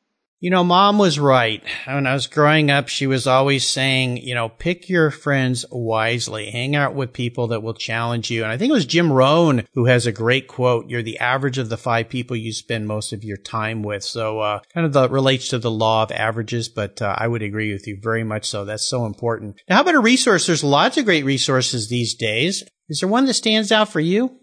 You 0.43 0.51
know, 0.51 0.65
mom 0.65 0.99
was 0.99 1.21
right. 1.21 1.63
When 1.87 2.05
I 2.05 2.15
was 2.15 2.27
growing 2.27 2.69
up, 2.69 2.89
she 2.89 3.07
was 3.07 3.29
always 3.29 3.65
saying, 3.65 4.17
you 4.17 4.35
know, 4.35 4.49
pick 4.49 4.89
your 4.89 5.13
friends 5.13 5.65
wisely. 5.71 6.51
Hang 6.51 6.75
out 6.75 6.97
with 6.97 7.13
people 7.13 7.47
that 7.49 7.63
will 7.63 7.75
challenge 7.75 8.29
you. 8.29 8.43
And 8.43 8.51
I 8.51 8.57
think 8.59 8.71
it 8.71 8.75
was 8.75 8.85
Jim 8.85 9.13
Rohn 9.13 9.65
who 9.75 9.85
has 9.85 10.05
a 10.05 10.11
great 10.11 10.49
quote. 10.49 10.91
You're 10.91 11.05
the 11.05 11.21
average 11.21 11.59
of 11.59 11.69
the 11.69 11.77
five 11.77 12.09
people 12.09 12.37
you 12.37 12.53
spend 12.53 12.89
most 12.89 13.13
of 13.13 13.23
your 13.23 13.37
time 13.37 13.85
with. 13.85 14.03
So, 14.03 14.41
uh, 14.41 14.59
kind 14.75 14.85
of 14.85 14.93
the, 14.93 15.09
relates 15.09 15.47
to 15.51 15.61
the 15.61 15.71
law 15.71 16.03
of 16.03 16.11
averages, 16.11 16.69
but 16.69 17.01
uh, 17.01 17.15
I 17.17 17.29
would 17.29 17.43
agree 17.43 17.73
with 17.73 17.87
you 17.87 18.01
very 18.03 18.25
much 18.25 18.47
so. 18.47 18.65
That's 18.65 18.91
so 18.91 19.07
important. 19.07 19.61
Now, 19.69 19.77
how 19.77 19.83
about 19.83 19.95
a 19.95 20.01
resource? 20.01 20.49
There's 20.49 20.65
lots 20.65 20.99
of 20.99 21.05
great 21.05 21.25
resources 21.25 21.89
these 21.89 22.17
days. 22.17 22.65
Is 22.89 22.99
there 22.99 23.09
one 23.09 23.27
that 23.27 23.35
stands 23.35 23.71
out 23.71 23.91
for 23.91 24.01
you? 24.01 24.41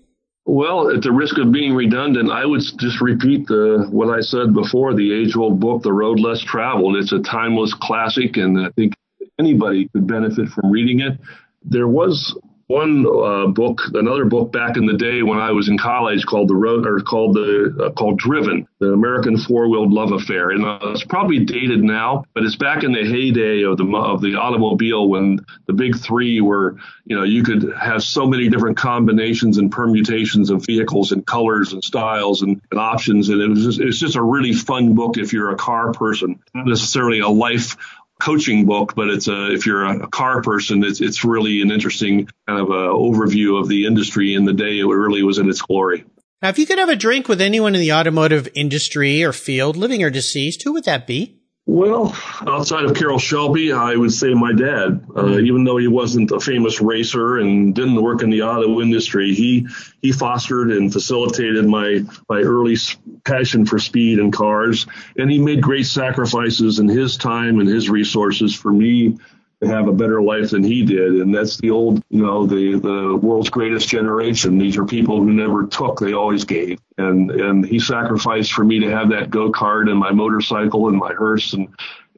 Well, 0.52 0.90
at 0.90 1.04
the 1.04 1.12
risk 1.12 1.38
of 1.38 1.52
being 1.52 1.76
redundant, 1.76 2.32
I 2.32 2.44
would 2.44 2.62
just 2.80 3.02
repeat 3.02 3.46
the 3.46 3.88
what 3.92 4.10
I 4.10 4.20
said 4.20 4.52
before: 4.52 4.96
the 4.96 5.14
age-old 5.14 5.60
book, 5.60 5.84
"The 5.84 5.94
Road 5.94 6.20
Less 6.20 6.42
Traveled." 6.42 6.96
It's 6.96 7.12
a 7.12 7.20
timeless 7.20 7.76
classic, 7.76 8.36
and 8.36 8.60
I 8.60 8.72
think 8.72 8.96
anybody 9.38 9.88
could 9.90 10.08
benefit 10.08 10.50
from 10.50 10.72
reading 10.72 11.02
it. 11.02 11.20
There 11.64 11.88
was 11.88 12.36
one 12.70 13.04
uh, 13.04 13.48
book, 13.48 13.82
another 13.96 14.26
book 14.26 14.52
back 14.52 14.78
in 14.78 14.86
the 14.86 14.94
day 14.94 15.24
when 15.24 15.40
I 15.40 15.50
was 15.52 15.70
in 15.70 15.80
college 15.80 16.24
called 16.28 16.50
the 16.50 16.56
road 16.56 16.86
or 16.86 17.00
called 17.00 17.34
the 17.34 17.86
uh, 17.86 17.90
called 17.94 18.20
Driven, 18.20 18.68
the 18.78 18.94
American 18.94 19.40
four-wheeled 19.40 19.92
love 19.92 20.12
affair, 20.12 20.52
and 20.52 20.64
uh, 20.64 20.78
it's 20.84 21.04
probably 21.04 21.40
dated 21.40 21.84
now, 21.84 22.26
but 22.36 22.44
it's 22.44 22.56
back 22.56 22.84
in 22.84 22.92
the 22.92 23.04
heyday 23.04 23.64
of 23.64 23.78
the 23.78 23.86
of 23.96 24.22
the 24.22 24.36
automobile 24.36 25.10
when 25.10 25.40
the 25.66 25.74
big 25.74 25.98
three 25.98 26.42
were, 26.42 26.78
you 27.06 27.16
know, 27.16 27.24
you 27.24 27.42
could 27.42 27.74
have 27.74 28.04
so 28.04 28.28
many 28.28 28.50
different 28.50 28.78
combinations 28.78 29.58
and 29.58 29.72
permutations 29.72 30.52
of 30.52 30.64
vehicles 30.64 31.12
and 31.12 31.26
colors 31.26 31.74
and 31.74 31.84
styles 31.84 32.44
and, 32.44 32.62
and 32.70 32.80
options, 32.80 33.30
and 33.30 33.42
it 33.42 33.48
was 33.48 33.64
just, 33.64 33.80
it's 33.80 33.98
just 33.98 34.16
a 34.16 34.22
really 34.22 34.54
fun 34.54 34.94
book 34.94 35.18
if 35.18 35.34
you're 35.34 35.50
a 35.50 35.58
car 35.58 35.92
person, 35.92 36.40
not 36.54 36.68
necessarily 36.68 37.20
a 37.20 37.30
life 37.30 37.78
coaching 38.20 38.66
book, 38.66 38.94
but 38.96 39.10
it's 39.10 39.28
a 39.28 39.52
if 39.52 39.66
you're 39.66 39.86
a 39.86 40.08
car 40.08 40.42
person, 40.42 40.84
it's 40.84 41.02
it's 41.02 41.24
really 41.24 41.62
an 41.62 41.72
interesting 41.72 42.28
kind 42.48 42.60
of 42.60 42.70
a 42.70 42.90
overview 42.90 43.60
of 43.60 43.68
the 43.68 43.86
industry 43.86 44.34
in 44.34 44.46
the 44.46 44.54
day 44.54 44.80
it 44.80 44.86
really 44.86 45.24
was 45.24 45.38
in 45.38 45.50
its 45.50 45.62
glory. 45.62 46.06
Now, 46.42 46.50
if 46.50 46.60
you 46.60 46.66
could 46.66 46.80
have 46.80 46.90
a 46.90 46.96
drink 46.96 47.28
with 47.28 47.42
anyone 47.42 47.76
in 47.76 47.82
the 47.82 47.92
automotive 47.92 48.48
industry 48.54 49.24
or 49.24 49.34
field, 49.34 49.76
living 49.76 50.04
or 50.04 50.10
deceased, 50.10 50.64
who 50.64 50.74
would 50.74 50.86
that 50.86 51.06
be? 51.06 51.39
Well, 51.72 52.18
outside 52.48 52.86
of 52.86 52.96
Carroll 52.96 53.20
Shelby, 53.20 53.72
I 53.72 53.96
would 53.96 54.12
say 54.12 54.34
my 54.34 54.54
dad. 54.54 55.06
Uh, 55.16 55.22
mm-hmm. 55.22 55.46
even 55.46 55.64
though 55.66 55.78
he 55.78 55.88
wasn't 55.88 56.32
a 56.32 56.40
famous 56.40 56.82
racer 56.82 57.38
and 57.38 57.76
didn't 57.76 58.02
work 58.02 58.24
in 58.24 58.32
the 58.32 58.42
auto 58.42 58.82
industry, 58.82 59.36
he 59.36 59.68
he 60.02 60.12
fostered 60.12 60.72
and 60.72 60.92
facilitated 60.92 61.68
my 61.68 62.02
my 62.28 62.40
early 62.40 62.76
passion 63.24 63.68
for 63.68 63.78
speed 63.78 64.18
and 64.18 64.34
cars, 64.34 64.88
and 65.16 65.30
he 65.30 65.38
made 65.38 65.62
great 65.62 65.86
sacrifices 65.86 66.80
in 66.80 66.88
his 66.88 67.18
time 67.18 67.60
and 67.60 67.70
his 67.70 67.88
resources 67.88 68.56
for 68.56 68.74
me 68.74 69.20
have 69.62 69.88
a 69.88 69.94
better 69.94 70.22
life 70.22 70.52
than 70.52 70.64
he 70.64 70.86
did. 70.86 71.16
And 71.16 71.36
that's 71.36 71.58
the 71.58 71.70
old, 71.70 72.02
you 72.10 72.24
know, 72.24 72.46
the, 72.46 72.80
the 72.80 73.18
world's 73.22 73.50
greatest 73.50 73.90
generation. 73.90 74.58
These 74.58 74.78
are 74.78 74.86
people 74.86 75.20
who 75.20 75.34
never 75.34 75.68
took, 75.68 76.00
they 76.00 76.14
always 76.14 76.46
gave. 76.46 76.80
And, 76.98 77.30
and 77.32 77.66
he 77.66 77.80
sacrificed 77.80 78.54
for 78.54 78.64
me 78.64 78.80
to 78.80 78.90
have 78.90 79.10
that 79.10 79.30
go 79.30 79.52
kart 79.52 79.90
and 79.90 80.00
my 80.00 80.12
motorcycle 80.12 80.88
and 80.88 80.98
my 80.98 81.14
hearse 81.14 81.54
and, 81.54 81.68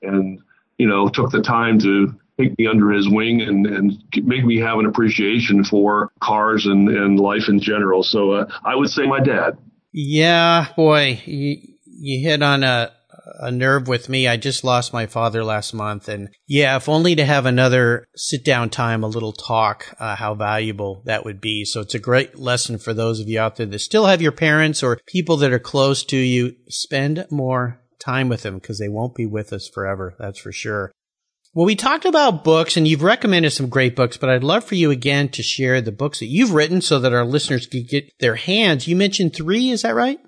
and, 0.03 0.39
you 0.77 0.87
know, 0.87 1.09
took 1.09 1.31
the 1.31 1.41
time 1.41 1.79
to 1.79 2.13
take 2.39 2.57
me 2.59 2.67
under 2.67 2.91
his 2.91 3.09
wing 3.09 3.41
and, 3.41 3.65
and 3.65 4.03
make 4.23 4.45
me 4.45 4.57
have 4.57 4.77
an 4.77 4.85
appreciation 4.85 5.63
for 5.63 6.11
cars 6.19 6.67
and, 6.67 6.89
and 6.89 7.19
life 7.19 7.49
in 7.49 7.59
general. 7.59 8.03
So 8.03 8.31
uh, 8.31 8.51
I 8.63 8.75
would 8.75 8.89
say 8.89 9.07
my 9.07 9.19
dad. 9.19 9.57
Yeah, 9.91 10.67
boy, 10.75 11.21
you, 11.25 11.57
you 11.85 12.27
hit 12.27 12.41
on 12.43 12.63
a, 12.63 12.91
a 13.41 13.51
nerve 13.51 13.87
with 13.87 14.07
me. 14.07 14.27
I 14.27 14.37
just 14.37 14.63
lost 14.63 14.93
my 14.93 15.07
father 15.07 15.43
last 15.43 15.73
month. 15.73 16.07
And 16.07 16.29
yeah, 16.47 16.75
if 16.77 16.87
only 16.87 17.15
to 17.15 17.25
have 17.25 17.45
another 17.45 18.05
sit 18.15 18.45
down 18.45 18.69
time, 18.69 19.03
a 19.03 19.07
little 19.07 19.33
talk, 19.33 19.93
uh, 19.99 20.15
how 20.15 20.35
valuable 20.35 21.01
that 21.05 21.25
would 21.25 21.41
be. 21.41 21.65
So 21.65 21.81
it's 21.81 21.95
a 21.95 21.99
great 21.99 22.37
lesson 22.37 22.77
for 22.77 22.93
those 22.93 23.19
of 23.19 23.27
you 23.27 23.39
out 23.39 23.55
there 23.55 23.65
that 23.65 23.79
still 23.79 24.05
have 24.05 24.21
your 24.21 24.31
parents 24.31 24.83
or 24.83 24.99
people 25.07 25.37
that 25.37 25.51
are 25.51 25.59
close 25.59 26.03
to 26.05 26.17
you. 26.17 26.55
Spend 26.69 27.25
more 27.31 27.81
time 27.99 28.29
with 28.29 28.43
them 28.43 28.55
because 28.55 28.79
they 28.79 28.89
won't 28.89 29.15
be 29.15 29.25
with 29.25 29.51
us 29.51 29.69
forever. 29.73 30.15
That's 30.19 30.39
for 30.39 30.51
sure. 30.51 30.91
Well, 31.53 31.65
we 31.65 31.75
talked 31.75 32.05
about 32.05 32.45
books 32.45 32.77
and 32.77 32.87
you've 32.87 33.03
recommended 33.03 33.51
some 33.51 33.67
great 33.67 33.93
books, 33.93 34.15
but 34.15 34.29
I'd 34.29 34.43
love 34.43 34.63
for 34.63 34.75
you 34.75 34.89
again 34.89 35.27
to 35.29 35.43
share 35.43 35.81
the 35.81 35.91
books 35.91 36.19
that 36.19 36.27
you've 36.27 36.53
written 36.53 36.79
so 36.79 36.97
that 36.99 37.11
our 37.11 37.25
listeners 37.25 37.67
could 37.67 37.89
get 37.89 38.09
their 38.19 38.35
hands. 38.35 38.87
You 38.87 38.95
mentioned 38.95 39.35
three, 39.35 39.69
is 39.69 39.81
that 39.81 39.95
right? 39.95 40.19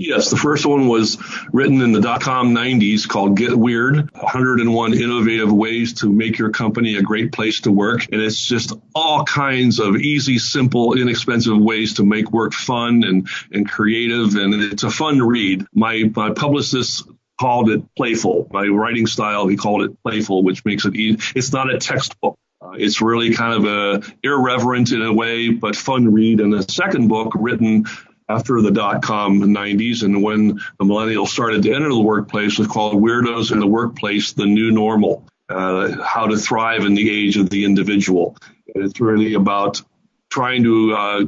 Yes, 0.00 0.30
the 0.30 0.36
first 0.38 0.64
one 0.64 0.88
was 0.88 1.18
written 1.52 1.82
in 1.82 1.92
the 1.92 2.00
dot 2.00 2.22
com 2.22 2.54
90s 2.54 3.06
called 3.06 3.36
Get 3.36 3.54
Weird 3.54 4.10
101 4.14 4.94
Innovative 4.94 5.52
Ways 5.52 5.92
to 6.00 6.10
Make 6.10 6.38
Your 6.38 6.48
Company 6.48 6.96
a 6.96 7.02
Great 7.02 7.32
Place 7.32 7.60
to 7.60 7.70
Work. 7.70 8.06
And 8.10 8.22
it's 8.22 8.42
just 8.42 8.72
all 8.94 9.24
kinds 9.24 9.78
of 9.78 9.96
easy, 9.96 10.38
simple, 10.38 10.94
inexpensive 10.94 11.58
ways 11.58 11.94
to 11.94 12.02
make 12.02 12.32
work 12.32 12.54
fun 12.54 13.04
and, 13.04 13.28
and 13.52 13.68
creative. 13.68 14.36
And 14.36 14.54
it's 14.54 14.84
a 14.84 14.90
fun 14.90 15.20
read. 15.20 15.66
My, 15.74 16.10
my 16.16 16.30
publicist 16.30 17.06
called 17.38 17.68
it 17.68 17.82
playful. 17.94 18.48
My 18.50 18.68
writing 18.68 19.06
style, 19.06 19.48
he 19.48 19.58
called 19.58 19.82
it 19.82 20.02
playful, 20.02 20.42
which 20.42 20.64
makes 20.64 20.86
it 20.86 20.96
easy. 20.96 21.18
It's 21.36 21.52
not 21.52 21.70
a 21.70 21.76
textbook. 21.76 22.38
Uh, 22.62 22.72
it's 22.72 23.02
really 23.02 23.34
kind 23.34 23.52
of 23.52 23.64
a 23.66 24.12
irreverent 24.22 24.92
in 24.92 25.02
a 25.02 25.12
way, 25.12 25.50
but 25.50 25.76
fun 25.76 26.10
read. 26.10 26.40
And 26.40 26.52
the 26.52 26.62
second 26.62 27.08
book 27.08 27.32
written 27.34 27.84
after 28.30 28.60
the 28.62 28.70
dot 28.70 29.02
com 29.02 29.40
90s 29.40 30.02
and 30.02 30.22
when 30.22 30.48
the 30.48 30.84
millennials 30.84 31.28
started 31.28 31.62
to 31.64 31.72
enter 31.72 31.88
the 31.88 32.00
workplace 32.00 32.58
was 32.58 32.68
called 32.68 32.94
Weirdos 32.94 33.52
in 33.52 33.58
the 33.58 33.66
Workplace, 33.66 34.32
the 34.32 34.46
New 34.46 34.70
Normal. 34.70 35.26
Uh, 35.48 36.00
how 36.04 36.28
to 36.28 36.36
thrive 36.36 36.84
in 36.84 36.94
the 36.94 37.10
age 37.10 37.36
of 37.36 37.50
the 37.50 37.64
individual. 37.64 38.36
It's 38.66 39.00
really 39.00 39.34
about 39.34 39.82
trying 40.30 40.62
to 40.62 40.94
uh, 40.94 41.24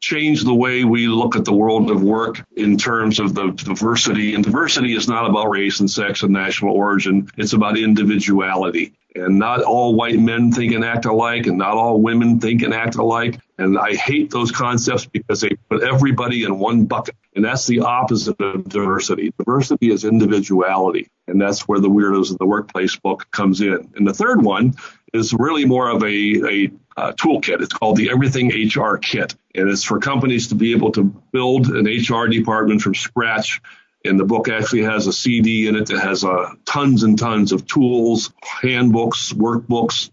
change 0.00 0.42
the 0.42 0.54
way 0.54 0.82
we 0.82 1.06
look 1.06 1.36
at 1.36 1.44
the 1.44 1.52
world 1.52 1.88
of 1.88 2.02
work 2.02 2.44
in 2.56 2.76
terms 2.78 3.20
of 3.20 3.32
the 3.32 3.52
diversity. 3.52 4.34
And 4.34 4.42
diversity 4.42 4.96
is 4.96 5.06
not 5.06 5.30
about 5.30 5.50
race 5.50 5.78
and 5.78 5.88
sex 5.88 6.24
and 6.24 6.32
national 6.32 6.74
origin. 6.74 7.30
It's 7.36 7.52
about 7.52 7.78
individuality. 7.78 8.94
And 9.14 9.38
not 9.38 9.62
all 9.62 9.94
white 9.94 10.18
men 10.18 10.52
think 10.52 10.72
and 10.72 10.84
act 10.84 11.04
alike, 11.04 11.46
and 11.46 11.58
not 11.58 11.76
all 11.76 12.00
women 12.00 12.38
think 12.38 12.62
and 12.62 12.72
act 12.72 12.94
alike. 12.94 13.40
And 13.58 13.76
I 13.76 13.94
hate 13.94 14.30
those 14.30 14.52
concepts 14.52 15.04
because 15.04 15.40
they 15.40 15.50
put 15.68 15.82
everybody 15.82 16.44
in 16.44 16.58
one 16.58 16.86
bucket. 16.86 17.16
And 17.34 17.44
that's 17.44 17.66
the 17.66 17.80
opposite 17.80 18.40
of 18.40 18.68
diversity. 18.68 19.32
Diversity 19.38 19.90
is 19.90 20.04
individuality. 20.04 21.08
And 21.26 21.40
that's 21.40 21.68
where 21.68 21.80
the 21.80 21.90
Weirdos 21.90 22.30
of 22.30 22.38
the 22.38 22.46
Workplace 22.46 22.96
book 22.96 23.30
comes 23.30 23.60
in. 23.60 23.92
And 23.96 24.06
the 24.06 24.14
third 24.14 24.42
one 24.42 24.74
is 25.12 25.34
really 25.34 25.64
more 25.64 25.90
of 25.90 26.02
a, 26.02 26.06
a 26.06 26.70
uh, 26.96 27.12
toolkit. 27.12 27.60
It's 27.60 27.72
called 27.72 27.96
the 27.96 28.10
Everything 28.10 28.48
HR 28.48 28.96
Kit. 28.96 29.34
And 29.54 29.68
it's 29.68 29.84
for 29.84 29.98
companies 29.98 30.48
to 30.48 30.54
be 30.54 30.72
able 30.72 30.92
to 30.92 31.04
build 31.04 31.66
an 31.66 31.86
HR 31.86 32.28
department 32.28 32.82
from 32.82 32.94
scratch 32.94 33.60
and 34.04 34.18
the 34.18 34.24
book 34.24 34.48
actually 34.48 34.82
has 34.82 35.06
a 35.06 35.12
CD 35.12 35.68
in 35.68 35.76
it 35.76 35.86
that 35.86 36.00
has 36.00 36.24
uh, 36.24 36.52
tons 36.64 37.02
and 37.02 37.18
tons 37.18 37.52
of 37.52 37.66
tools, 37.66 38.32
handbooks, 38.42 39.32
workbooks, 39.32 40.10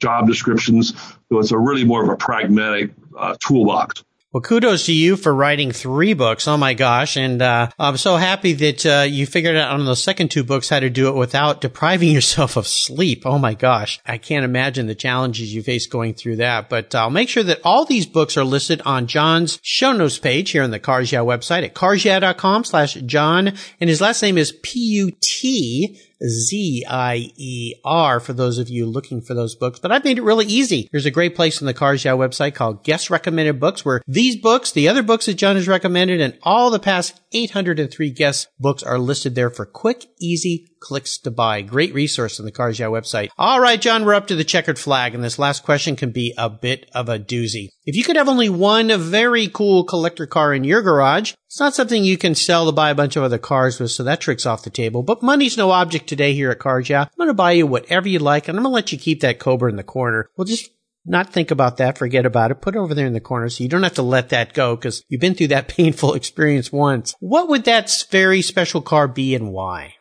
job 0.00 0.26
descriptions. 0.26 0.94
So 1.28 1.38
it's 1.38 1.50
a 1.50 1.58
really 1.58 1.84
more 1.84 2.02
of 2.02 2.08
a 2.08 2.16
pragmatic 2.16 2.92
uh, 3.16 3.36
toolbox. 3.40 4.04
Well, 4.36 4.42
kudos 4.42 4.84
to 4.84 4.92
you 4.92 5.16
for 5.16 5.34
writing 5.34 5.72
three 5.72 6.12
books. 6.12 6.46
Oh 6.46 6.58
my 6.58 6.74
gosh. 6.74 7.16
And, 7.16 7.40
uh, 7.40 7.70
I'm 7.78 7.96
so 7.96 8.16
happy 8.16 8.52
that, 8.52 8.84
uh, 8.84 9.06
you 9.08 9.24
figured 9.24 9.56
out 9.56 9.72
on 9.72 9.86
those 9.86 10.02
second 10.02 10.30
two 10.30 10.44
books 10.44 10.68
how 10.68 10.78
to 10.78 10.90
do 10.90 11.08
it 11.08 11.14
without 11.14 11.62
depriving 11.62 12.10
yourself 12.12 12.58
of 12.58 12.66
sleep. 12.66 13.22
Oh 13.24 13.38
my 13.38 13.54
gosh. 13.54 13.98
I 14.04 14.18
can't 14.18 14.44
imagine 14.44 14.88
the 14.88 14.94
challenges 14.94 15.54
you 15.54 15.62
face 15.62 15.86
going 15.86 16.12
through 16.12 16.36
that, 16.36 16.68
but 16.68 16.94
I'll 16.94 17.08
make 17.08 17.30
sure 17.30 17.44
that 17.44 17.62
all 17.64 17.86
these 17.86 18.04
books 18.04 18.36
are 18.36 18.44
listed 18.44 18.82
on 18.84 19.06
John's 19.06 19.58
show 19.62 19.92
notes 19.92 20.18
page 20.18 20.50
here 20.50 20.62
on 20.62 20.70
the 20.70 20.80
Cars 20.80 21.10
Yeah 21.10 21.20
website 21.20 21.64
at 21.64 21.74
carsyeah.com 21.74 22.64
slash 22.64 22.92
John. 23.06 23.54
And 23.80 23.88
his 23.88 24.02
last 24.02 24.20
name 24.20 24.36
is 24.36 24.52
P-U-T 24.52 25.98
Z-I-E-R 26.22 28.20
for 28.20 28.32
those 28.32 28.58
of 28.58 28.68
you 28.68 28.86
looking 28.86 29.20
for 29.20 29.34
those 29.34 29.54
books. 29.54 29.78
But 29.78 29.92
I've 29.92 30.04
made 30.04 30.18
it 30.18 30.22
really 30.22 30.46
easy. 30.46 30.88
There's 30.90 31.06
a 31.06 31.10
great 31.10 31.34
place 31.34 31.60
on 31.60 31.66
the 31.66 31.74
Cars 31.74 32.04
website 32.04 32.54
called 32.54 32.84
Guest 32.84 33.10
Recommended 33.10 33.60
Books 33.60 33.84
where 33.84 34.00
these 34.06 34.36
books, 34.36 34.72
the 34.72 34.88
other 34.88 35.02
books 35.02 35.26
that 35.26 35.34
John 35.34 35.56
has 35.56 35.68
recommended, 35.68 36.20
and 36.20 36.38
all 36.42 36.70
the 36.70 36.78
past 36.78 37.20
803 37.32 38.10
guest 38.10 38.48
books 38.58 38.82
are 38.82 38.98
listed 38.98 39.34
there 39.34 39.50
for 39.50 39.66
quick, 39.66 40.06
easy 40.20 40.66
clicks 40.86 41.18
to 41.18 41.32
buy. 41.32 41.62
Great 41.62 41.92
resource 41.92 42.38
on 42.38 42.46
the 42.46 42.52
Cars 42.52 42.78
Yeah 42.78 42.86
website. 42.86 43.30
All 43.36 43.60
right, 43.60 43.80
John, 43.80 44.04
we're 44.04 44.14
up 44.14 44.28
to 44.28 44.36
the 44.36 44.44
checkered 44.44 44.78
flag, 44.78 45.16
and 45.16 45.24
this 45.24 45.36
last 45.36 45.64
question 45.64 45.96
can 45.96 46.12
be 46.12 46.32
a 46.38 46.48
bit 46.48 46.88
of 46.94 47.08
a 47.08 47.18
doozy. 47.18 47.70
If 47.84 47.96
you 47.96 48.04
could 48.04 48.14
have 48.14 48.28
only 48.28 48.48
one 48.48 48.96
very 49.00 49.48
cool 49.48 49.82
collector 49.82 50.26
car 50.26 50.54
in 50.54 50.62
your 50.62 50.82
garage, 50.82 51.34
it's 51.46 51.58
not 51.58 51.74
something 51.74 52.04
you 52.04 52.16
can 52.16 52.36
sell 52.36 52.66
to 52.66 52.72
buy 52.72 52.90
a 52.90 52.94
bunch 52.94 53.16
of 53.16 53.24
other 53.24 53.36
cars 53.36 53.80
with, 53.80 53.90
so 53.90 54.04
that 54.04 54.20
trick's 54.20 54.46
off 54.46 54.62
the 54.62 54.70
table. 54.70 55.02
But 55.02 55.24
money's 55.24 55.56
no 55.56 55.72
object 55.72 56.06
today 56.06 56.34
here 56.34 56.52
at 56.52 56.60
Cars 56.60 56.88
Yeah. 56.88 57.02
I'm 57.02 57.08
going 57.18 57.26
to 57.26 57.34
buy 57.34 57.52
you 57.52 57.66
whatever 57.66 58.08
you 58.08 58.20
like, 58.20 58.46
and 58.46 58.56
I'm 58.56 58.62
going 58.62 58.70
to 58.70 58.76
let 58.76 58.92
you 58.92 58.98
keep 58.98 59.22
that 59.22 59.40
Cobra 59.40 59.68
in 59.68 59.74
the 59.74 59.82
corner. 59.82 60.30
We'll 60.36 60.44
just 60.44 60.70
not 61.04 61.32
think 61.32 61.50
about 61.50 61.78
that, 61.78 61.98
forget 61.98 62.26
about 62.26 62.52
it, 62.52 62.60
put 62.60 62.76
it 62.76 62.78
over 62.78 62.94
there 62.94 63.06
in 63.06 63.12
the 63.12 63.20
corner 63.20 63.48
so 63.48 63.64
you 63.64 63.68
don't 63.68 63.82
have 63.82 63.94
to 63.94 64.02
let 64.02 64.28
that 64.28 64.52
go 64.52 64.76
because 64.76 65.02
you've 65.08 65.20
been 65.20 65.34
through 65.34 65.48
that 65.48 65.68
painful 65.76 66.14
experience 66.14 66.70
once. 66.70 67.14
What 67.18 67.48
would 67.48 67.64
that 67.64 67.92
very 68.10 68.42
special 68.42 68.82
car 68.82 69.08
be 69.08 69.34
and 69.34 69.52
why? 69.52 69.95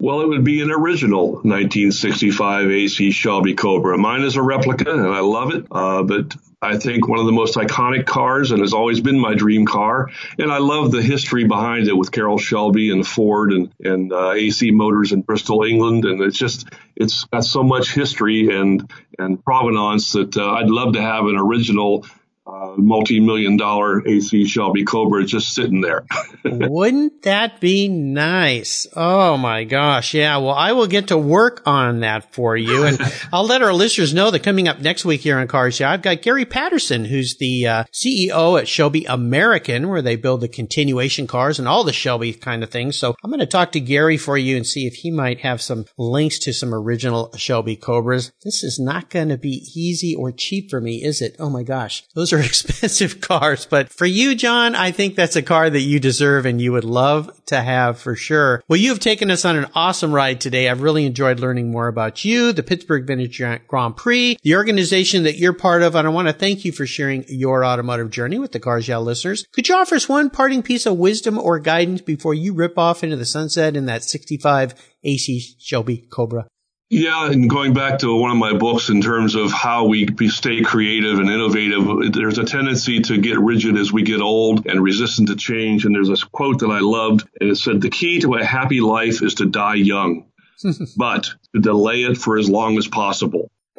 Well, 0.00 0.20
it 0.20 0.28
would 0.28 0.44
be 0.44 0.60
an 0.60 0.70
original 0.70 1.34
1965 1.34 2.70
AC 2.70 3.10
Shelby 3.12 3.54
Cobra. 3.54 3.96
Mine 3.96 4.22
is 4.22 4.36
a 4.36 4.42
replica, 4.42 4.90
and 4.90 5.14
I 5.14 5.20
love 5.20 5.54
it. 5.54 5.66
Uh, 5.70 6.02
but 6.02 6.34
I 6.60 6.78
think 6.78 7.06
one 7.06 7.20
of 7.20 7.26
the 7.26 7.32
most 7.32 7.56
iconic 7.56 8.04
cars, 8.04 8.50
and 8.50 8.60
has 8.60 8.72
always 8.72 9.00
been 9.00 9.18
my 9.18 9.34
dream 9.34 9.66
car. 9.66 10.10
And 10.38 10.50
I 10.50 10.58
love 10.58 10.90
the 10.90 11.02
history 11.02 11.44
behind 11.44 11.86
it 11.86 11.96
with 11.96 12.10
Carroll 12.10 12.38
Shelby 12.38 12.90
and 12.90 13.06
Ford 13.06 13.52
and 13.52 13.72
and 13.80 14.12
uh, 14.12 14.32
AC 14.32 14.72
Motors 14.72 15.12
in 15.12 15.22
Bristol, 15.22 15.62
England. 15.62 16.04
And 16.04 16.20
it's 16.22 16.38
just 16.38 16.68
it's 16.96 17.24
got 17.24 17.44
so 17.44 17.62
much 17.62 17.94
history 17.94 18.48
and 18.48 18.90
and 19.18 19.44
provenance 19.44 20.12
that 20.12 20.36
uh, 20.36 20.52
I'd 20.54 20.70
love 20.70 20.94
to 20.94 21.02
have 21.02 21.26
an 21.26 21.36
original 21.36 22.04
uh, 22.46 22.74
multi-million 22.76 23.56
dollar 23.56 24.06
AC 24.06 24.44
Shelby 24.44 24.84
Cobra 24.84 25.24
just 25.24 25.54
sitting 25.54 25.80
there. 25.80 26.04
Wouldn't 26.44 27.22
that 27.22 27.58
be 27.58 27.88
nice? 27.88 28.86
Oh 28.94 29.38
my 29.38 29.64
gosh. 29.64 30.12
Yeah. 30.12 30.36
Well, 30.36 30.54
I 30.54 30.72
will 30.72 30.86
get 30.86 31.08
to 31.08 31.16
work 31.16 31.62
on 31.64 32.00
that 32.00 32.34
for 32.34 32.54
you. 32.54 32.84
And 32.84 32.98
I'll 33.32 33.46
let 33.46 33.62
our 33.62 33.72
listeners 33.72 34.12
know 34.12 34.30
that 34.30 34.42
coming 34.42 34.68
up 34.68 34.78
next 34.80 35.06
week 35.06 35.22
here 35.22 35.38
on 35.38 35.48
Cars 35.48 35.80
Yeah, 35.80 35.90
I've 35.90 36.02
got 36.02 36.20
Gary 36.20 36.44
Patterson, 36.44 37.06
who's 37.06 37.36
the 37.38 37.66
uh, 37.66 37.84
CEO 37.92 38.60
at 38.60 38.68
Shelby 38.68 39.06
American, 39.06 39.88
where 39.88 40.02
they 40.02 40.16
build 40.16 40.42
the 40.42 40.48
continuation 40.48 41.26
cars 41.26 41.58
and 41.58 41.66
all 41.66 41.82
the 41.82 41.94
Shelby 41.94 42.34
kind 42.34 42.62
of 42.62 42.68
things. 42.68 42.98
So 42.98 43.14
I'm 43.24 43.30
going 43.30 43.40
to 43.40 43.46
talk 43.46 43.72
to 43.72 43.80
Gary 43.80 44.18
for 44.18 44.36
you 44.36 44.56
and 44.56 44.66
see 44.66 44.86
if 44.86 44.96
he 44.96 45.10
might 45.10 45.40
have 45.40 45.62
some 45.62 45.86
links 45.96 46.38
to 46.40 46.52
some 46.52 46.74
original 46.74 47.32
Shelby 47.36 47.76
Cobras. 47.76 48.32
This 48.44 48.62
is 48.62 48.78
not 48.78 49.08
going 49.08 49.30
to 49.30 49.38
be 49.38 49.66
easy 49.74 50.14
or 50.14 50.30
cheap 50.30 50.68
for 50.68 50.80
me, 50.82 51.02
is 51.02 51.22
it? 51.22 51.36
Oh 51.38 51.48
my 51.48 51.62
gosh. 51.62 52.04
Those 52.14 52.33
are 52.34 52.40
expensive 52.44 53.20
cars, 53.20 53.66
but 53.66 53.90
for 53.90 54.06
you, 54.06 54.34
John, 54.34 54.74
I 54.74 54.90
think 54.90 55.14
that's 55.14 55.36
a 55.36 55.42
car 55.42 55.70
that 55.70 55.80
you 55.80 55.98
deserve 56.00 56.46
and 56.46 56.60
you 56.60 56.72
would 56.72 56.84
love 56.84 57.30
to 57.46 57.60
have 57.60 57.98
for 57.98 58.14
sure. 58.14 58.62
Well, 58.68 58.78
you 58.78 58.90
have 58.90 59.00
taken 59.00 59.30
us 59.30 59.44
on 59.44 59.56
an 59.56 59.70
awesome 59.74 60.12
ride 60.12 60.40
today. 60.40 60.68
I've 60.68 60.82
really 60.82 61.06
enjoyed 61.06 61.40
learning 61.40 61.70
more 61.70 61.88
about 61.88 62.24
you, 62.24 62.52
the 62.52 62.62
Pittsburgh 62.62 63.06
Vintage 63.06 63.42
Grand 63.66 63.96
Prix, 63.96 64.36
the 64.42 64.56
organization 64.56 65.22
that 65.24 65.38
you're 65.38 65.52
part 65.52 65.82
of, 65.82 65.94
and 65.94 66.06
I 66.06 66.10
want 66.10 66.28
to 66.28 66.34
thank 66.34 66.64
you 66.64 66.72
for 66.72 66.86
sharing 66.86 67.24
your 67.28 67.64
automotive 67.64 68.10
journey 68.10 68.38
with 68.38 68.52
the 68.52 68.60
Cars 68.60 68.88
Yeah 68.88 68.98
listeners. 68.98 69.46
Could 69.52 69.68
you 69.68 69.74
offer 69.76 69.94
us 69.94 70.08
one 70.08 70.30
parting 70.30 70.62
piece 70.62 70.86
of 70.86 70.98
wisdom 70.98 71.38
or 71.38 71.58
guidance 71.58 72.00
before 72.00 72.34
you 72.34 72.52
rip 72.52 72.78
off 72.78 73.04
into 73.04 73.16
the 73.16 73.24
sunset 73.24 73.76
in 73.76 73.86
that 73.86 74.04
65 74.04 74.74
AC 75.04 75.40
Shelby 75.58 75.98
Cobra? 76.10 76.46
Yeah, 76.90 77.30
and 77.30 77.48
going 77.48 77.72
back 77.72 78.00
to 78.00 78.14
one 78.14 78.30
of 78.30 78.36
my 78.36 78.52
books 78.52 78.90
in 78.90 79.00
terms 79.00 79.34
of 79.34 79.50
how 79.50 79.86
we 79.86 80.06
stay 80.28 80.62
creative 80.62 81.18
and 81.18 81.30
innovative, 81.30 82.12
there's 82.12 82.38
a 82.38 82.44
tendency 82.44 83.00
to 83.00 83.18
get 83.18 83.38
rigid 83.38 83.76
as 83.76 83.90
we 83.90 84.02
get 84.02 84.20
old 84.20 84.66
and 84.66 84.82
resistant 84.82 85.28
to 85.28 85.36
change. 85.36 85.84
And 85.84 85.94
there's 85.94 86.10
a 86.10 86.26
quote 86.26 86.60
that 86.60 86.70
I 86.70 86.80
loved, 86.80 87.26
and 87.40 87.50
it 87.50 87.56
said, 87.56 87.80
The 87.80 87.90
key 87.90 88.20
to 88.20 88.34
a 88.34 88.44
happy 88.44 88.80
life 88.80 89.22
is 89.22 89.34
to 89.36 89.46
die 89.46 89.76
young, 89.76 90.26
but 90.96 91.30
to 91.54 91.60
delay 91.60 92.02
it 92.04 92.18
for 92.18 92.38
as 92.38 92.50
long 92.50 92.76
as 92.76 92.86
possible. 92.86 93.50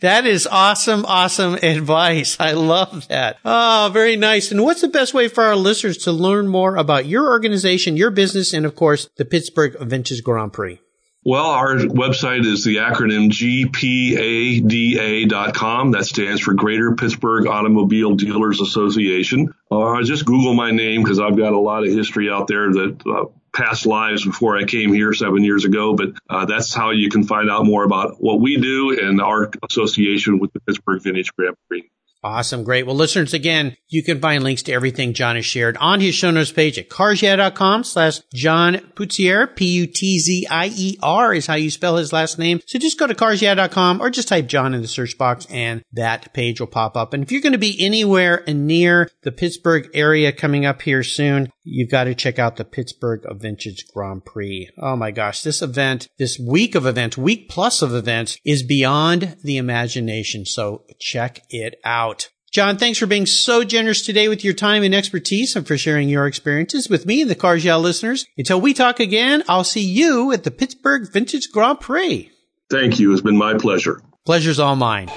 that 0.00 0.26
is 0.26 0.48
awesome, 0.50 1.04
awesome 1.06 1.54
advice. 1.62 2.38
I 2.40 2.52
love 2.52 3.06
that. 3.08 3.38
Oh, 3.44 3.90
very 3.92 4.16
nice. 4.16 4.50
And 4.50 4.64
what's 4.64 4.80
the 4.80 4.88
best 4.88 5.14
way 5.14 5.28
for 5.28 5.44
our 5.44 5.54
listeners 5.54 5.98
to 5.98 6.12
learn 6.12 6.48
more 6.48 6.76
about 6.76 7.06
your 7.06 7.28
organization, 7.28 7.96
your 7.96 8.10
business, 8.10 8.52
and 8.52 8.66
of 8.66 8.74
course, 8.74 9.08
the 9.16 9.24
Pittsburgh 9.24 9.76
Vintage 9.80 10.24
Grand 10.24 10.52
Prix? 10.52 10.80
Well, 11.24 11.50
our 11.50 11.74
website 11.76 12.46
is 12.46 12.64
the 12.64 12.76
acronym 12.76 13.28
GPADA.com. 14.60 15.90
That 15.90 16.04
stands 16.06 16.40
for 16.40 16.54
Greater 16.54 16.94
Pittsburgh 16.94 17.48
Automobile 17.48 18.14
Dealers 18.14 18.60
Association. 18.60 19.52
Uh, 19.70 20.02
just 20.04 20.24
Google 20.24 20.54
my 20.54 20.70
name 20.70 21.02
because 21.02 21.18
I've 21.18 21.36
got 21.36 21.52
a 21.52 21.58
lot 21.58 21.84
of 21.84 21.92
history 21.92 22.30
out 22.30 22.46
there 22.46 22.72
that 22.72 23.02
uh, 23.06 23.24
past 23.52 23.84
lives 23.84 24.24
before 24.24 24.56
I 24.56 24.64
came 24.64 24.94
here 24.94 25.12
seven 25.12 25.42
years 25.42 25.64
ago. 25.64 25.94
But 25.94 26.12
uh, 26.30 26.46
that's 26.46 26.72
how 26.72 26.90
you 26.90 27.10
can 27.10 27.24
find 27.24 27.50
out 27.50 27.66
more 27.66 27.82
about 27.84 28.22
what 28.22 28.40
we 28.40 28.56
do 28.56 28.98
and 28.98 29.20
our 29.20 29.50
association 29.68 30.38
with 30.38 30.52
the 30.52 30.60
Pittsburgh 30.60 31.02
Vintage 31.02 31.34
Grand 31.34 31.56
Prix. 31.68 31.90
Awesome. 32.22 32.64
Great. 32.64 32.84
Well, 32.84 32.96
listeners, 32.96 33.32
again, 33.32 33.76
you 33.86 34.02
can 34.02 34.20
find 34.20 34.42
links 34.42 34.62
to 34.64 34.72
everything 34.72 35.12
John 35.12 35.36
has 35.36 35.46
shared 35.46 35.76
on 35.76 36.00
his 36.00 36.16
show 36.16 36.32
notes 36.32 36.50
page 36.50 36.76
at 36.76 36.88
carsyeah.com 36.88 37.84
slash 37.84 38.20
John 38.34 38.80
Putzier. 38.96 39.46
P-U-T-Z-I-E-R 39.46 41.34
is 41.34 41.46
how 41.46 41.54
you 41.54 41.70
spell 41.70 41.96
his 41.96 42.12
last 42.12 42.38
name. 42.38 42.60
So 42.66 42.78
just 42.80 42.98
go 42.98 43.06
to 43.06 43.14
carsyeah.com 43.14 44.00
or 44.00 44.10
just 44.10 44.26
type 44.28 44.48
John 44.48 44.74
in 44.74 44.82
the 44.82 44.88
search 44.88 45.16
box 45.16 45.46
and 45.48 45.84
that 45.92 46.32
page 46.34 46.58
will 46.58 46.66
pop 46.66 46.96
up. 46.96 47.14
And 47.14 47.22
if 47.22 47.30
you're 47.30 47.40
going 47.40 47.52
to 47.52 47.58
be 47.58 47.76
anywhere 47.84 48.42
near 48.48 49.08
the 49.22 49.30
Pittsburgh 49.30 49.88
area 49.94 50.32
coming 50.32 50.66
up 50.66 50.82
here 50.82 51.04
soon, 51.04 51.52
you've 51.62 51.90
got 51.90 52.04
to 52.04 52.14
check 52.14 52.38
out 52.40 52.56
the 52.56 52.64
Pittsburgh 52.64 53.24
Vintage 53.36 53.84
Grand 53.94 54.24
Prix. 54.24 54.70
Oh 54.76 54.96
my 54.96 55.12
gosh. 55.12 55.42
This 55.42 55.62
event, 55.62 56.08
this 56.18 56.36
week 56.38 56.74
of 56.74 56.84
events, 56.84 57.16
week 57.16 57.48
plus 57.48 57.80
of 57.80 57.94
events 57.94 58.38
is 58.44 58.64
beyond 58.64 59.36
the 59.44 59.56
imagination. 59.56 60.44
So 60.44 60.84
check 60.98 61.42
it 61.50 61.78
out. 61.84 62.07
John, 62.50 62.78
thanks 62.78 62.98
for 62.98 63.06
being 63.06 63.26
so 63.26 63.62
generous 63.62 64.00
today 64.00 64.26
with 64.26 64.42
your 64.42 64.54
time 64.54 64.82
and 64.82 64.94
expertise 64.94 65.54
and 65.54 65.66
for 65.66 65.76
sharing 65.76 66.08
your 66.08 66.26
experiences 66.26 66.88
with 66.88 67.04
me 67.04 67.20
and 67.20 67.30
the 67.30 67.34
Cars 67.34 67.62
Yeah 67.62 67.76
listeners. 67.76 68.24
Until 68.38 68.58
we 68.58 68.72
talk 68.72 69.00
again, 69.00 69.42
I'll 69.48 69.64
see 69.64 69.82
you 69.82 70.32
at 70.32 70.44
the 70.44 70.50
Pittsburgh 70.50 71.12
Vintage 71.12 71.50
Grand 71.52 71.80
Prix. 71.80 72.30
Thank 72.70 72.98
you. 72.98 73.12
It's 73.12 73.20
been 73.20 73.36
my 73.36 73.58
pleasure. 73.58 74.00
Pleasure's 74.24 74.58
all 74.58 74.76
mine. 74.76 75.08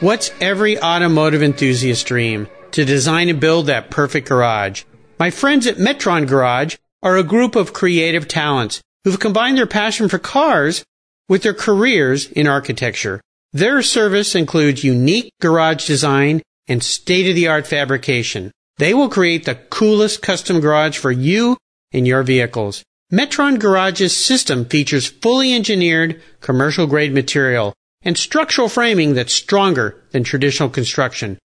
What's 0.00 0.32
every 0.40 0.78
automotive 0.80 1.42
enthusiast 1.42 2.06
dream? 2.06 2.48
To 2.72 2.84
design 2.84 3.28
and 3.28 3.40
build 3.40 3.66
that 3.66 3.90
perfect 3.90 4.28
garage. 4.28 4.82
My 5.20 5.30
friends 5.30 5.68
at 5.68 5.76
Metron 5.76 6.26
Garage 6.26 6.76
are 7.02 7.16
a 7.16 7.22
group 7.22 7.54
of 7.54 7.72
creative 7.72 8.26
talents 8.26 8.82
who've 9.04 9.20
combined 9.20 9.56
their 9.56 9.66
passion 9.66 10.08
for 10.08 10.18
cars 10.18 10.84
with 11.28 11.42
their 11.42 11.54
careers 11.54 12.26
in 12.32 12.48
architecture. 12.48 13.20
Their 13.52 13.82
service 13.82 14.34
includes 14.34 14.84
unique 14.84 15.30
garage 15.40 15.86
design 15.86 16.42
and 16.68 16.82
state-of-the-art 16.82 17.66
fabrication. 17.66 18.52
They 18.78 18.92
will 18.92 19.08
create 19.08 19.44
the 19.44 19.54
coolest 19.54 20.20
custom 20.20 20.60
garage 20.60 20.98
for 20.98 21.12
you 21.12 21.56
and 21.92 22.06
your 22.06 22.22
vehicles. 22.22 22.82
Metron 23.12 23.58
Garage's 23.58 24.16
system 24.16 24.64
features 24.64 25.06
fully 25.06 25.54
engineered 25.54 26.20
commercial 26.40 26.86
grade 26.86 27.14
material 27.14 27.72
and 28.02 28.18
structural 28.18 28.68
framing 28.68 29.14
that's 29.14 29.32
stronger 29.32 30.02
than 30.10 30.24
traditional 30.24 30.68
construction. 30.68 31.38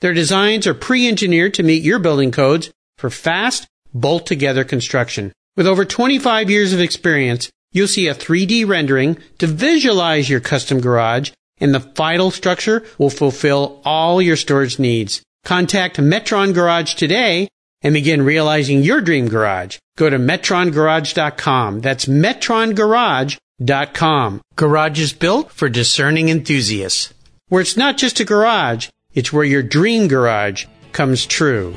Their 0.00 0.14
designs 0.14 0.66
are 0.66 0.74
pre-engineered 0.74 1.54
to 1.54 1.64
meet 1.64 1.82
your 1.82 1.98
building 1.98 2.30
codes 2.30 2.70
for 2.96 3.10
fast, 3.10 3.66
bolt 3.92 4.26
together 4.26 4.64
construction. 4.64 5.32
With 5.56 5.66
over 5.66 5.84
25 5.84 6.50
years 6.50 6.72
of 6.72 6.80
experience, 6.80 7.50
you'll 7.72 7.88
see 7.88 8.06
a 8.06 8.14
3D 8.14 8.66
rendering 8.66 9.18
to 9.38 9.48
visualize 9.48 10.30
your 10.30 10.40
custom 10.40 10.80
garage 10.80 11.32
and 11.60 11.74
the 11.74 11.80
final 11.80 12.30
structure 12.30 12.84
will 12.98 13.10
fulfill 13.10 13.80
all 13.84 14.22
your 14.22 14.36
storage 14.36 14.78
needs. 14.78 15.22
Contact 15.44 15.96
Metron 15.96 16.54
Garage 16.54 16.94
today 16.94 17.48
and 17.82 17.94
begin 17.94 18.22
realizing 18.22 18.82
your 18.82 19.00
dream 19.00 19.28
garage. 19.28 19.78
Go 19.96 20.10
to 20.10 20.18
metrongarage.com. 20.18 21.80
That's 21.80 22.06
metrongarage.com. 22.06 24.40
Garage 24.56 25.00
is 25.00 25.12
built 25.12 25.52
for 25.52 25.68
discerning 25.68 26.28
enthusiasts. 26.28 27.14
Where 27.48 27.62
it's 27.62 27.76
not 27.76 27.96
just 27.96 28.20
a 28.20 28.24
garage, 28.24 28.88
it's 29.14 29.32
where 29.32 29.44
your 29.44 29.62
dream 29.62 30.08
garage 30.08 30.66
comes 30.92 31.24
true. 31.24 31.76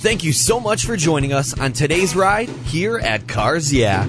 Thank 0.00 0.24
you 0.24 0.32
so 0.32 0.60
much 0.60 0.86
for 0.86 0.96
joining 0.96 1.32
us 1.32 1.58
on 1.58 1.72
today's 1.72 2.14
ride 2.14 2.48
here 2.48 2.98
at 2.98 3.26
Cars 3.28 3.72
Yeah. 3.72 4.08